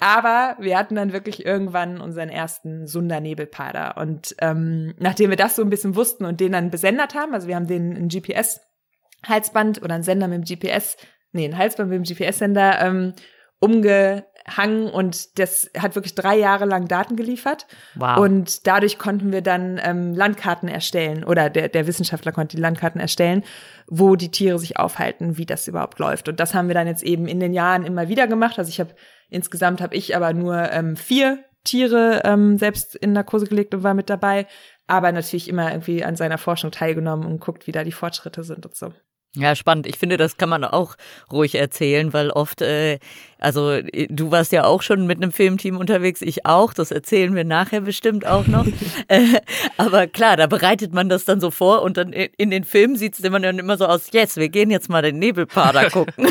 Aber 0.00 0.56
wir 0.58 0.78
hatten 0.78 0.94
dann 0.94 1.12
wirklich 1.12 1.44
irgendwann 1.44 2.00
unseren 2.00 2.30
ersten 2.30 2.86
Sundernebelpader. 2.86 3.98
Und 3.98 4.34
ähm, 4.40 4.94
nachdem 4.98 5.28
wir 5.28 5.36
das 5.36 5.56
so 5.56 5.62
ein 5.62 5.70
bisschen 5.70 5.94
wussten 5.94 6.24
und 6.24 6.40
den 6.40 6.52
dann 6.52 6.70
besendet 6.70 7.14
haben, 7.14 7.34
also 7.34 7.46
wir 7.46 7.54
haben 7.54 7.66
den 7.66 7.94
ein 7.94 8.08
GPS-Halsband 8.08 9.82
oder 9.82 9.94
ein 9.94 10.02
Sender 10.02 10.26
mit 10.26 10.48
dem 10.48 10.58
GPS, 10.58 10.96
nee, 11.32 11.44
ein 11.44 11.58
Halsband 11.58 11.90
mit 11.90 11.98
dem 11.98 12.16
GPS-Sender 12.16 12.80
ähm, 12.80 13.12
umgehangen 13.60 14.88
und 14.90 15.38
das 15.38 15.70
hat 15.76 15.94
wirklich 15.94 16.14
drei 16.14 16.38
Jahre 16.38 16.64
lang 16.64 16.88
Daten 16.88 17.14
geliefert. 17.14 17.66
Wow. 17.94 18.16
Und 18.20 18.66
dadurch 18.66 18.98
konnten 18.98 19.32
wir 19.32 19.42
dann 19.42 19.78
ähm, 19.84 20.14
Landkarten 20.14 20.66
erstellen 20.70 21.24
oder 21.24 21.50
der, 21.50 21.68
der 21.68 21.86
Wissenschaftler 21.86 22.32
konnte 22.32 22.56
die 22.56 22.62
Landkarten 22.62 23.02
erstellen, 23.02 23.44
wo 23.86 24.16
die 24.16 24.30
Tiere 24.30 24.58
sich 24.58 24.78
aufhalten, 24.78 25.36
wie 25.36 25.44
das 25.44 25.68
überhaupt 25.68 25.98
läuft. 25.98 26.30
Und 26.30 26.40
das 26.40 26.54
haben 26.54 26.68
wir 26.68 26.74
dann 26.74 26.86
jetzt 26.86 27.02
eben 27.02 27.28
in 27.28 27.38
den 27.38 27.52
Jahren 27.52 27.84
immer 27.84 28.08
wieder 28.08 28.26
gemacht. 28.26 28.58
Also 28.58 28.70
ich 28.70 28.80
habe 28.80 28.94
Insgesamt 29.30 29.80
habe 29.80 29.94
ich 29.94 30.16
aber 30.16 30.32
nur 30.32 30.70
ähm, 30.72 30.96
vier 30.96 31.44
Tiere 31.64 32.22
ähm, 32.24 32.58
selbst 32.58 32.94
in 32.96 33.12
Narkose 33.12 33.46
gelegt 33.46 33.74
und 33.74 33.82
war 33.82 33.94
mit 33.94 34.10
dabei, 34.10 34.46
aber 34.86 35.12
natürlich 35.12 35.48
immer 35.48 35.70
irgendwie 35.70 36.04
an 36.04 36.16
seiner 36.16 36.38
Forschung 36.38 36.70
teilgenommen 36.70 37.26
und 37.26 37.40
guckt, 37.40 37.66
wie 37.66 37.72
da 37.72 37.84
die 37.84 37.92
Fortschritte 37.92 38.42
sind 38.42 38.66
und 38.66 38.74
so. 38.74 38.92
Ja, 39.36 39.54
spannend. 39.54 39.86
Ich 39.86 39.96
finde, 39.96 40.16
das 40.16 40.38
kann 40.38 40.48
man 40.48 40.64
auch 40.64 40.96
ruhig 41.30 41.54
erzählen, 41.54 42.12
weil 42.12 42.30
oft 42.30 42.62
äh, 42.62 42.98
also 43.40 43.70
äh, 43.70 44.06
du 44.08 44.30
warst 44.30 44.52
ja 44.52 44.64
auch 44.64 44.82
schon 44.82 45.06
mit 45.06 45.16
einem 45.18 45.32
Filmteam 45.32 45.78
unterwegs, 45.78 46.22
ich 46.22 46.46
auch. 46.46 46.72
Das 46.74 46.90
erzählen 46.90 47.34
wir 47.34 47.44
nachher 47.44 47.80
bestimmt 47.80 48.26
auch 48.26 48.46
noch. 48.46 48.66
äh, 49.08 49.40
aber 49.76 50.06
klar, 50.06 50.36
da 50.36 50.46
bereitet 50.46 50.92
man 50.92 51.08
das 51.08 51.24
dann 51.24 51.40
so 51.40 51.50
vor 51.50 51.82
und 51.82 51.96
dann 51.96 52.12
in 52.12 52.50
den 52.50 52.64
Filmen 52.64 52.96
sieht 52.96 53.14
es 53.14 53.20
immer 53.20 53.40
dann 53.40 53.58
immer 53.58 53.76
so 53.76 53.86
aus, 53.86 54.10
yes, 54.12 54.36
wir 54.36 54.48
gehen 54.48 54.70
jetzt 54.70 54.88
mal 54.88 55.02
den 55.02 55.18
Nebelpader 55.18 55.90
gucken. 55.90 56.26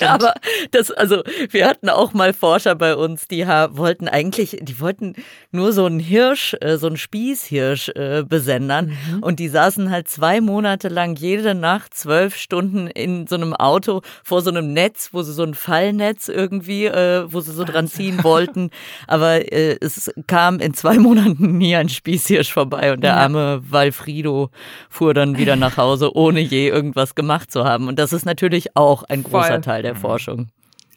Ja, 0.00 0.08
aber 0.14 0.34
das, 0.70 0.90
also 0.90 1.22
wir 1.50 1.66
hatten 1.66 1.88
auch 1.88 2.12
mal 2.12 2.32
Forscher 2.32 2.74
bei 2.74 2.96
uns, 2.96 3.28
die 3.28 3.46
wollten 3.46 4.08
eigentlich, 4.08 4.58
die 4.60 4.80
wollten 4.80 5.14
nur 5.52 5.72
so 5.72 5.84
einen 5.84 6.00
Hirsch, 6.00 6.56
äh, 6.60 6.76
so 6.76 6.86
einen 6.86 6.96
Spießhirsch 6.96 7.90
äh, 7.90 8.24
besendern 8.26 8.96
mhm. 9.10 9.22
und 9.22 9.38
die 9.38 9.48
saßen 9.48 9.90
halt 9.90 10.08
zwei 10.08 10.40
Monate 10.40 10.88
lang 10.88 11.16
jede 11.16 11.54
Nacht 11.54 11.94
zwölf 11.94 12.36
Stunden 12.36 12.86
in 12.86 13.26
so 13.26 13.36
einem 13.36 13.54
Auto 13.54 14.02
vor 14.24 14.42
so 14.42 14.50
einem 14.50 14.72
Netz, 14.72 15.10
wo 15.12 15.22
sie 15.22 15.32
so 15.32 15.42
ein 15.42 15.54
Fallnetz 15.54 16.06
Netz 16.06 16.28
irgendwie, 16.28 16.86
äh, 16.86 17.24
wo 17.32 17.40
sie 17.40 17.52
so 17.52 17.64
dran 17.64 17.88
ziehen 17.88 18.22
wollten. 18.22 18.70
Aber 19.06 19.52
äh, 19.52 19.76
es 19.80 20.12
kam 20.26 20.60
in 20.60 20.74
zwei 20.74 20.98
Monaten 20.98 21.58
nie 21.58 21.76
ein 21.76 21.88
Spießhirsch 21.88 22.52
vorbei 22.52 22.92
und 22.92 23.02
der 23.02 23.16
arme 23.16 23.60
Walfrido 23.68 24.50
fuhr 24.88 25.14
dann 25.14 25.36
wieder 25.38 25.56
nach 25.56 25.76
Hause, 25.76 26.16
ohne 26.16 26.40
je 26.40 26.68
irgendwas 26.68 27.14
gemacht 27.14 27.50
zu 27.50 27.64
haben. 27.64 27.88
Und 27.88 27.98
das 27.98 28.12
ist 28.12 28.24
natürlich 28.24 28.76
auch 28.76 29.02
ein 29.04 29.22
Voll. 29.22 29.42
Großer 29.48 29.60
Teil 29.62 29.82
der 29.82 29.94
mhm. 29.94 29.98
Forschung. 29.98 30.48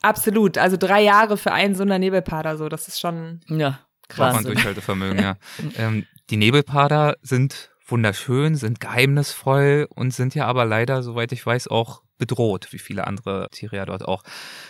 Absolut. 0.01 0.57
Also 0.57 0.77
drei 0.77 1.01
Jahre 1.01 1.37
für 1.37 1.51
einen 1.51 1.75
so 1.75 1.83
einer 1.83 1.99
Nebelpader, 1.99 2.57
so, 2.57 2.69
das 2.69 2.87
ist 2.87 2.99
schon. 2.99 3.41
Ja. 3.47 3.79
Krass. 4.07 4.33
Braucht 4.33 4.43
man 4.43 4.53
Durchhaltevermögen, 4.53 5.19
ja. 5.21 5.35
ähm, 5.77 6.05
die 6.29 6.37
Nebelpader 6.37 7.17
sind 7.21 7.71
wunderschön, 7.85 8.55
sind 8.55 8.79
geheimnisvoll 8.79 9.87
und 9.93 10.13
sind 10.13 10.35
ja 10.35 10.45
aber 10.45 10.65
leider, 10.65 11.03
soweit 11.03 11.31
ich 11.31 11.45
weiß, 11.45 11.67
auch 11.67 12.01
bedroht, 12.17 12.67
wie 12.71 12.79
viele 12.79 13.07
andere 13.07 13.47
Tiere 13.51 13.77
ja 13.77 13.85
dort 13.85 14.07
auch. 14.07 14.23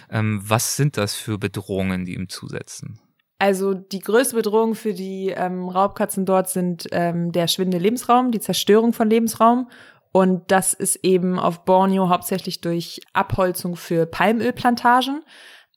Ähm, 0.10 0.42
was 0.44 0.76
sind 0.76 0.98
das 0.98 1.16
für 1.16 1.38
Bedrohungen, 1.38 2.06
die 2.06 2.16
ihm 2.16 2.30
zusetzen? 2.30 3.00
Also 3.40 3.74
die 3.74 4.00
größte 4.00 4.36
Bedrohung 4.36 4.76
für 4.76 4.94
die 4.94 5.30
ähm, 5.30 5.70
Raubkatzen 5.70 6.26
dort 6.26 6.50
sind 6.50 6.88
ähm, 6.92 7.32
der 7.32 7.48
schwindende 7.48 7.82
Lebensraum, 7.82 8.32
die 8.32 8.42
Zerstörung 8.42 8.92
von 8.92 9.10
Lebensraum. 9.10 9.70
Und 10.12 10.52
das 10.52 10.74
ist 10.74 10.98
eben 11.04 11.38
auf 11.40 11.66
Borneo 11.66 12.10
hauptsächlich 12.10 12.62
durch 12.62 13.02
Abholzung 13.14 13.76
für 13.76 14.06
Palmölplantagen. 14.06 15.24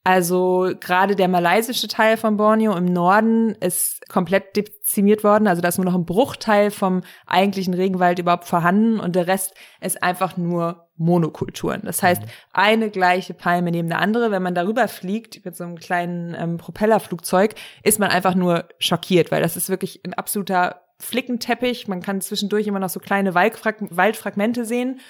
Also 0.05 0.72
gerade 0.80 1.14
der 1.14 1.28
malaysische 1.28 1.87
Teil 1.87 2.16
von 2.16 2.37
Borneo 2.37 2.74
im 2.76 2.87
Norden 2.87 3.55
ist 3.61 4.09
komplett 4.09 4.57
dezimiert 4.57 5.22
worden. 5.22 5.47
Also 5.47 5.62
da 5.62 5.68
ist 5.68 5.78
nur 5.78 5.85
noch 5.85 5.95
ein 5.95 6.07
Bruchteil 6.07 6.72
vom 6.72 7.03
eigentlichen 7.24 7.72
Regenwald 7.72 8.18
überhaupt 8.18 8.47
vorhanden 8.47 8.99
und 8.99 9.14
der 9.14 9.28
Rest 9.28 9.55
ist 9.80 10.03
einfach 10.03 10.37
nur 10.37 10.89
Monokulturen. 10.97 11.83
Das 11.85 12.03
heißt, 12.03 12.22
eine 12.53 12.91
gleiche 12.91 13.33
Palme 13.33 13.70
neben 13.70 13.89
der 13.89 14.01
andere. 14.01 14.33
Wenn 14.33 14.43
man 14.43 14.57
darüber 14.57 14.89
fliegt 14.89 15.45
mit 15.45 15.57
so 15.57 15.62
einem 15.62 15.78
kleinen 15.78 16.35
ähm, 16.37 16.57
Propellerflugzeug, 16.57 17.55
ist 17.85 18.01
man 18.01 18.11
einfach 18.11 18.35
nur 18.35 18.64
schockiert, 18.80 19.30
weil 19.30 19.43
das 19.43 19.57
ist 19.57 19.68
wirklich 19.68 20.01
ein 20.05 20.14
absoluter 20.14 20.83
Flickenteppich. 21.03 21.88
Man 21.88 22.00
kann 22.00 22.20
zwischendurch 22.20 22.66
immer 22.66 22.78
noch 22.78 22.90
so 22.90 23.00
kleine 23.00 23.34
Waldfragmente 23.34 24.64
sehen. 24.64 25.00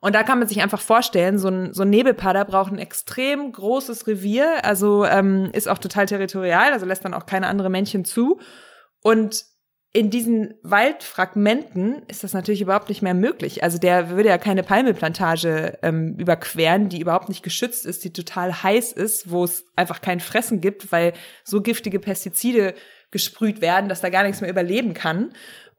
Und 0.00 0.14
da 0.14 0.22
kann 0.22 0.38
man 0.38 0.48
sich 0.48 0.62
einfach 0.62 0.82
vorstellen, 0.82 1.38
so 1.38 1.48
ein, 1.48 1.72
so 1.72 1.82
ein 1.82 1.88
Nebelpader 1.88 2.44
braucht 2.44 2.70
ein 2.70 2.78
extrem 2.78 3.50
großes 3.50 4.06
Revier, 4.06 4.62
also 4.62 5.06
ähm, 5.06 5.48
ist 5.54 5.66
auch 5.66 5.78
total 5.78 6.04
territorial, 6.04 6.74
also 6.74 6.84
lässt 6.84 7.06
dann 7.06 7.14
auch 7.14 7.24
keine 7.24 7.46
andere 7.46 7.70
Männchen 7.70 8.04
zu. 8.04 8.38
Und 9.00 9.46
in 9.94 10.10
diesen 10.10 10.54
Waldfragmenten 10.62 12.02
ist 12.08 12.24
das 12.24 12.34
natürlich 12.34 12.60
überhaupt 12.60 12.88
nicht 12.88 13.00
mehr 13.00 13.14
möglich. 13.14 13.62
Also 13.62 13.78
der 13.78 14.10
würde 14.10 14.28
ja 14.28 14.38
keine 14.38 14.64
Palmeplantage 14.64 15.78
ähm, 15.82 16.16
überqueren, 16.18 16.88
die 16.88 17.00
überhaupt 17.00 17.28
nicht 17.28 17.44
geschützt 17.44 17.86
ist, 17.86 18.02
die 18.04 18.12
total 18.12 18.62
heiß 18.62 18.92
ist, 18.92 19.30
wo 19.30 19.44
es 19.44 19.64
einfach 19.76 20.00
kein 20.00 20.18
Fressen 20.18 20.60
gibt, 20.60 20.90
weil 20.90 21.12
so 21.44 21.62
giftige 21.62 22.00
Pestizide 22.00 22.74
gesprüht 23.14 23.62
werden, 23.62 23.88
dass 23.88 24.02
da 24.02 24.10
gar 24.10 24.24
nichts 24.24 24.42
mehr 24.42 24.50
überleben 24.50 24.92
kann. 24.92 25.30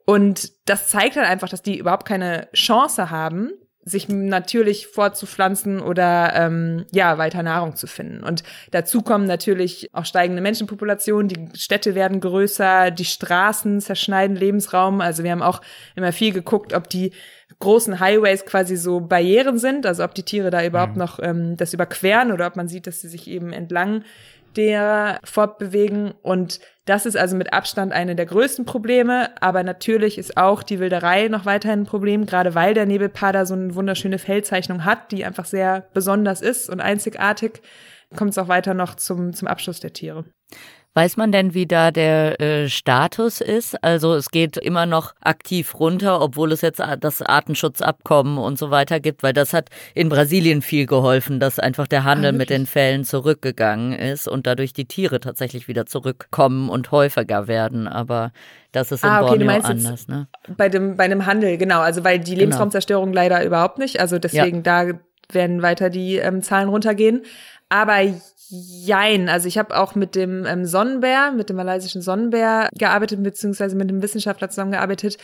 Und 0.05 0.51
das 0.65 0.87
zeigt 0.87 1.17
halt 1.17 1.27
einfach, 1.27 1.49
dass 1.49 1.61
die 1.61 1.77
überhaupt 1.77 2.07
keine 2.07 2.47
Chance 2.53 3.11
haben, 3.11 3.51
sich 3.83 4.09
natürlich 4.09 4.87
fortzupflanzen 4.87 5.79
oder 5.79 6.33
ähm, 6.33 6.85
ja 6.91 7.19
weiter 7.19 7.43
Nahrung 7.43 7.75
zu 7.75 7.85
finden. 7.85 8.23
Und 8.23 8.43
dazu 8.71 9.03
kommen 9.03 9.27
natürlich 9.27 9.89
auch 9.93 10.05
steigende 10.05 10.41
Menschenpopulationen, 10.41 11.27
die 11.27 11.59
Städte 11.59 11.93
werden 11.93 12.19
größer, 12.19 12.89
die 12.89 13.05
Straßen 13.05 13.81
zerschneiden 13.81 14.35
Lebensraum. 14.35 15.01
Also 15.01 15.23
wir 15.23 15.31
haben 15.31 15.43
auch 15.43 15.61
immer 15.95 16.11
viel 16.11 16.33
geguckt, 16.33 16.73
ob 16.73 16.89
die 16.89 17.11
großen 17.59 17.99
Highways 17.99 18.45
quasi 18.45 18.75
so 18.75 19.01
Barrieren 19.01 19.59
sind, 19.59 19.85
also 19.85 20.03
ob 20.03 20.15
die 20.15 20.23
Tiere 20.23 20.49
da 20.49 20.65
überhaupt 20.65 20.93
mhm. 20.93 20.99
noch 20.99 21.19
ähm, 21.21 21.55
das 21.57 21.73
überqueren 21.73 22.31
oder 22.31 22.47
ob 22.47 22.55
man 22.55 22.67
sieht, 22.67 22.87
dass 22.87 23.01
sie 23.01 23.07
sich 23.07 23.27
eben 23.27 23.53
entlang 23.53 24.03
der 24.55 25.19
fortbewegen. 25.23 26.13
Und 26.21 26.59
das 26.85 27.05
ist 27.05 27.17
also 27.17 27.35
mit 27.35 27.53
Abstand 27.53 27.91
eine 27.93 28.15
der 28.15 28.25
größten 28.25 28.65
Probleme. 28.65 29.29
Aber 29.41 29.63
natürlich 29.63 30.17
ist 30.17 30.37
auch 30.37 30.63
die 30.63 30.79
Wilderei 30.79 31.27
noch 31.27 31.45
weiterhin 31.45 31.81
ein 31.81 31.85
Problem, 31.85 32.25
gerade 32.25 32.55
weil 32.55 32.73
der 32.73 32.85
Nebelpader 32.85 33.45
so 33.45 33.53
eine 33.53 33.75
wunderschöne 33.75 34.19
Feldzeichnung 34.19 34.85
hat, 34.85 35.11
die 35.11 35.25
einfach 35.25 35.45
sehr 35.45 35.87
besonders 35.93 36.41
ist 36.41 36.69
und 36.69 36.79
einzigartig, 36.79 37.61
kommt 38.15 38.31
es 38.31 38.37
auch 38.37 38.47
weiter 38.47 38.73
noch 38.73 38.95
zum, 38.95 39.33
zum 39.33 39.47
Abschluss 39.47 39.79
der 39.79 39.93
Tiere. 39.93 40.25
Weiß 40.97 41.17
man 41.17 41.33
denn, 41.33 41.53
wie 41.53 41.65
da 41.65 41.91
der 41.91 42.39
äh, 42.39 42.69
Status 42.69 43.41
ist? 43.41 43.83
Also 43.83 44.13
es 44.13 44.31
geht 44.31 44.55
immer 44.55 44.85
noch 44.85 45.13
aktiv 45.19 45.77
runter, 45.77 46.21
obwohl 46.21 46.53
es 46.53 46.61
jetzt 46.61 46.81
das 47.01 47.21
Artenschutzabkommen 47.21 48.37
und 48.37 48.57
so 48.57 48.71
weiter 48.71 49.01
gibt, 49.01 49.21
weil 49.21 49.33
das 49.33 49.51
hat 49.51 49.67
in 49.93 50.07
Brasilien 50.07 50.61
viel 50.61 50.85
geholfen, 50.85 51.41
dass 51.41 51.59
einfach 51.59 51.87
der 51.87 52.05
Handel 52.05 52.29
ah, 52.29 52.37
mit 52.37 52.49
den 52.49 52.65
Fällen 52.65 53.03
zurückgegangen 53.03 53.91
ist 53.91 54.25
und 54.25 54.47
dadurch 54.47 54.71
die 54.71 54.85
Tiere 54.85 55.19
tatsächlich 55.19 55.67
wieder 55.67 55.85
zurückkommen 55.85 56.69
und 56.69 56.91
häufiger 56.91 57.49
werden. 57.49 57.89
Aber 57.89 58.31
das 58.71 58.93
ist 58.93 59.03
in 59.03 59.09
ah, 59.09 59.23
okay, 59.23 59.37
Borneo 59.37 59.51
anders, 59.51 60.07
ne? 60.07 60.29
Bei 60.55 60.69
dem, 60.69 60.95
bei 60.95 61.09
dem 61.09 61.25
Handel, 61.25 61.57
genau. 61.57 61.81
Also 61.81 62.05
weil 62.05 62.19
die 62.19 62.31
genau. 62.31 62.39
Lebensraumzerstörung 62.39 63.09
genau. 63.09 63.21
leider 63.21 63.43
überhaupt 63.43 63.79
nicht. 63.79 63.99
Also 63.99 64.17
deswegen 64.17 64.63
ja. 64.63 64.85
da 64.93 64.99
werden 65.29 65.61
weiter 65.61 65.89
die 65.89 66.15
ähm, 66.15 66.41
Zahlen 66.41 66.69
runtergehen. 66.69 67.23
Aber 67.67 67.99
Jein, 68.49 69.27
also 69.27 69.47
ich 69.47 69.57
habe 69.57 69.77
auch 69.77 69.95
mit 69.95 70.15
dem 70.15 70.45
ähm, 70.45 70.65
Sonnenbär, 70.65 71.31
mit 71.31 71.49
dem 71.49 71.55
malaysischen 71.55 72.01
Sonnenbär 72.01 72.69
gearbeitet, 72.77 73.23
beziehungsweise 73.23 73.75
mit 73.75 73.89
dem 73.89 74.01
Wissenschaftler 74.01 74.49
zusammengearbeitet. 74.49 75.17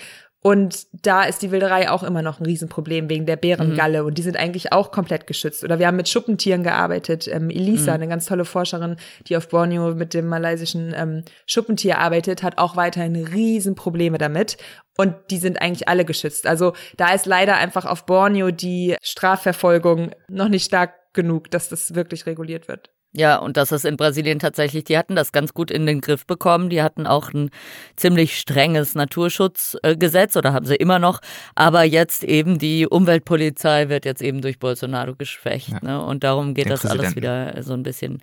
Und 0.44 0.88
da 1.06 1.24
ist 1.24 1.44
die 1.44 1.52
Wilderei 1.52 1.92
auch 1.92 2.02
immer 2.02 2.24
noch 2.24 2.40
ein 2.40 2.46
Riesenproblem 2.48 3.10
wegen 3.10 3.28
der 3.28 3.36
Bärengalle. 3.36 4.02
Mhm. 4.02 4.08
Und 4.08 4.18
die 4.18 4.24
sind 4.24 4.38
eigentlich 4.38 4.74
auch 4.74 4.92
komplett 4.92 5.28
geschützt. 5.28 5.64
Oder 5.64 5.78
wir 5.78 5.86
haben 5.86 5.98
mit 5.98 6.10
Schuppentieren 6.10 6.64
gearbeitet. 6.64 7.28
Ähm, 7.28 7.52
Elisa, 7.52 7.92
mhm. 7.92 7.96
eine 7.96 8.08
ganz 8.08 8.26
tolle 8.26 8.44
Forscherin, 8.44 8.96
die 9.28 9.38
auf 9.38 9.50
Borneo 9.50 9.94
mit 9.94 10.16
dem 10.16 10.28
malaysischen 10.28 10.96
ähm, 10.98 11.24
Schuppentier 11.46 12.00
arbeitet, 12.00 12.42
hat 12.42 12.58
auch 12.58 12.76
weiterhin 12.76 13.16
Riesenprobleme 13.16 14.18
damit. 14.18 14.58
Und 14.98 15.14
die 15.30 15.38
sind 15.38 15.62
eigentlich 15.62 15.88
alle 15.88 16.06
geschützt. 16.06 16.48
Also 16.48 16.74
da 16.98 17.14
ist 17.14 17.28
leider 17.28 17.58
einfach 17.58 17.86
auf 17.86 18.08
Borneo 18.08 18.50
die 18.50 18.96
Strafverfolgung 19.04 20.10
noch 20.28 20.50
nicht 20.50 20.66
stark 20.66 21.14
genug, 21.14 21.52
dass 21.52 21.70
das 21.70 21.94
wirklich 21.94 22.26
reguliert 22.26 22.68
wird. 22.68 22.90
Ja, 23.14 23.38
und 23.38 23.58
das 23.58 23.74
ist 23.74 23.84
in 23.84 23.98
Brasilien 23.98 24.40
tatsächlich, 24.40 24.86
die 24.86 24.98
hatten 24.98 25.18
das 25.18 25.34
ganz 25.34 25.54
gut 25.54 25.70
in 25.70 25.86
den 25.86 26.00
Griff 26.00 26.26
bekommen. 26.26 26.70
Die 26.70 26.82
hatten 26.82 27.06
auch 27.06 27.34
ein 27.34 27.50
ziemlich 27.98 28.40
strenges 28.40 28.96
Naturschutzgesetz 28.96 30.38
oder 30.38 30.54
haben 30.54 30.66
sie 30.66 30.76
immer 30.76 30.98
noch. 30.98 31.20
Aber 31.54 31.84
jetzt 31.84 32.24
eben 32.24 32.58
die 32.58 32.88
Umweltpolizei 32.88 33.90
wird 33.90 34.06
jetzt 34.06 34.22
eben 34.22 34.42
durch 34.42 34.60
Bolsonaro 34.60 35.16
geschwächt. 35.16 35.70
Ja. 35.70 35.80
Ne? 35.82 36.02
Und 36.02 36.24
darum 36.24 36.54
geht 36.54 36.70
das 36.70 36.86
alles 36.86 37.18
wieder 37.18 37.62
so 37.64 37.74
ein 37.74 37.84
bisschen 37.84 38.22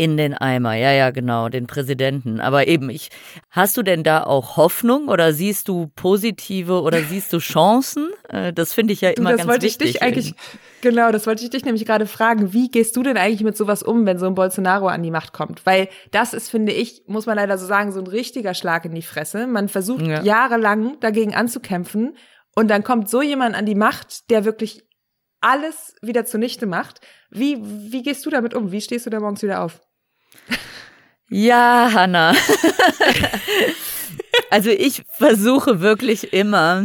in 0.00 0.16
den 0.16 0.32
Eimer. 0.32 0.72
Ja, 0.72 0.92
ja, 0.92 1.10
genau, 1.10 1.50
den 1.50 1.66
Präsidenten. 1.66 2.40
Aber 2.40 2.66
eben, 2.66 2.88
ich, 2.88 3.10
hast 3.50 3.76
du 3.76 3.82
denn 3.82 4.02
da 4.02 4.22
auch 4.22 4.56
Hoffnung 4.56 5.08
oder 5.08 5.34
siehst 5.34 5.68
du 5.68 5.88
positive 5.94 6.80
oder 6.80 7.02
siehst 7.02 7.30
du 7.34 7.38
Chancen? 7.38 8.08
Äh, 8.30 8.54
das 8.54 8.72
finde 8.72 8.94
ich 8.94 9.02
ja 9.02 9.10
immer 9.10 9.32
du, 9.32 9.36
das 9.36 9.38
ganz 9.40 9.50
wollte 9.50 9.66
wichtig. 9.66 9.88
Ich 9.88 9.92
dich 9.92 10.02
eigentlich, 10.02 10.34
genau, 10.80 11.12
das 11.12 11.26
wollte 11.26 11.44
ich 11.44 11.50
dich 11.50 11.66
nämlich 11.66 11.84
gerade 11.84 12.06
fragen. 12.06 12.54
Wie 12.54 12.70
gehst 12.70 12.96
du 12.96 13.02
denn 13.02 13.18
eigentlich 13.18 13.42
mit 13.42 13.58
sowas 13.58 13.82
um, 13.82 14.06
wenn 14.06 14.18
so 14.18 14.24
ein 14.24 14.34
Bolsonaro 14.34 14.86
an 14.86 15.02
die 15.02 15.10
Macht 15.10 15.34
kommt? 15.34 15.66
Weil 15.66 15.90
das 16.12 16.32
ist, 16.32 16.48
finde 16.48 16.72
ich, 16.72 17.02
muss 17.06 17.26
man 17.26 17.36
leider 17.36 17.58
so 17.58 17.66
sagen, 17.66 17.92
so 17.92 18.00
ein 18.00 18.06
richtiger 18.06 18.54
Schlag 18.54 18.86
in 18.86 18.94
die 18.94 19.02
Fresse. 19.02 19.46
Man 19.46 19.68
versucht 19.68 20.06
ja. 20.06 20.22
jahrelang 20.22 20.98
dagegen 21.00 21.34
anzukämpfen 21.34 22.16
und 22.56 22.68
dann 22.68 22.84
kommt 22.84 23.10
so 23.10 23.20
jemand 23.20 23.54
an 23.54 23.66
die 23.66 23.74
Macht, 23.74 24.30
der 24.30 24.46
wirklich 24.46 24.82
alles 25.42 25.94
wieder 26.00 26.24
zunichte 26.24 26.64
macht. 26.64 27.02
Wie, 27.30 27.58
wie 27.60 28.02
gehst 28.02 28.24
du 28.24 28.30
damit 28.30 28.54
um? 28.54 28.72
Wie 28.72 28.80
stehst 28.80 29.04
du 29.04 29.10
da 29.10 29.20
morgens 29.20 29.42
wieder 29.42 29.62
auf? 29.62 29.82
Ja, 31.32 31.90
Hanna. 31.94 32.34
also 34.50 34.68
ich 34.70 35.04
versuche 35.08 35.80
wirklich 35.80 36.32
immer, 36.32 36.84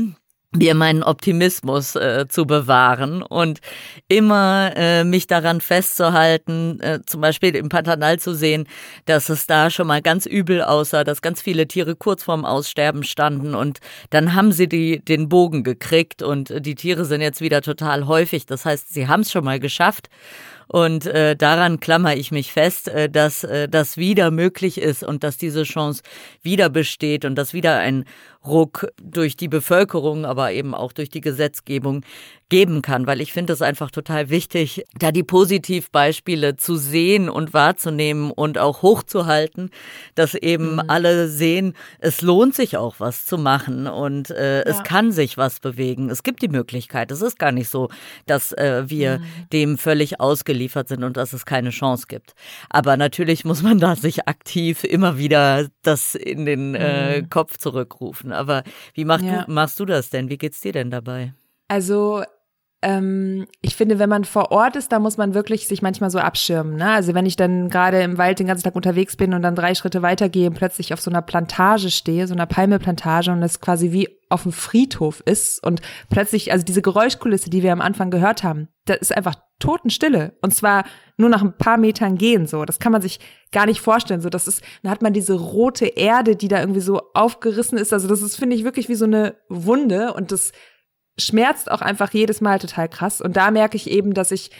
mir 0.56 0.76
meinen 0.76 1.04
Optimismus 1.04 1.96
äh, 1.96 2.28
zu 2.30 2.46
bewahren 2.46 3.22
und 3.22 3.60
immer 4.08 4.72
äh, 4.76 5.04
mich 5.04 5.28
daran 5.28 5.62
festzuhalten, 5.62 6.80
äh, 6.82 7.00
zum 7.06 7.22
Beispiel 7.22 7.56
im 7.56 7.70
Pantanal 7.70 8.20
zu 8.20 8.34
sehen, 8.34 8.68
dass 9.06 9.30
es 9.30 9.48
da 9.48 9.70
schon 9.70 9.88
mal 9.88 10.02
ganz 10.02 10.26
übel 10.26 10.62
aussah, 10.62 11.04
dass 11.04 11.22
ganz 11.22 11.41
viele 11.41 11.68
Tiere 11.68 11.96
kurz 11.96 12.24
vorm 12.24 12.46
Aussterben 12.46 13.04
standen 13.04 13.56
und 13.56 13.80
dann 14.10 14.34
haben 14.34 14.52
sie 14.52 14.68
die, 14.68 15.04
den 15.04 15.28
Bogen 15.28 15.64
gekriegt 15.64 16.22
und 16.22 16.54
die 16.66 16.76
Tiere 16.76 17.06
sind 17.06 17.22
jetzt 17.22 17.41
wieder 17.41 17.62
total 17.62 18.08
häufig. 18.08 18.46
Das 18.46 18.66
heißt, 18.66 18.93
sie 18.93 19.08
haben 19.08 19.22
es 19.22 19.32
schon 19.32 19.43
mal 19.43 19.60
geschafft 19.60 20.10
und 20.68 21.05
äh, 21.05 21.36
daran 21.36 21.80
klammer 21.80 22.16
ich 22.16 22.32
mich 22.32 22.51
fest, 22.51 22.88
äh, 22.88 23.09
dass 23.09 23.43
äh, 23.43 23.70
das 23.70 23.97
wieder 23.97 24.32
möglich 24.32 24.80
ist 24.80 25.03
und 25.03 25.24
dass 25.24 25.38
diese 25.38 25.63
Chance 25.63 26.01
wieder 26.41 26.70
besteht 26.70 27.26
und 27.26 27.36
dass 27.36 27.53
wieder 27.53 27.78
ein 27.78 28.05
Ruck 28.48 28.88
durch 29.02 29.38
die 29.38 29.48
Bevölkerung, 29.48 30.26
aber 30.26 30.52
eben 30.52 30.74
auch 30.74 30.93
durch 30.93 31.10
die 31.10 31.22
Gesetzgebung 31.22 32.04
geben 32.50 32.84
kann, 32.84 33.08
weil 33.08 33.22
ich 33.22 33.34
finde 33.34 33.54
es 33.54 33.62
einfach 33.64 33.89
total 33.89 34.30
wichtig, 34.30 34.84
da 35.00 35.12
die 35.12 35.24
Positivbeispiele 35.24 36.56
zu 36.56 36.76
sehen 36.76 37.28
und 37.28 37.54
wahrzunehmen 37.54 38.30
und 38.30 38.60
auch 38.60 38.84
hochzuhalten, 38.84 39.72
dass 40.14 40.36
eben 40.36 40.74
mhm. 40.74 40.84
alle 40.88 41.28
sehen, 41.28 41.74
es 42.00 42.22
lohnt 42.22 42.54
sich 42.54 42.78
auch 42.78 43.00
was 43.00 43.26
zu 43.26 43.39
machen 43.39 43.88
und 43.88 44.30
äh, 44.30 44.60
ja. 44.60 44.64
es 44.64 44.84
kann 44.84 45.12
sich 45.12 45.38
was 45.38 45.60
bewegen. 45.60 46.12
Es 46.12 46.22
gibt 46.22 46.43
die 46.43 46.48
Möglichkeit. 46.48 47.12
Es 47.12 47.24
ist 47.24 47.39
gar 47.39 47.52
nicht 47.52 47.70
so, 47.70 47.89
dass 48.28 48.52
äh, 48.52 48.84
wir 48.88 49.20
mhm. 49.20 49.50
dem 49.52 49.78
völlig 49.80 50.20
ausgeliefert 50.20 50.88
sind 50.88 51.04
und 51.04 51.18
dass 51.18 51.34
es 51.34 51.46
keine 51.46 51.72
Chance 51.72 52.06
gibt. 52.08 52.36
Aber 52.70 52.96
natürlich 52.96 53.43
muss 53.43 53.64
man 53.64 53.80
da 53.80 53.96
sich 53.96 54.28
aktiv 54.28 54.84
immer 54.84 55.18
wieder 55.18 55.68
das 55.82 56.14
in 56.14 56.46
den 56.46 56.76
äh, 56.76 57.22
mhm. 57.22 57.30
Kopf 57.30 57.58
zurückrufen. 57.58 58.32
Aber 58.36 58.64
wie 58.94 59.06
machst, 59.06 59.26
ja. 59.26 59.44
du, 59.44 59.52
machst 59.52 59.80
du 59.80 59.86
das 59.86 60.10
denn? 60.10 60.30
Wie 60.30 60.38
geht's 60.38 60.62
dir 60.62 60.74
denn 60.74 60.92
dabei? 60.92 61.34
Also 61.68 62.24
ich 62.82 63.76
finde, 63.76 63.98
wenn 63.98 64.10
man 64.10 64.26
vor 64.26 64.52
Ort 64.52 64.76
ist, 64.76 64.92
da 64.92 65.00
muss 65.00 65.18
man 65.18 65.34
wirklich 65.34 65.68
sich 65.68 65.82
manchmal 65.82 66.12
so 66.12 66.20
abschirmen. 66.20 66.76
Ne? 66.76 66.92
Also 66.92 67.16
wenn 67.16 67.26
ich 67.26 67.36
dann 67.36 67.70
gerade 67.70 68.02
im 68.02 68.20
Wald 68.20 68.38
den 68.38 68.46
ganzen 68.46 68.64
Tag 68.64 68.76
unterwegs 68.76 69.16
bin 69.16 69.34
und 69.34 69.42
dann 69.42 69.56
drei 69.56 69.74
Schritte 69.74 70.04
weitergehe 70.04 70.50
und 70.50 70.56
plötzlich 70.56 70.94
auf 70.94 71.02
so 71.02 71.10
einer 71.10 71.24
Plantage 71.24 71.90
stehe, 71.90 72.28
so 72.28 72.36
einer 72.36 72.46
Palmeplantage 72.46 73.32
und 73.32 73.42
es 73.42 73.60
quasi 73.60 73.92
wie 73.92 74.10
auf 74.30 74.44
dem 74.44 74.52
Friedhof 74.52 75.22
ist 75.26 75.64
und 75.64 75.82
plötzlich, 76.12 76.52
also 76.52 76.64
diese 76.64 76.84
Geräuschkulisse, 76.84 77.50
die 77.50 77.64
wir 77.64 77.74
am 77.74 77.82
Anfang 77.82 78.12
gehört 78.12 78.44
haben, 78.44 78.68
das 78.86 78.98
ist 78.98 79.18
einfach 79.18 79.36
Totenstille. 79.58 80.34
Und 80.42 80.54
zwar 80.54 80.84
nur 81.18 81.30
nach 81.30 81.42
ein 81.42 81.58
paar 81.58 81.78
Metern 81.78 82.18
gehen, 82.18 82.46
so. 82.46 82.66
Das 82.66 82.78
kann 82.78 82.92
man 82.92 83.02
sich 83.02 83.20
gar 83.52 83.66
nicht 83.66 83.82
vorstellen. 83.82 84.22
So, 84.22 84.30
das 84.30 84.48
ist, 84.48 84.62
dann 84.84 84.92
hat 84.92 85.02
man 85.02 85.14
diese 85.14 85.34
rote 85.34 85.86
Erde, 85.88 86.36
die 86.36 86.50
da 86.50 86.60
irgendwie 86.60 86.82
so 86.82 87.02
aufgerissen 87.14 87.78
ist. 87.78 87.94
Also 87.94 88.08
das 88.08 88.22
ist, 88.22 88.36
finde 88.36 88.56
ich, 88.56 88.64
wirklich 88.64 88.90
wie 88.90 88.96
so 88.96 89.06
eine 89.06 89.36
Wunde 89.50 90.14
und 90.14 90.32
das 90.32 90.52
schmerzt 91.18 91.72
auch 91.72 91.82
einfach 91.82 92.11
jedes 92.11 92.41
Mal 92.41 92.59
total 92.59 92.89
krass. 92.89 93.22
Und 93.22 93.38
da 93.38 93.51
merke 93.51 93.78
ich 93.78 93.89
eben, 93.89 94.13
dass 94.13 94.32
ich 94.32 94.51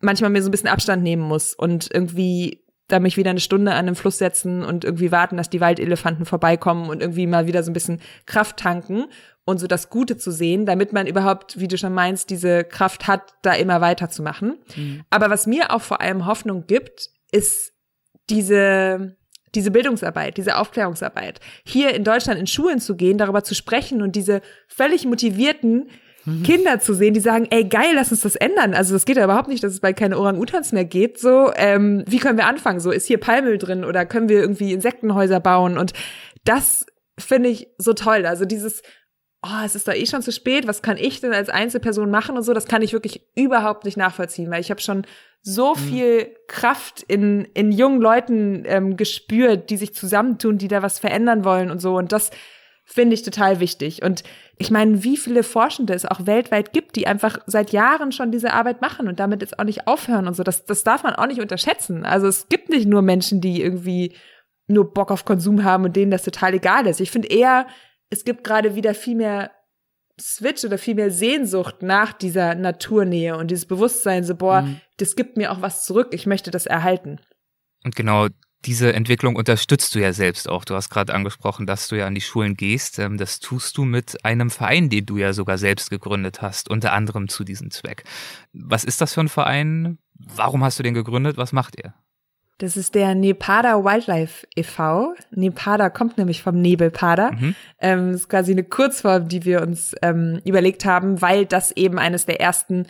manchmal 0.00 0.30
mir 0.30 0.42
so 0.42 0.48
ein 0.48 0.52
bisschen 0.52 0.68
Abstand 0.68 1.02
nehmen 1.02 1.22
muss 1.22 1.54
und 1.54 1.88
irgendwie 1.92 2.64
da 2.88 3.00
mich 3.00 3.18
wieder 3.18 3.30
eine 3.30 3.40
Stunde 3.40 3.74
an 3.74 3.86
den 3.86 3.94
Fluss 3.94 4.16
setzen 4.16 4.64
und 4.64 4.84
irgendwie 4.84 5.12
warten, 5.12 5.36
dass 5.36 5.50
die 5.50 5.60
Waldelefanten 5.60 6.24
vorbeikommen 6.24 6.88
und 6.88 7.02
irgendwie 7.02 7.26
mal 7.26 7.46
wieder 7.46 7.62
so 7.62 7.70
ein 7.70 7.74
bisschen 7.74 8.00
Kraft 8.24 8.56
tanken 8.56 9.04
und 9.44 9.58
so 9.58 9.66
das 9.66 9.90
Gute 9.90 10.16
zu 10.16 10.30
sehen, 10.30 10.64
damit 10.64 10.92
man 10.94 11.06
überhaupt, 11.06 11.60
wie 11.60 11.68
du 11.68 11.76
schon 11.76 11.92
meinst, 11.92 12.30
diese 12.30 12.64
Kraft 12.64 13.06
hat, 13.06 13.34
da 13.42 13.52
immer 13.52 13.82
weiterzumachen. 13.82 14.58
Mhm. 14.74 15.04
Aber 15.10 15.28
was 15.28 15.46
mir 15.46 15.70
auch 15.72 15.82
vor 15.82 16.00
allem 16.00 16.24
Hoffnung 16.24 16.66
gibt, 16.66 17.10
ist 17.30 17.72
diese 18.30 19.16
diese 19.54 19.70
Bildungsarbeit, 19.70 20.36
diese 20.36 20.56
Aufklärungsarbeit, 20.56 21.40
hier 21.64 21.94
in 21.94 22.04
Deutschland 22.04 22.38
in 22.38 22.46
Schulen 22.46 22.80
zu 22.80 22.96
gehen, 22.96 23.18
darüber 23.18 23.44
zu 23.44 23.54
sprechen 23.54 24.02
und 24.02 24.16
diese 24.16 24.40
völlig 24.66 25.06
motivierten 25.06 25.90
mhm. 26.24 26.42
Kinder 26.42 26.80
zu 26.80 26.94
sehen, 26.94 27.14
die 27.14 27.20
sagen, 27.20 27.46
ey 27.50 27.64
geil, 27.64 27.92
lass 27.94 28.10
uns 28.10 28.22
das 28.22 28.36
ändern. 28.36 28.74
Also 28.74 28.94
das 28.94 29.04
geht 29.04 29.16
ja 29.16 29.24
überhaupt 29.24 29.48
nicht, 29.48 29.64
dass 29.64 29.72
es 29.72 29.80
bald 29.80 29.96
keine 29.96 30.18
Orang-Utans 30.18 30.72
mehr 30.72 30.84
geht. 30.84 31.18
So, 31.18 31.52
ähm, 31.56 32.04
wie 32.06 32.18
können 32.18 32.38
wir 32.38 32.46
anfangen? 32.46 32.80
So, 32.80 32.90
ist 32.90 33.06
hier 33.06 33.18
Palmöl 33.18 33.58
drin 33.58 33.84
oder 33.84 34.06
können 34.06 34.28
wir 34.28 34.40
irgendwie 34.40 34.72
Insektenhäuser 34.72 35.40
bauen? 35.40 35.78
Und 35.78 35.92
das 36.44 36.86
finde 37.18 37.48
ich 37.48 37.68
so 37.78 37.94
toll. 37.94 38.26
Also 38.26 38.44
dieses, 38.44 38.82
oh, 39.42 39.64
es 39.64 39.74
ist 39.74 39.88
doch 39.88 39.94
eh 39.94 40.06
schon 40.06 40.22
zu 40.22 40.32
spät, 40.32 40.66
was 40.66 40.82
kann 40.82 40.96
ich 40.96 41.20
denn 41.20 41.32
als 41.32 41.48
Einzelperson 41.48 42.10
machen 42.10 42.36
und 42.36 42.42
so, 42.42 42.52
das 42.54 42.66
kann 42.66 42.82
ich 42.82 42.92
wirklich 42.92 43.22
überhaupt 43.36 43.84
nicht 43.84 43.96
nachvollziehen, 43.96 44.50
weil 44.50 44.60
ich 44.60 44.70
habe 44.70 44.80
schon 44.80 45.06
so 45.42 45.74
mhm. 45.74 45.78
viel 45.78 46.36
Kraft 46.46 47.02
in, 47.02 47.46
in 47.54 47.72
jungen 47.72 48.00
Leuten 48.00 48.64
ähm, 48.66 48.96
gespürt, 48.96 49.70
die 49.70 49.76
sich 49.76 49.94
zusammentun, 49.94 50.58
die 50.58 50.68
da 50.68 50.82
was 50.82 50.98
verändern 50.98 51.44
wollen 51.44 51.70
und 51.70 51.80
so. 51.80 51.96
Und 51.96 52.12
das 52.12 52.30
finde 52.84 53.14
ich 53.14 53.22
total 53.22 53.60
wichtig. 53.60 54.02
Und 54.02 54.24
ich 54.56 54.70
meine, 54.70 55.04
wie 55.04 55.18
viele 55.18 55.42
Forschende 55.42 55.92
es 55.92 56.06
auch 56.06 56.24
weltweit 56.24 56.72
gibt, 56.72 56.96
die 56.96 57.06
einfach 57.06 57.38
seit 57.46 57.70
Jahren 57.70 58.12
schon 58.12 58.32
diese 58.32 58.54
Arbeit 58.54 58.80
machen 58.80 59.08
und 59.08 59.20
damit 59.20 59.42
jetzt 59.42 59.58
auch 59.58 59.64
nicht 59.64 59.86
aufhören 59.86 60.26
und 60.26 60.34
so. 60.34 60.42
Das, 60.42 60.64
das 60.64 60.84
darf 60.84 61.02
man 61.02 61.14
auch 61.14 61.26
nicht 61.26 61.40
unterschätzen. 61.40 62.06
Also 62.06 62.26
es 62.26 62.48
gibt 62.48 62.70
nicht 62.70 62.88
nur 62.88 63.02
Menschen, 63.02 63.42
die 63.42 63.60
irgendwie 63.60 64.14
nur 64.68 64.92
Bock 64.92 65.10
auf 65.10 65.26
Konsum 65.26 65.64
haben 65.64 65.84
und 65.84 65.96
denen 65.96 66.10
das 66.10 66.22
total 66.22 66.54
egal 66.54 66.86
ist. 66.86 67.00
Ich 67.00 67.10
finde 67.10 67.28
eher, 67.28 67.66
es 68.08 68.24
gibt 68.24 68.42
gerade 68.42 68.74
wieder 68.74 68.94
viel 68.94 69.16
mehr 69.16 69.50
Switch 70.20 70.64
oder 70.64 70.78
viel 70.78 70.94
mehr 70.94 71.10
Sehnsucht 71.10 71.82
nach 71.82 72.12
dieser 72.12 72.54
Naturnähe 72.54 73.36
und 73.36 73.50
dieses 73.50 73.66
Bewusstsein, 73.66 74.24
so, 74.24 74.34
boah, 74.34 74.62
mhm. 74.62 74.80
das 74.96 75.16
gibt 75.16 75.36
mir 75.36 75.52
auch 75.52 75.62
was 75.62 75.84
zurück, 75.84 76.08
ich 76.12 76.26
möchte 76.26 76.50
das 76.50 76.66
erhalten. 76.66 77.20
Und 77.84 77.96
genau 77.96 78.28
diese 78.64 78.92
Entwicklung 78.92 79.36
unterstützt 79.36 79.94
du 79.94 80.00
ja 80.00 80.12
selbst 80.12 80.48
auch. 80.48 80.64
Du 80.64 80.74
hast 80.74 80.90
gerade 80.90 81.14
angesprochen, 81.14 81.66
dass 81.66 81.88
du 81.88 81.96
ja 81.96 82.06
an 82.06 82.14
die 82.14 82.20
Schulen 82.20 82.54
gehst. 82.54 82.98
Ähm, 82.98 83.16
das 83.16 83.38
tust 83.38 83.76
du 83.76 83.84
mit 83.84 84.24
einem 84.24 84.50
Verein, 84.50 84.88
den 84.88 85.06
du 85.06 85.16
ja 85.16 85.32
sogar 85.32 85.58
selbst 85.58 85.90
gegründet 85.90 86.42
hast, 86.42 86.68
unter 86.68 86.92
anderem 86.92 87.28
zu 87.28 87.44
diesem 87.44 87.70
Zweck. 87.70 88.04
Was 88.52 88.84
ist 88.84 89.00
das 89.00 89.14
für 89.14 89.20
ein 89.20 89.28
Verein? 89.28 89.98
Warum 90.14 90.64
hast 90.64 90.78
du 90.78 90.82
den 90.82 90.94
gegründet? 90.94 91.36
Was 91.36 91.52
macht 91.52 91.78
ihr? 91.78 91.94
Das 92.58 92.76
ist 92.76 92.96
der 92.96 93.14
Nepada 93.14 93.84
Wildlife 93.84 94.46
e.V. 94.56 95.14
Nepada 95.30 95.90
kommt 95.90 96.18
nämlich 96.18 96.42
vom 96.42 96.60
Nebelpader. 96.60 97.32
Mhm. 97.32 97.54
Ähm, 97.80 98.12
das 98.12 98.22
ist 98.22 98.28
quasi 98.28 98.52
eine 98.52 98.64
Kurzform, 98.64 99.28
die 99.28 99.44
wir 99.44 99.62
uns 99.62 99.94
ähm, 100.02 100.40
überlegt 100.44 100.84
haben, 100.84 101.22
weil 101.22 101.46
das 101.46 101.70
eben 101.72 101.98
eines 101.98 102.26
der 102.26 102.40
ersten 102.40 102.86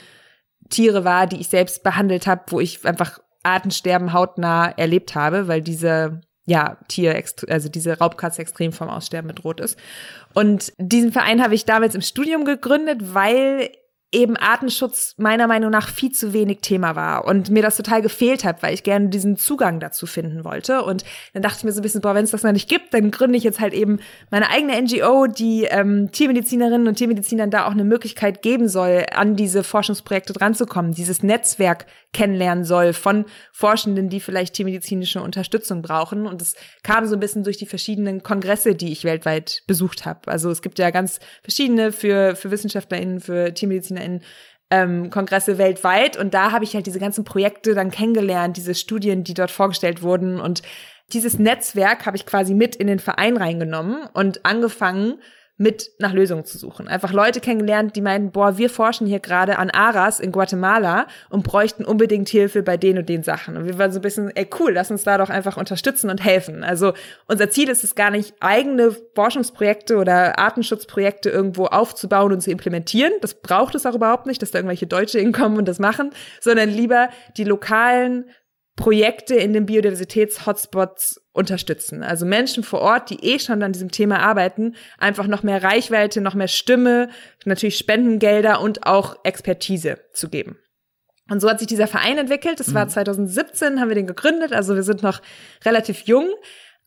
Tiere 0.70 1.04
war, 1.04 1.26
die 1.26 1.40
ich 1.40 1.48
selbst 1.48 1.82
behandelt 1.82 2.26
habe, 2.26 2.42
wo 2.48 2.60
ich 2.60 2.84
einfach 2.86 3.20
Artensterben 3.42 4.14
hautnah 4.14 4.70
erlebt 4.70 5.14
habe, 5.14 5.48
weil 5.48 5.60
diese 5.60 6.22
ja, 6.46 6.78
Tier, 6.88 7.22
also 7.48 7.68
diese 7.68 7.98
Raubkatze 7.98 8.40
extrem 8.40 8.72
vom 8.72 8.88
Aussterben 8.88 9.28
bedroht 9.28 9.60
ist. 9.60 9.78
Und 10.32 10.72
diesen 10.78 11.12
Verein 11.12 11.42
habe 11.42 11.54
ich 11.54 11.66
damals 11.66 11.94
im 11.94 12.00
Studium 12.00 12.46
gegründet, 12.46 13.14
weil 13.14 13.70
eben 14.10 14.36
Artenschutz 14.36 15.14
meiner 15.18 15.46
Meinung 15.46 15.70
nach 15.70 15.88
viel 15.88 16.10
zu 16.10 16.32
wenig 16.32 16.60
Thema 16.62 16.96
war 16.96 17.26
und 17.26 17.50
mir 17.50 17.62
das 17.62 17.76
total 17.76 18.00
gefehlt 18.00 18.42
hat, 18.42 18.62
weil 18.62 18.72
ich 18.72 18.82
gerne 18.82 19.08
diesen 19.08 19.36
Zugang 19.36 19.80
dazu 19.80 20.06
finden 20.06 20.44
wollte. 20.44 20.82
Und 20.82 21.04
dann 21.34 21.42
dachte 21.42 21.58
ich 21.58 21.64
mir 21.64 21.72
so 21.72 21.80
ein 21.80 21.82
bisschen, 21.82 22.00
boah, 22.00 22.14
wenn 22.14 22.24
es 22.24 22.30
das 22.30 22.42
noch 22.42 22.52
nicht 22.52 22.70
gibt, 22.70 22.94
dann 22.94 23.10
gründe 23.10 23.36
ich 23.36 23.44
jetzt 23.44 23.60
halt 23.60 23.74
eben 23.74 23.98
meine 24.30 24.48
eigene 24.48 24.80
NGO, 24.80 25.26
die 25.26 25.64
ähm, 25.64 26.10
Tiermedizinerinnen 26.10 26.88
und 26.88 26.94
Tiermedizinern 26.94 27.50
da 27.50 27.66
auch 27.66 27.72
eine 27.72 27.84
Möglichkeit 27.84 28.40
geben 28.40 28.68
soll, 28.68 29.04
an 29.12 29.36
diese 29.36 29.62
Forschungsprojekte 29.62 30.32
dranzukommen, 30.32 30.92
dieses 30.92 31.22
Netzwerk 31.22 31.84
kennenlernen 32.12 32.64
soll 32.64 32.92
von 32.92 33.26
Forschenden, 33.52 34.08
die 34.08 34.20
vielleicht 34.20 34.54
tiermedizinische 34.54 35.20
Unterstützung 35.20 35.82
brauchen. 35.82 36.26
Und 36.26 36.40
es 36.40 36.54
kam 36.82 37.06
so 37.06 37.14
ein 37.14 37.20
bisschen 37.20 37.44
durch 37.44 37.58
die 37.58 37.66
verschiedenen 37.66 38.22
Kongresse, 38.22 38.74
die 38.74 38.92
ich 38.92 39.04
weltweit 39.04 39.62
besucht 39.66 40.06
habe. 40.06 40.30
Also 40.30 40.50
es 40.50 40.62
gibt 40.62 40.78
ja 40.78 40.90
ganz 40.90 41.20
verschiedene 41.42 41.92
für, 41.92 42.34
für 42.34 42.50
WissenschaftlerInnen, 42.50 43.20
für 43.20 43.52
TiermedizinerInnen, 43.52 44.22
ähm, 44.70 45.10
Kongresse 45.10 45.58
weltweit. 45.58 46.16
Und 46.16 46.34
da 46.34 46.52
habe 46.52 46.64
ich 46.64 46.74
halt 46.74 46.86
diese 46.86 47.00
ganzen 47.00 47.24
Projekte 47.24 47.74
dann 47.74 47.90
kennengelernt, 47.90 48.56
diese 48.56 48.74
Studien, 48.74 49.24
die 49.24 49.34
dort 49.34 49.50
vorgestellt 49.50 50.02
wurden. 50.02 50.40
Und 50.40 50.62
dieses 51.12 51.38
Netzwerk 51.38 52.06
habe 52.06 52.16
ich 52.16 52.26
quasi 52.26 52.54
mit 52.54 52.76
in 52.76 52.86
den 52.86 52.98
Verein 52.98 53.36
reingenommen 53.36 54.06
und 54.12 54.44
angefangen, 54.44 55.20
mit 55.58 55.90
nach 55.98 56.12
Lösungen 56.12 56.44
zu 56.44 56.56
suchen. 56.56 56.86
Einfach 56.86 57.12
Leute 57.12 57.40
kennengelernt, 57.40 57.96
die 57.96 58.00
meinen, 58.00 58.30
boah, 58.30 58.58
wir 58.58 58.70
forschen 58.70 59.08
hier 59.08 59.18
gerade 59.18 59.58
an 59.58 59.70
Aras 59.70 60.20
in 60.20 60.30
Guatemala 60.30 61.08
und 61.30 61.42
bräuchten 61.42 61.84
unbedingt 61.84 62.28
Hilfe 62.28 62.62
bei 62.62 62.76
den 62.76 62.96
und 62.96 63.08
den 63.08 63.24
Sachen. 63.24 63.56
Und 63.56 63.66
wir 63.66 63.76
waren 63.76 63.90
so 63.90 63.98
ein 63.98 64.02
bisschen, 64.02 64.30
ey 64.36 64.48
cool, 64.60 64.72
lass 64.72 64.92
uns 64.92 65.02
da 65.02 65.18
doch 65.18 65.30
einfach 65.30 65.56
unterstützen 65.56 66.10
und 66.10 66.24
helfen. 66.24 66.62
Also 66.62 66.92
unser 67.26 67.50
Ziel 67.50 67.68
ist 67.68 67.82
es 67.82 67.96
gar 67.96 68.10
nicht, 68.10 68.34
eigene 68.38 68.94
Forschungsprojekte 69.16 69.96
oder 69.96 70.38
Artenschutzprojekte 70.38 71.28
irgendwo 71.28 71.66
aufzubauen 71.66 72.32
und 72.32 72.40
zu 72.40 72.52
implementieren. 72.52 73.12
Das 73.20 73.34
braucht 73.34 73.74
es 73.74 73.84
auch 73.84 73.96
überhaupt 73.96 74.26
nicht, 74.26 74.40
dass 74.40 74.52
da 74.52 74.60
irgendwelche 74.60 74.86
Deutsche 74.86 75.18
hinkommen 75.18 75.58
und 75.58 75.66
das 75.66 75.80
machen, 75.80 76.10
sondern 76.40 76.70
lieber 76.70 77.08
die 77.36 77.44
lokalen 77.44 78.30
Projekte 78.78 79.34
in 79.34 79.52
den 79.52 79.66
Biodiversitäts-Hotspots 79.66 81.20
unterstützen. 81.32 82.04
Also 82.04 82.24
Menschen 82.24 82.62
vor 82.62 82.80
Ort, 82.80 83.10
die 83.10 83.24
eh 83.24 83.40
schon 83.40 83.60
an 83.64 83.72
diesem 83.72 83.90
Thema 83.90 84.20
arbeiten, 84.20 84.76
einfach 84.98 85.26
noch 85.26 85.42
mehr 85.42 85.64
Reichweite, 85.64 86.20
noch 86.20 86.34
mehr 86.34 86.46
Stimme, 86.46 87.10
natürlich 87.44 87.76
Spendengelder 87.76 88.60
und 88.60 88.86
auch 88.86 89.16
Expertise 89.24 89.98
zu 90.12 90.28
geben. 90.28 90.58
Und 91.28 91.40
so 91.40 91.50
hat 91.50 91.58
sich 91.58 91.66
dieser 91.66 91.88
Verein 91.88 92.18
entwickelt. 92.18 92.60
Das 92.60 92.72
war 92.72 92.88
2017, 92.88 93.74
mhm. 93.74 93.80
haben 93.80 93.88
wir 93.88 93.96
den 93.96 94.06
gegründet. 94.06 94.52
Also 94.52 94.76
wir 94.76 94.84
sind 94.84 95.02
noch 95.02 95.20
relativ 95.64 96.02
jung. 96.02 96.30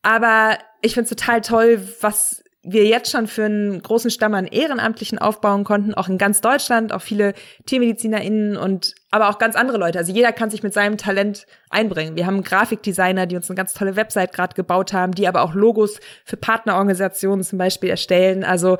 Aber 0.02 0.58
ich 0.82 0.94
finde 0.94 1.10
es 1.12 1.16
total 1.16 1.42
toll, 1.42 1.82
was 2.00 2.42
wir 2.64 2.86
jetzt 2.86 3.12
schon 3.12 3.26
für 3.26 3.46
einen 3.46 3.82
großen 3.82 4.12
Stamm 4.12 4.36
an 4.36 4.46
Ehrenamtlichen 4.46 5.18
aufbauen 5.18 5.64
konnten, 5.64 5.96
auch 5.96 6.08
in 6.08 6.20
ganz 6.20 6.42
Deutschland, 6.42 6.94
auch 6.94 7.02
viele 7.02 7.34
TiermedizinerInnen 7.66 8.56
und 8.56 8.94
aber 9.10 9.30
auch 9.30 9.40
ganz 9.40 9.56
andere 9.56 9.78
Leute. 9.78 9.98
Also 9.98 10.14
jeder 10.14 10.32
kann 10.32 10.52
sich 10.52 10.62
mit 10.62 10.74
seinem 10.74 10.98
Talent 10.98 11.48
einbringen. 11.72 12.16
Wir 12.16 12.28
haben 12.28 12.44
Grafikdesigner, 12.44 13.26
die 13.26 13.36
uns 13.36 13.50
eine 13.50 13.58
ganz 13.58 13.74
tolle 13.74 13.96
Website 13.96 14.32
gerade 14.32 14.54
gebaut 14.54 14.94
haben, 14.94 15.14
die 15.14 15.28
aber 15.28 15.42
auch 15.42 15.56
Logos 15.56 16.00
für 16.24 16.38
Partnerorganisationen 16.38 17.44
zum 17.44 17.58
Beispiel 17.58 17.90
erstellen. 17.90 18.44
Also 18.44 18.78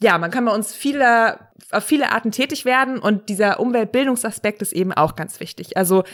ja, 0.00 0.18
man 0.18 0.30
kann 0.30 0.44
bei 0.44 0.52
uns 0.52 0.74
viele, 0.74 1.38
auf 1.70 1.84
viele 1.84 2.12
Arten 2.12 2.30
tätig 2.30 2.66
werden 2.66 2.98
und 2.98 3.30
dieser 3.30 3.58
Umweltbildungsaspekt 3.58 4.60
ist 4.60 4.72
eben 4.72 4.92
auch 4.92 5.16
ganz 5.16 5.40
wichtig. 5.40 5.78
Also 5.78 6.04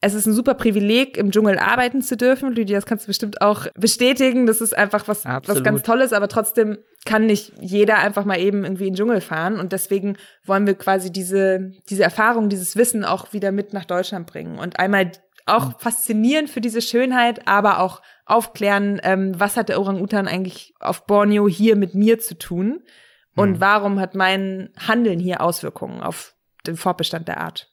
es 0.00 0.14
ist 0.14 0.26
ein 0.26 0.32
super 0.32 0.54
Privileg, 0.54 1.16
im 1.16 1.32
Dschungel 1.32 1.58
arbeiten 1.58 2.02
zu 2.02 2.16
dürfen. 2.16 2.52
Lydia, 2.52 2.76
das 2.76 2.86
kannst 2.86 3.06
du 3.06 3.08
bestimmt 3.08 3.40
auch 3.40 3.66
bestätigen. 3.74 4.46
Das 4.46 4.60
ist 4.60 4.76
einfach 4.76 5.08
was, 5.08 5.24
was 5.24 5.64
ganz 5.64 5.82
Tolles, 5.82 6.12
aber 6.12 6.28
trotzdem 6.28 6.78
kann 7.04 7.26
nicht 7.26 7.52
jeder 7.60 7.98
einfach 7.98 8.24
mal 8.24 8.38
eben 8.38 8.62
irgendwie 8.62 8.86
in 8.86 8.92
den 8.92 8.96
Dschungel 8.96 9.20
fahren. 9.20 9.58
Und 9.58 9.72
deswegen 9.72 10.16
wollen 10.44 10.68
wir 10.68 10.74
quasi 10.74 11.10
diese, 11.10 11.72
diese 11.90 12.04
Erfahrung, 12.04 12.48
dieses 12.48 12.76
Wissen 12.76 13.04
auch 13.04 13.32
wieder 13.32 13.50
mit 13.50 13.72
nach 13.72 13.84
Deutschland 13.84 14.28
bringen. 14.28 14.58
Und 14.58 14.78
einmal 14.78 15.10
auch 15.46 15.66
mhm. 15.66 15.74
faszinieren 15.78 16.46
für 16.46 16.60
diese 16.60 16.82
Schönheit, 16.82 17.48
aber 17.48 17.80
auch 17.80 18.00
aufklären, 18.24 19.00
ähm, 19.02 19.32
was 19.38 19.56
hat 19.56 19.68
der 19.68 19.80
Orang-Utan 19.80 20.28
eigentlich 20.28 20.74
auf 20.78 21.06
Borneo 21.06 21.48
hier 21.48 21.74
mit 21.74 21.94
mir 21.94 22.20
zu 22.20 22.38
tun? 22.38 22.84
Und 23.34 23.52
mhm. 23.52 23.60
warum 23.60 23.98
hat 23.98 24.14
mein 24.14 24.70
Handeln 24.78 25.18
hier 25.18 25.40
Auswirkungen 25.40 26.02
auf 26.02 26.36
den 26.66 26.76
Fortbestand 26.76 27.26
der 27.26 27.40
Art? 27.40 27.68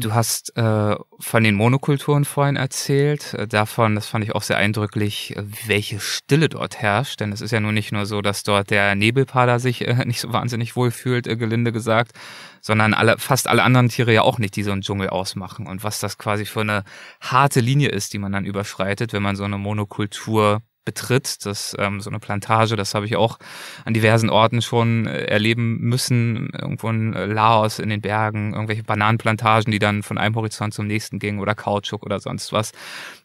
Du 0.00 0.14
hast 0.14 0.56
äh, 0.56 0.94
von 1.18 1.42
den 1.42 1.56
Monokulturen 1.56 2.24
vorhin 2.24 2.54
erzählt. 2.54 3.34
Äh, 3.34 3.48
davon, 3.48 3.96
das 3.96 4.06
fand 4.06 4.22
ich 4.22 4.32
auch 4.32 4.42
sehr 4.42 4.56
eindrücklich, 4.56 5.36
äh, 5.36 5.42
welche 5.66 5.98
Stille 5.98 6.48
dort 6.48 6.76
herrscht. 6.76 7.18
Denn 7.18 7.32
es 7.32 7.40
ist 7.40 7.50
ja 7.50 7.58
nun 7.58 7.74
nicht 7.74 7.90
nur 7.90 8.06
so, 8.06 8.22
dass 8.22 8.44
dort 8.44 8.70
der 8.70 8.94
Nebelpader 8.94 9.58
sich 9.58 9.84
äh, 9.88 9.94
nicht 10.06 10.20
so 10.20 10.32
wahnsinnig 10.32 10.76
wohl 10.76 10.92
fühlt, 10.92 11.26
äh, 11.26 11.36
gelinde 11.36 11.72
gesagt, 11.72 12.12
sondern 12.60 12.94
alle, 12.94 13.18
fast 13.18 13.48
alle 13.48 13.64
anderen 13.64 13.88
Tiere 13.88 14.12
ja 14.14 14.22
auch 14.22 14.38
nicht, 14.38 14.54
die 14.54 14.62
so 14.62 14.70
einen 14.70 14.82
Dschungel 14.82 15.08
ausmachen. 15.08 15.66
Und 15.66 15.82
was 15.82 15.98
das 15.98 16.16
quasi 16.16 16.44
für 16.44 16.60
eine 16.60 16.84
harte 17.20 17.58
Linie 17.58 17.88
ist, 17.88 18.12
die 18.12 18.18
man 18.18 18.30
dann 18.30 18.44
überschreitet, 18.44 19.12
wenn 19.12 19.24
man 19.24 19.34
so 19.34 19.42
eine 19.42 19.58
Monokultur 19.58 20.62
betritt. 20.88 21.44
Das 21.44 21.76
ähm, 21.78 22.00
so 22.00 22.08
eine 22.08 22.18
Plantage, 22.18 22.74
das 22.74 22.94
habe 22.94 23.04
ich 23.04 23.14
auch 23.14 23.38
an 23.84 23.92
diversen 23.92 24.30
Orten 24.30 24.62
schon 24.62 25.06
äh, 25.06 25.24
erleben 25.24 25.78
müssen. 25.80 26.48
Irgendwo 26.58 26.88
in 26.88 27.12
äh, 27.12 27.26
Laos 27.26 27.78
in 27.78 27.90
den 27.90 28.00
Bergen, 28.00 28.54
irgendwelche 28.54 28.84
Bananenplantagen, 28.84 29.70
die 29.70 29.78
dann 29.78 30.02
von 30.02 30.16
einem 30.16 30.34
Horizont 30.34 30.72
zum 30.72 30.86
nächsten 30.86 31.18
gingen 31.18 31.40
oder 31.40 31.54
Kautschuk 31.54 32.06
oder 32.06 32.20
sonst 32.20 32.54
was. 32.54 32.72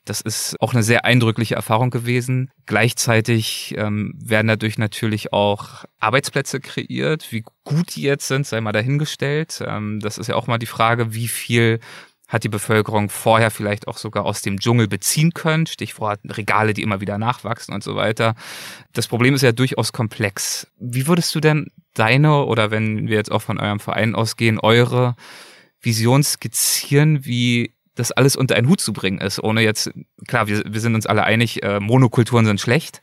Das 0.03 0.19
ist 0.19 0.57
auch 0.59 0.73
eine 0.73 0.83
sehr 0.83 1.05
eindrückliche 1.05 1.55
Erfahrung 1.55 1.89
gewesen. 1.89 2.51
Gleichzeitig 2.65 3.73
ähm, 3.77 4.13
werden 4.21 4.49
dadurch 4.49 4.77
natürlich 4.77 5.31
auch 5.31 5.85
Arbeitsplätze 6.01 6.59
kreiert. 6.59 7.31
Wie 7.31 7.45
gut 7.63 7.95
die 7.95 8.01
jetzt 8.01 8.27
sind, 8.27 8.45
sei 8.45 8.59
mal 8.59 8.73
dahingestellt. 8.73 9.63
Ähm, 9.65 10.01
das 10.01 10.17
ist 10.17 10.27
ja 10.27 10.35
auch 10.35 10.47
mal 10.47 10.57
die 10.57 10.65
Frage, 10.65 11.13
wie 11.13 11.29
viel 11.29 11.79
hat 12.33 12.43
die 12.43 12.49
Bevölkerung 12.49 13.11
vorher 13.11 13.51
vielleicht 13.51 13.87
auch 13.87 13.97
sogar 13.97 14.25
aus 14.25 14.41
dem 14.41 14.59
Dschungel 14.59 14.87
beziehen 14.87 15.35
können. 15.35 15.67
Stichwort 15.67 16.19
Regale, 16.25 16.73
die 16.73 16.81
immer 16.81 16.99
wieder 16.99 17.19
nachwachsen 17.19 17.75
und 17.75 17.83
so 17.83 17.95
weiter. 17.95 18.33
Das 18.91 19.07
Problem 19.07 19.35
ist 19.35 19.43
ja 19.43 19.51
durchaus 19.51 19.93
komplex. 19.93 20.67
Wie 20.79 21.05
würdest 21.05 21.35
du 21.35 21.39
denn 21.39 21.67
deine 21.93 22.43
oder 22.45 22.71
wenn 22.71 23.07
wir 23.07 23.17
jetzt 23.17 23.31
auch 23.31 23.43
von 23.43 23.59
eurem 23.59 23.79
Verein 23.79 24.15
ausgehen, 24.15 24.59
eure 24.59 25.15
Vision 25.79 26.23
skizzieren, 26.23 27.23
wie 27.23 27.75
das 27.93 28.11
alles 28.11 28.35
unter 28.35 28.55
einen 28.55 28.67
Hut 28.67 28.81
zu 28.81 28.93
bringen 28.93 29.21
ist, 29.21 29.39
ohne 29.43 29.61
jetzt, 29.61 29.91
klar, 30.27 30.47
wir, 30.47 30.63
wir 30.65 30.81
sind 30.81 30.95
uns 30.95 31.05
alle 31.05 31.25
einig, 31.25 31.61
äh, 31.61 31.79
Monokulturen 31.79 32.45
sind 32.45 32.59
schlecht, 32.59 33.01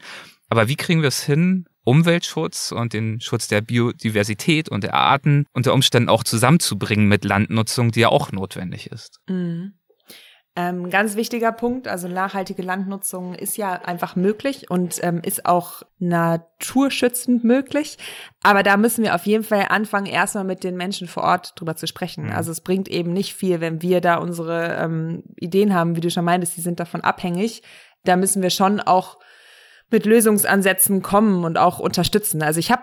aber 0.51 0.69
wie 0.69 0.77
kriegen 0.77 1.01
wir 1.01 1.09
es 1.09 1.23
hin, 1.23 1.67
Umweltschutz 1.85 2.73
und 2.73 2.93
den 2.93 3.21
Schutz 3.21 3.49
der 3.49 3.63
Biodiversität 3.63 4.69
und 4.69 4.85
der 4.85 4.95
Arten 4.95 5.47
unter 5.55 5.73
Umständen 5.73 6.11
auch 6.11 6.25
zusammenzubringen 6.25 7.09
mit 7.09 7.25
Landnutzung, 7.25 7.91
die 7.91 8.01
ja 8.01 8.09
auch 8.09 8.33
notwendig 8.33 8.91
ist. 8.91 9.21
Mhm. 9.29 9.73
Ähm, 10.57 10.91
ganz 10.91 11.15
wichtiger 11.15 11.53
Punkt, 11.53 11.87
also 11.87 12.09
nachhaltige 12.09 12.63
Landnutzung 12.63 13.35
ist 13.35 13.57
ja 13.57 13.73
einfach 13.73 14.17
möglich 14.17 14.69
und 14.69 14.99
ähm, 15.03 15.23
ist 15.25 15.47
auch 15.47 15.83
naturschützend 16.01 17.45
möglich. 17.45 17.99
Aber 18.43 18.65
da 18.65 18.77
müssen 18.77 19.05
wir 19.05 19.15
auf 19.15 19.27
jeden 19.27 19.45
Fall 19.45 19.67
anfangen, 19.69 20.07
erstmal 20.07 20.43
mit 20.43 20.65
den 20.65 20.77
Menschen 20.77 21.07
vor 21.07 21.23
Ort 21.23 21.53
drüber 21.55 21.77
zu 21.77 21.87
sprechen. 21.87 22.25
Mhm. 22.25 22.33
Also 22.33 22.51
es 22.51 22.61
bringt 22.61 22.89
eben 22.89 23.13
nicht 23.13 23.35
viel, 23.35 23.61
wenn 23.61 23.81
wir 23.81 24.01
da 24.01 24.17
unsere 24.17 24.75
ähm, 24.75 25.23
Ideen 25.37 25.73
haben, 25.73 25.95
wie 25.95 26.01
du 26.01 26.11
schon 26.11 26.25
meintest, 26.25 26.57
die 26.57 26.63
sind 26.63 26.81
davon 26.81 27.03
abhängig. 27.03 27.63
Da 28.03 28.17
müssen 28.17 28.43
wir 28.43 28.51
schon 28.51 28.81
auch 28.81 29.19
mit 29.91 30.07
Lösungsansätzen 30.07 31.03
kommen 31.03 31.45
und 31.45 31.59
auch 31.59 31.79
unterstützen. 31.79 32.43
Also 32.43 32.61
ich 32.61 32.71
habe 32.71 32.83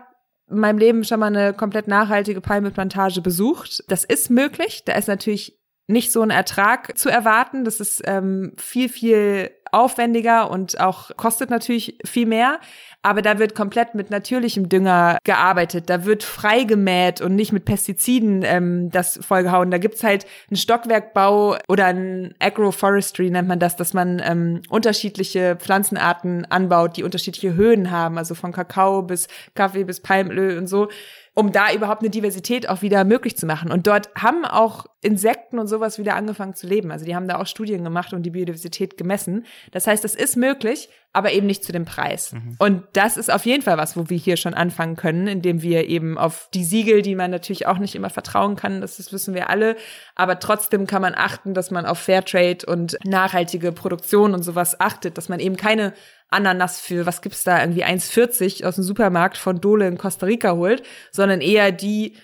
in 0.50 0.60
meinem 0.60 0.78
Leben 0.78 1.04
schon 1.04 1.20
mal 1.20 1.28
eine 1.28 1.54
komplett 1.54 1.88
nachhaltige 1.88 2.42
Palmenplantage 2.42 3.22
besucht. 3.22 3.84
Das 3.90 4.04
ist 4.04 4.30
möglich. 4.30 4.84
Da 4.86 4.94
ist 4.94 5.08
natürlich 5.08 5.60
nicht 5.88 6.12
so 6.12 6.22
ein 6.22 6.30
Ertrag 6.30 6.98
zu 6.98 7.10
erwarten. 7.10 7.64
Das 7.64 7.80
ist 7.80 8.02
ähm, 8.06 8.54
viel, 8.58 8.90
viel 8.90 9.52
aufwendiger 9.72 10.50
und 10.50 10.80
auch 10.80 11.12
kostet 11.18 11.50
natürlich 11.50 11.98
viel 12.06 12.26
mehr. 12.26 12.60
Aber 13.08 13.22
da 13.22 13.40
wird 13.40 13.56
komplett 13.56 13.96
mit 13.96 14.10
natürlichem 14.10 14.68
Dünger 14.68 15.20
gearbeitet. 15.24 15.90
Da 15.90 16.04
wird 16.04 16.24
frei 16.24 16.64
gemäht 16.64 17.22
und 17.22 17.36
nicht 17.36 17.54
mit 17.54 17.64
Pestiziden 17.64 18.44
ähm, 18.44 18.92
das 18.92 19.18
vollgehauen. 19.26 19.72
Da 19.72 19.78
gibt's 19.78 20.04
halt 20.04 20.26
einen 20.50 20.58
Stockwerkbau 20.58 21.56
oder 21.70 21.86
ein 21.86 22.36
Agroforestry 22.40 23.30
nennt 23.30 23.48
man 23.48 23.60
das, 23.60 23.78
dass 23.78 23.94
man 23.94 24.22
ähm, 24.26 24.62
unterschiedliche 24.68 25.56
Pflanzenarten 25.56 26.52
anbaut, 26.52 26.98
die 26.98 27.04
unterschiedliche 27.04 27.54
Höhen 27.54 27.92
haben, 27.92 28.18
also 28.18 28.36
von 28.36 28.52
Kakao 28.52 29.04
bis 29.04 29.30
Kaffee 29.56 29.86
bis 29.86 30.02
Palmöl 30.02 30.58
und 30.58 30.68
so 30.68 30.90
um 31.38 31.52
da 31.52 31.72
überhaupt 31.72 32.02
eine 32.02 32.10
Diversität 32.10 32.68
auch 32.68 32.82
wieder 32.82 33.04
möglich 33.04 33.38
zu 33.38 33.46
machen. 33.46 33.72
Und 33.72 33.86
dort 33.86 34.10
haben 34.16 34.44
auch 34.44 34.88
Insekten 35.02 35.60
und 35.60 35.68
sowas 35.68 36.00
wieder 36.00 36.16
angefangen 36.16 36.56
zu 36.56 36.66
leben. 36.66 36.92
Also 36.92 37.06
die 37.06 37.16
haben 37.16 37.28
da 37.28 37.40
auch 37.40 37.46
Studien 37.46 37.84
gemacht 37.84 38.14
und 38.14 38.24
die 38.24 38.32
Biodiversität 38.32 38.98
gemessen. 38.98 39.46
Das 39.72 39.86
heißt, 39.86 40.04
das 40.04 40.16
ist 40.16 40.36
möglich, 40.38 40.90
aber 41.14 41.32
eben 41.32 41.46
nicht 41.46 41.64
zu 41.64 41.72
dem 41.72 41.86
Preis. 41.86 42.34
Mhm. 42.34 42.56
Und 42.58 42.84
das 42.94 43.16
ist 43.16 43.32
auf 43.32 43.46
jeden 43.46 43.62
Fall 43.62 43.78
was, 43.78 43.96
wo 43.96 44.10
wir 44.10 44.18
hier 44.18 44.38
schon 44.38 44.56
anfangen 44.56 44.96
können, 44.96 45.28
indem 45.28 45.62
wir 45.62 45.88
eben 45.88 46.18
auf 46.18 46.50
die 46.54 46.64
Siegel, 46.64 47.04
die 47.04 47.14
man 47.14 47.30
natürlich 47.30 47.68
auch 47.68 47.78
nicht 47.78 47.94
immer 47.94 48.10
vertrauen 48.10 48.56
kann, 48.56 48.82
das, 48.82 48.98
das 48.98 49.14
wissen 49.14 49.36
wir 49.36 49.52
alle, 49.52 49.76
aber 50.16 50.40
trotzdem 50.40 50.88
kann 50.88 51.04
man 51.04 51.14
achten, 51.16 51.54
dass 51.54 51.70
man 51.70 51.86
auf 51.86 52.00
Fairtrade 52.00 52.66
und 52.66 52.98
nachhaltige 53.04 53.72
Produktion 53.72 54.34
und 54.34 54.42
sowas 54.42 54.80
achtet, 54.80 55.18
dass 55.20 55.30
man 55.30 55.40
eben 55.40 55.58
keine 55.58 55.94
Ananas 56.30 56.80
für, 56.80 57.06
was 57.06 57.22
gibt's 57.22 57.44
da, 57.44 57.62
irgendwie 57.62 57.86
1,40 57.86 58.66
aus 58.66 58.76
dem 58.76 58.84
Supermarkt 58.84 59.38
von 59.38 59.62
Dole 59.62 59.88
in 59.88 59.98
Costa 59.98 60.26
Rica 60.26 60.54
holt, 60.54 60.84
sondern 61.12 61.42
eher 61.42 61.72
die 61.72 62.16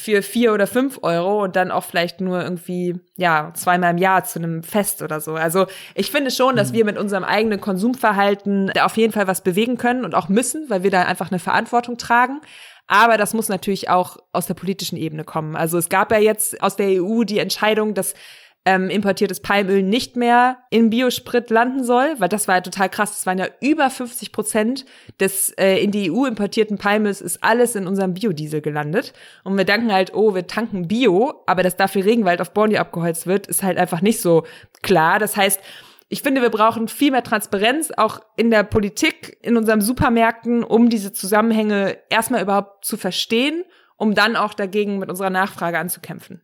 für 0.00 0.22
vier 0.22 0.52
oder 0.52 0.66
fünf 0.66 0.98
Euro 1.02 1.44
und 1.44 1.56
dann 1.56 1.70
auch 1.70 1.84
vielleicht 1.84 2.20
nur 2.20 2.42
irgendwie, 2.42 2.98
ja, 3.16 3.52
zweimal 3.54 3.90
im 3.92 3.98
Jahr 3.98 4.24
zu 4.24 4.38
einem 4.38 4.62
Fest 4.62 5.02
oder 5.02 5.20
so. 5.20 5.34
Also 5.34 5.66
ich 5.94 6.10
finde 6.10 6.30
schon, 6.30 6.56
dass 6.56 6.70
mhm. 6.70 6.76
wir 6.76 6.84
mit 6.86 6.98
unserem 6.98 7.24
eigenen 7.24 7.60
Konsumverhalten 7.60 8.72
da 8.74 8.86
auf 8.86 8.96
jeden 8.96 9.12
Fall 9.12 9.26
was 9.26 9.42
bewegen 9.42 9.76
können 9.76 10.04
und 10.04 10.14
auch 10.14 10.28
müssen, 10.28 10.70
weil 10.70 10.82
wir 10.82 10.90
da 10.90 11.02
einfach 11.02 11.30
eine 11.30 11.38
Verantwortung 11.38 11.98
tragen. 11.98 12.40
Aber 12.86 13.16
das 13.18 13.34
muss 13.34 13.48
natürlich 13.48 13.88
auch 13.88 14.16
aus 14.32 14.46
der 14.46 14.54
politischen 14.54 14.96
Ebene 14.96 15.22
kommen. 15.22 15.54
Also 15.54 15.78
es 15.78 15.88
gab 15.88 16.10
ja 16.10 16.18
jetzt 16.18 16.60
aus 16.60 16.74
der 16.74 17.00
EU 17.02 17.22
die 17.22 17.38
Entscheidung, 17.38 17.94
dass 17.94 18.14
ähm, 18.66 18.90
importiertes 18.90 19.40
Palmöl 19.40 19.82
nicht 19.82 20.16
mehr 20.16 20.58
in 20.70 20.90
Biosprit 20.90 21.48
landen 21.48 21.82
soll, 21.82 22.14
weil 22.18 22.28
das 22.28 22.46
war 22.46 22.56
ja 22.56 22.60
total 22.60 22.90
krass. 22.90 23.12
Das 23.12 23.26
waren 23.26 23.38
ja 23.38 23.46
über 23.60 23.88
50 23.88 24.32
Prozent 24.32 24.84
des 25.18 25.50
äh, 25.52 25.82
in 25.82 25.90
die 25.90 26.10
EU 26.10 26.26
importierten 26.26 26.76
Palmöls 26.76 27.22
ist 27.22 27.42
alles 27.42 27.74
in 27.74 27.86
unserem 27.86 28.12
Biodiesel 28.14 28.60
gelandet. 28.60 29.14
Und 29.44 29.56
wir 29.56 29.64
denken 29.64 29.90
halt, 29.92 30.14
oh, 30.14 30.34
wir 30.34 30.46
tanken 30.46 30.88
Bio, 30.88 31.42
aber 31.46 31.62
dass 31.62 31.76
dafür 31.76 32.04
Regenwald 32.04 32.40
auf 32.42 32.52
Borneo 32.52 32.80
abgeholzt 32.80 33.26
wird, 33.26 33.46
ist 33.46 33.62
halt 33.62 33.78
einfach 33.78 34.02
nicht 34.02 34.20
so 34.20 34.44
klar. 34.82 35.18
Das 35.18 35.36
heißt, 35.36 35.60
ich 36.10 36.22
finde, 36.22 36.42
wir 36.42 36.50
brauchen 36.50 36.88
viel 36.88 37.12
mehr 37.12 37.22
Transparenz, 37.22 37.92
auch 37.96 38.20
in 38.36 38.50
der 38.50 38.64
Politik, 38.64 39.38
in 39.42 39.56
unseren 39.56 39.80
Supermärkten, 39.80 40.64
um 40.64 40.90
diese 40.90 41.12
Zusammenhänge 41.12 41.96
erstmal 42.10 42.42
überhaupt 42.42 42.84
zu 42.84 42.96
verstehen, 42.96 43.64
um 43.96 44.14
dann 44.14 44.36
auch 44.36 44.52
dagegen 44.52 44.98
mit 44.98 45.08
unserer 45.08 45.30
Nachfrage 45.30 45.78
anzukämpfen. 45.78 46.42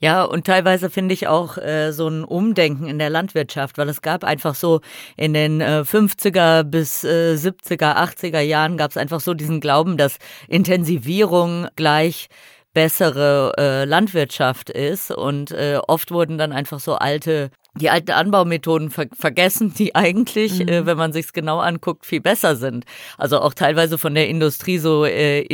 Ja, 0.00 0.24
und 0.24 0.46
teilweise 0.46 0.90
finde 0.90 1.14
ich 1.14 1.26
auch 1.26 1.56
äh, 1.58 1.92
so 1.92 2.08
ein 2.08 2.24
Umdenken 2.24 2.86
in 2.86 2.98
der 2.98 3.10
Landwirtschaft, 3.10 3.78
weil 3.78 3.88
es 3.88 4.02
gab 4.02 4.24
einfach 4.24 4.54
so 4.54 4.80
in 5.16 5.34
den 5.34 5.60
äh, 5.60 5.84
50er 5.86 6.62
bis 6.64 7.04
äh, 7.04 7.34
70er, 7.34 7.96
80er 7.96 8.40
Jahren 8.40 8.76
gab 8.76 8.90
es 8.90 8.96
einfach 8.96 9.20
so 9.20 9.34
diesen 9.34 9.60
Glauben, 9.60 9.96
dass 9.96 10.18
Intensivierung 10.48 11.68
gleich 11.76 12.28
bessere 12.74 13.52
äh, 13.56 13.84
Landwirtschaft 13.84 14.68
ist. 14.68 15.10
Und 15.10 15.52
äh, 15.52 15.78
oft 15.86 16.10
wurden 16.10 16.36
dann 16.36 16.52
einfach 16.52 16.80
so 16.80 16.96
alte 16.96 17.50
die 17.76 17.90
alten 17.90 18.12
Anbaumethoden 18.12 18.90
ver 18.90 19.06
vergessen, 19.12 19.74
die 19.74 19.94
eigentlich, 19.94 20.60
äh, 20.60 20.64
mhm. 20.64 20.68
äh, 20.68 20.86
wenn 20.86 20.96
man 20.96 21.12
sich's 21.12 21.32
genau 21.32 21.58
anguckt, 21.58 22.06
viel 22.06 22.20
besser 22.20 22.56
sind. 22.56 22.84
Also 23.18 23.40
auch 23.40 23.54
teilweise 23.54 23.98
von 23.98 24.14
der 24.14 24.28
Industrie 24.28 24.78
so, 24.78 25.04
äh, 25.04 25.44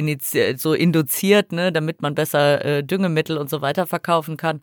so 0.57 0.75
induziert, 0.75 1.53
ne, 1.53 1.73
damit 1.73 2.03
man 2.03 2.15
besser 2.15 2.65
äh, 2.65 2.85
Düngemittel 2.85 3.39
und 3.39 3.49
so 3.49 3.63
weiter 3.63 3.87
verkaufen 3.87 4.37
kann. 4.37 4.61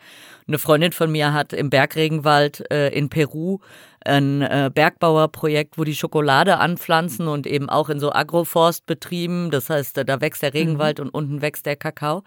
Eine 0.47 0.59
Freundin 0.59 0.91
von 0.91 1.11
mir 1.11 1.33
hat 1.33 1.53
im 1.53 1.69
Bergregenwald 1.69 2.69
äh, 2.71 2.89
in 2.89 3.09
Peru 3.09 3.59
ein 4.07 4.41
äh, 4.41 4.71
Bergbauerprojekt, 4.73 5.77
wo 5.77 5.83
die 5.83 5.95
Schokolade 5.95 6.57
anpflanzen 6.57 7.27
und 7.27 7.45
eben 7.45 7.69
auch 7.69 7.89
in 7.89 7.99
so 7.99 8.11
Agroforstbetrieben. 8.11 9.51
Das 9.51 9.69
heißt, 9.69 9.97
da 9.97 10.21
wächst 10.21 10.41
der 10.41 10.53
Regenwald 10.53 10.99
mhm. 10.99 11.05
und 11.05 11.09
unten 11.11 11.41
wächst 11.41 11.65
der 11.65 11.75
Kakao. 11.75 12.23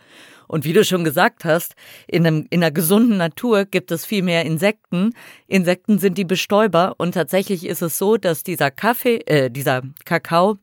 Und 0.46 0.64
wie 0.64 0.72
du 0.72 0.84
schon 0.84 1.04
gesagt 1.04 1.44
hast, 1.44 1.74
in, 2.06 2.26
einem, 2.26 2.46
in 2.50 2.62
einer 2.62 2.72
gesunden 2.72 3.16
Natur 3.16 3.64
gibt 3.64 3.90
es 3.92 4.04
viel 4.04 4.22
mehr 4.22 4.44
Insekten. 4.44 5.14
Insekten 5.46 5.98
sind 5.98 6.18
die 6.18 6.24
Bestäuber 6.24 6.94
und 6.98 7.12
tatsächlich 7.12 7.66
ist 7.66 7.82
es 7.82 7.98
so, 7.98 8.16
dass 8.16 8.42
dieser 8.42 8.70
Kaffee, 8.70 9.18
äh, 9.26 9.50
dieser 9.50 9.82
Kakao 10.04 10.58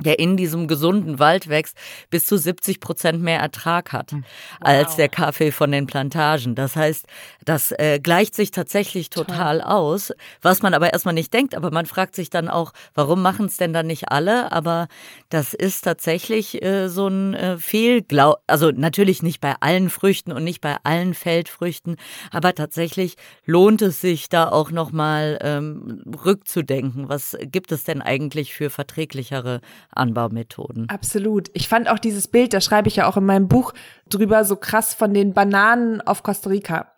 der 0.00 0.18
in 0.18 0.36
diesem 0.36 0.66
gesunden 0.66 1.18
Wald 1.20 1.48
wächst, 1.48 1.76
bis 2.10 2.24
zu 2.24 2.36
70 2.36 2.80
Prozent 2.80 3.22
mehr 3.22 3.38
Ertrag 3.38 3.92
hat 3.92 4.10
hm. 4.10 4.24
wow. 4.60 4.68
als 4.68 4.96
der 4.96 5.08
Kaffee 5.08 5.52
von 5.52 5.70
den 5.70 5.86
Plantagen. 5.86 6.54
Das 6.54 6.74
heißt, 6.74 7.06
das 7.44 7.72
äh, 7.72 8.00
gleicht 8.02 8.34
sich 8.34 8.50
tatsächlich 8.50 9.10
total 9.10 9.60
Toll. 9.60 9.70
aus, 9.70 10.12
was 10.42 10.62
man 10.62 10.74
aber 10.74 10.92
erstmal 10.92 11.14
nicht 11.14 11.32
denkt. 11.32 11.54
Aber 11.54 11.70
man 11.70 11.86
fragt 11.86 12.14
sich 12.14 12.30
dann 12.30 12.48
auch, 12.48 12.72
warum 12.94 13.22
machen 13.22 13.46
es 13.46 13.56
denn 13.56 13.72
dann 13.72 13.86
nicht 13.86 14.10
alle? 14.10 14.52
Aber 14.52 14.88
das 15.28 15.54
ist 15.54 15.82
tatsächlich 15.82 16.62
äh, 16.62 16.88
so 16.88 17.08
ein 17.08 17.34
äh, 17.34 17.58
Fehlglaub. 17.58 18.36
Also 18.46 18.70
natürlich 18.70 19.22
nicht 19.22 19.40
bei 19.40 19.54
allen 19.60 19.90
Früchten 19.90 20.32
und 20.32 20.44
nicht 20.44 20.60
bei 20.60 20.76
allen 20.84 21.14
Feldfrüchten, 21.14 21.96
aber 22.30 22.54
tatsächlich 22.54 23.16
lohnt 23.44 23.82
es 23.82 24.00
sich 24.00 24.28
da 24.28 24.48
auch 24.50 24.70
nochmal 24.70 25.38
ähm, 25.42 26.02
rückzudenken. 26.24 27.08
Was 27.08 27.36
gibt 27.42 27.72
es 27.72 27.84
denn 27.84 28.02
eigentlich 28.02 28.54
für 28.54 28.70
verträglichere 28.70 29.60
Anbaumethoden. 29.90 30.88
Absolut. 30.88 31.50
Ich 31.54 31.68
fand 31.68 31.88
auch 31.88 31.98
dieses 31.98 32.28
Bild, 32.28 32.52
da 32.52 32.60
schreibe 32.60 32.88
ich 32.88 32.96
ja 32.96 33.06
auch 33.06 33.16
in 33.16 33.24
meinem 33.24 33.48
Buch 33.48 33.72
drüber, 34.08 34.44
so 34.44 34.56
krass 34.56 34.94
von 34.94 35.14
den 35.14 35.32
Bananen 35.32 36.00
auf 36.00 36.22
Costa 36.22 36.50
Rica, 36.50 36.92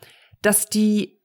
dass 0.47 0.69
die 0.69 1.16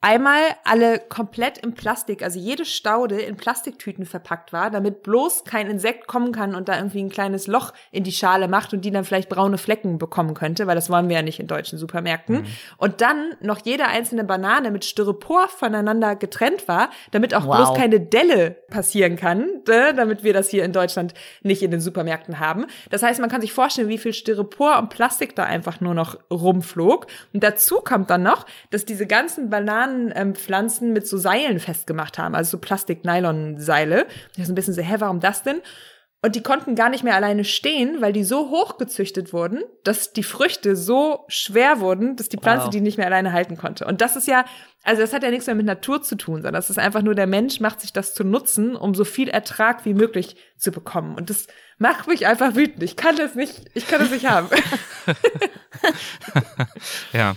einmal 0.00 0.42
alle 0.64 1.00
komplett 1.00 1.58
im 1.58 1.74
Plastik, 1.74 2.22
also 2.22 2.38
jede 2.38 2.64
Staude 2.64 3.20
in 3.20 3.36
Plastiktüten 3.36 4.06
verpackt 4.06 4.52
war, 4.52 4.70
damit 4.70 5.02
bloß 5.02 5.44
kein 5.44 5.68
Insekt 5.68 6.06
kommen 6.06 6.30
kann 6.30 6.54
und 6.54 6.68
da 6.68 6.76
irgendwie 6.76 7.02
ein 7.02 7.08
kleines 7.08 7.48
Loch 7.48 7.72
in 7.90 8.04
die 8.04 8.12
Schale 8.12 8.46
macht 8.46 8.72
und 8.72 8.84
die 8.84 8.92
dann 8.92 9.04
vielleicht 9.04 9.28
braune 9.28 9.58
Flecken 9.58 9.98
bekommen 9.98 10.34
könnte, 10.34 10.68
weil 10.68 10.76
das 10.76 10.88
wollen 10.88 11.08
wir 11.08 11.16
ja 11.16 11.22
nicht 11.22 11.40
in 11.40 11.48
deutschen 11.48 11.78
Supermärkten. 11.78 12.42
Mhm. 12.42 12.46
Und 12.76 13.00
dann 13.00 13.34
noch 13.40 13.58
jede 13.64 13.88
einzelne 13.88 14.22
Banane 14.22 14.70
mit 14.70 14.84
Styropor 14.84 15.48
voneinander 15.48 16.14
getrennt 16.14 16.68
war, 16.68 16.90
damit 17.10 17.34
auch 17.34 17.46
wow. 17.46 17.56
bloß 17.56 17.74
keine 17.74 17.98
Delle 17.98 18.52
passieren 18.70 19.16
kann, 19.16 19.48
äh, 19.68 19.94
damit 19.94 20.22
wir 20.22 20.32
das 20.32 20.48
hier 20.48 20.64
in 20.64 20.72
Deutschland 20.72 21.12
nicht 21.42 21.62
in 21.62 21.72
den 21.72 21.80
Supermärkten 21.80 22.38
haben. 22.38 22.66
Das 22.90 23.02
heißt, 23.02 23.18
man 23.18 23.30
kann 23.30 23.40
sich 23.40 23.52
vorstellen, 23.52 23.88
wie 23.88 23.98
viel 23.98 24.12
Styropor 24.12 24.78
und 24.78 24.90
Plastik 24.90 25.34
da 25.34 25.42
einfach 25.42 25.80
nur 25.80 25.94
noch 25.94 26.18
rumflog. 26.30 27.08
Und 27.32 27.42
dazu 27.42 27.80
kommt 27.80 28.10
dann 28.10 28.22
noch, 28.22 28.46
dass 28.70 28.84
diese 28.84 29.06
ganzen 29.06 29.50
Bananen 29.50 29.87
Bananenpflanzen 29.88 30.88
ähm, 30.88 30.94
mit 30.94 31.06
so 31.06 31.16
Seilen 31.16 31.60
festgemacht 31.60 32.18
haben, 32.18 32.34
also 32.34 32.52
so 32.52 32.58
Plastik-Nylon-Seile. 32.58 34.06
Ich 34.32 34.42
ist 34.42 34.48
ein 34.48 34.54
bisschen 34.54 34.74
so, 34.74 34.82
hä, 34.82 34.96
warum 34.98 35.20
das 35.20 35.42
denn? 35.42 35.60
Und 36.20 36.34
die 36.34 36.42
konnten 36.42 36.74
gar 36.74 36.88
nicht 36.88 37.04
mehr 37.04 37.14
alleine 37.14 37.44
stehen, 37.44 38.00
weil 38.00 38.12
die 38.12 38.24
so 38.24 38.50
hoch 38.50 38.76
gezüchtet 38.76 39.32
wurden, 39.32 39.62
dass 39.84 40.12
die 40.12 40.24
Früchte 40.24 40.74
so 40.74 41.24
schwer 41.28 41.78
wurden, 41.78 42.16
dass 42.16 42.28
die 42.28 42.38
Pflanze 42.38 42.64
wow. 42.64 42.70
die 42.70 42.80
nicht 42.80 42.98
mehr 42.98 43.06
alleine 43.06 43.32
halten 43.32 43.56
konnte. 43.56 43.86
Und 43.86 44.00
das 44.00 44.16
ist 44.16 44.26
ja, 44.26 44.44
also 44.84 45.02
das 45.02 45.12
hat 45.12 45.22
ja 45.22 45.30
nichts 45.30 45.46
mehr 45.46 45.56
mit 45.56 45.66
Natur 45.66 46.02
zu 46.02 46.16
tun, 46.16 46.36
sondern 46.36 46.54
das 46.54 46.70
ist 46.70 46.78
einfach 46.78 47.02
nur 47.02 47.14
der 47.14 47.26
Mensch 47.26 47.60
macht 47.60 47.80
sich 47.80 47.92
das 47.92 48.14
zu 48.14 48.24
nutzen, 48.24 48.76
um 48.76 48.94
so 48.94 49.04
viel 49.04 49.28
Ertrag 49.28 49.84
wie 49.84 49.92
möglich 49.92 50.36
zu 50.56 50.70
bekommen. 50.70 51.16
Und 51.16 51.30
das 51.30 51.48
macht 51.78 52.06
mich 52.06 52.26
einfach 52.26 52.54
wütend. 52.54 52.82
Ich 52.82 52.96
kann 52.96 53.16
das 53.16 53.34
nicht, 53.34 53.70
ich 53.74 53.86
kann 53.86 54.00
das 54.00 54.10
nicht 54.10 54.26
haben. 54.26 54.48
ja, 57.12 57.34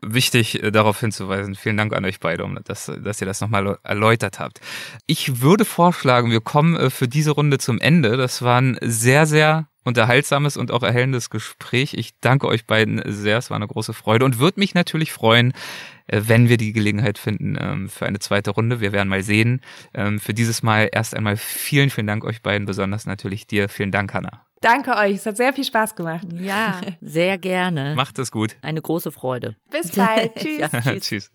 wichtig 0.00 0.62
äh, 0.62 0.70
darauf 0.70 0.98
hinzuweisen. 0.98 1.54
Vielen 1.54 1.76
Dank 1.76 1.94
an 1.94 2.04
euch 2.04 2.20
beide, 2.20 2.44
um 2.44 2.58
das, 2.64 2.90
dass 3.02 3.20
ihr 3.20 3.26
das 3.26 3.40
nochmal 3.40 3.78
erläutert 3.82 4.38
habt. 4.38 4.60
Ich 5.06 5.40
würde 5.40 5.64
vorschlagen, 5.64 6.30
wir 6.30 6.40
kommen 6.40 6.76
äh, 6.76 6.90
für 6.90 7.06
diese 7.06 7.32
Runde 7.32 7.58
zum 7.58 7.80
Ende. 7.80 8.16
Das 8.16 8.42
war 8.42 8.60
ein 8.60 8.78
sehr, 8.80 9.26
sehr 9.26 9.68
unterhaltsames 9.84 10.56
und 10.56 10.70
auch 10.70 10.82
erhellendes 10.82 11.30
Gespräch. 11.30 11.94
Ich 11.94 12.18
danke 12.20 12.46
euch 12.46 12.66
beiden 12.66 13.02
sehr. 13.06 13.38
Es 13.38 13.50
war 13.50 13.56
eine 13.56 13.66
große 13.66 13.92
Freude 13.92 14.24
und 14.24 14.38
würde 14.38 14.60
mich 14.60 14.74
natürlich 14.74 15.12
freuen, 15.12 15.52
wenn 16.12 16.48
wir 16.48 16.58
die 16.58 16.72
Gelegenheit 16.72 17.18
finden 17.18 17.56
ähm, 17.58 17.88
für 17.88 18.06
eine 18.06 18.18
zweite 18.18 18.50
Runde. 18.50 18.80
Wir 18.80 18.92
werden 18.92 19.08
mal 19.08 19.22
sehen. 19.22 19.62
Ähm, 19.94 20.20
für 20.20 20.34
dieses 20.34 20.62
Mal 20.62 20.88
erst 20.92 21.16
einmal 21.16 21.36
vielen, 21.36 21.90
vielen 21.90 22.06
Dank 22.06 22.24
euch 22.24 22.42
beiden, 22.42 22.66
besonders 22.66 23.06
natürlich 23.06 23.46
dir. 23.46 23.68
Vielen 23.68 23.90
Dank, 23.90 24.12
Hanna. 24.12 24.46
Danke 24.60 24.94
euch, 24.96 25.16
es 25.16 25.26
hat 25.26 25.36
sehr 25.36 25.52
viel 25.52 25.64
Spaß 25.64 25.96
gemacht. 25.96 26.24
Ja, 26.34 26.80
sehr 27.00 27.36
gerne. 27.36 27.94
Macht 27.96 28.18
es 28.20 28.30
gut. 28.30 28.56
Eine 28.62 28.80
große 28.80 29.10
Freude. 29.10 29.56
Bis 29.70 29.90
bald. 29.90 30.34
Tschüss. 30.36 30.58
Ja, 30.58 30.68
tschüss. 30.68 31.00
tschüss. 31.02 31.32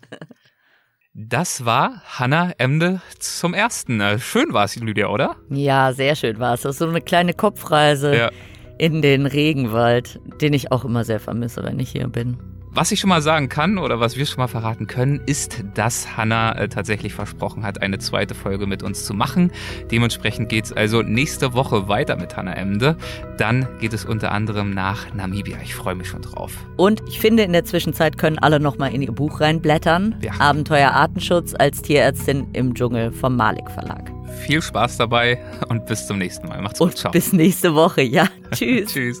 Das 1.12 1.64
war 1.64 2.00
Hanna 2.06 2.52
Emde 2.58 3.02
zum 3.18 3.52
ersten. 3.52 4.00
Äh, 4.00 4.18
schön 4.18 4.52
war 4.52 4.64
es, 4.64 4.76
Lydia, 4.76 5.08
oder? 5.08 5.36
Ja, 5.50 5.92
sehr 5.92 6.14
schön 6.14 6.38
war 6.38 6.54
es. 6.54 6.62
Das 6.62 6.76
ist 6.76 6.78
so 6.78 6.88
eine 6.88 7.00
kleine 7.00 7.34
Kopfreise 7.34 8.16
ja. 8.16 8.30
in 8.78 9.02
den 9.02 9.26
Regenwald, 9.26 10.20
den 10.40 10.52
ich 10.54 10.70
auch 10.70 10.84
immer 10.84 11.04
sehr 11.04 11.20
vermisse, 11.20 11.64
wenn 11.64 11.80
ich 11.80 11.90
hier 11.90 12.08
bin. 12.08 12.38
Was 12.78 12.92
ich 12.92 13.00
schon 13.00 13.08
mal 13.08 13.22
sagen 13.22 13.48
kann 13.48 13.76
oder 13.76 13.98
was 13.98 14.16
wir 14.16 14.24
schon 14.24 14.36
mal 14.36 14.46
verraten 14.46 14.86
können, 14.86 15.20
ist, 15.26 15.64
dass 15.74 16.16
Hannah 16.16 16.52
äh, 16.52 16.68
tatsächlich 16.68 17.12
versprochen 17.12 17.64
hat, 17.64 17.82
eine 17.82 17.98
zweite 17.98 18.36
Folge 18.36 18.68
mit 18.68 18.84
uns 18.84 19.04
zu 19.04 19.14
machen. 19.14 19.50
Dementsprechend 19.90 20.48
geht 20.48 20.66
es 20.66 20.72
also 20.72 21.02
nächste 21.02 21.54
Woche 21.54 21.88
weiter 21.88 22.14
mit 22.14 22.36
Hannah 22.36 22.56
Emde. 22.56 22.96
Dann 23.36 23.66
geht 23.80 23.94
es 23.94 24.04
unter 24.04 24.30
anderem 24.30 24.74
nach 24.74 25.12
Namibia. 25.12 25.56
Ich 25.60 25.74
freue 25.74 25.96
mich 25.96 26.06
schon 26.06 26.22
drauf. 26.22 26.52
Und 26.76 27.02
ich 27.08 27.18
finde, 27.18 27.42
in 27.42 27.52
der 27.52 27.64
Zwischenzeit 27.64 28.16
können 28.16 28.38
alle 28.38 28.60
nochmal 28.60 28.94
in 28.94 29.02
ihr 29.02 29.10
Buch 29.10 29.40
reinblättern. 29.40 30.14
Ja. 30.22 30.34
Abenteuer 30.38 30.92
Artenschutz 30.92 31.56
als 31.58 31.82
Tierärztin 31.82 32.46
im 32.52 32.74
Dschungel 32.74 33.10
vom 33.10 33.34
Malik 33.34 33.68
Verlag. 33.72 34.08
Viel 34.46 34.62
Spaß 34.62 34.98
dabei 34.98 35.40
und 35.68 35.84
bis 35.86 36.06
zum 36.06 36.18
nächsten 36.18 36.46
Mal. 36.46 36.62
Macht's 36.62 36.78
gut. 36.78 36.90
Und 36.90 36.96
Ciao. 36.96 37.10
Bis 37.10 37.32
nächste 37.32 37.74
Woche. 37.74 38.02
Ja, 38.02 38.28
tschüss. 38.52 38.92
tschüss. 38.92 39.20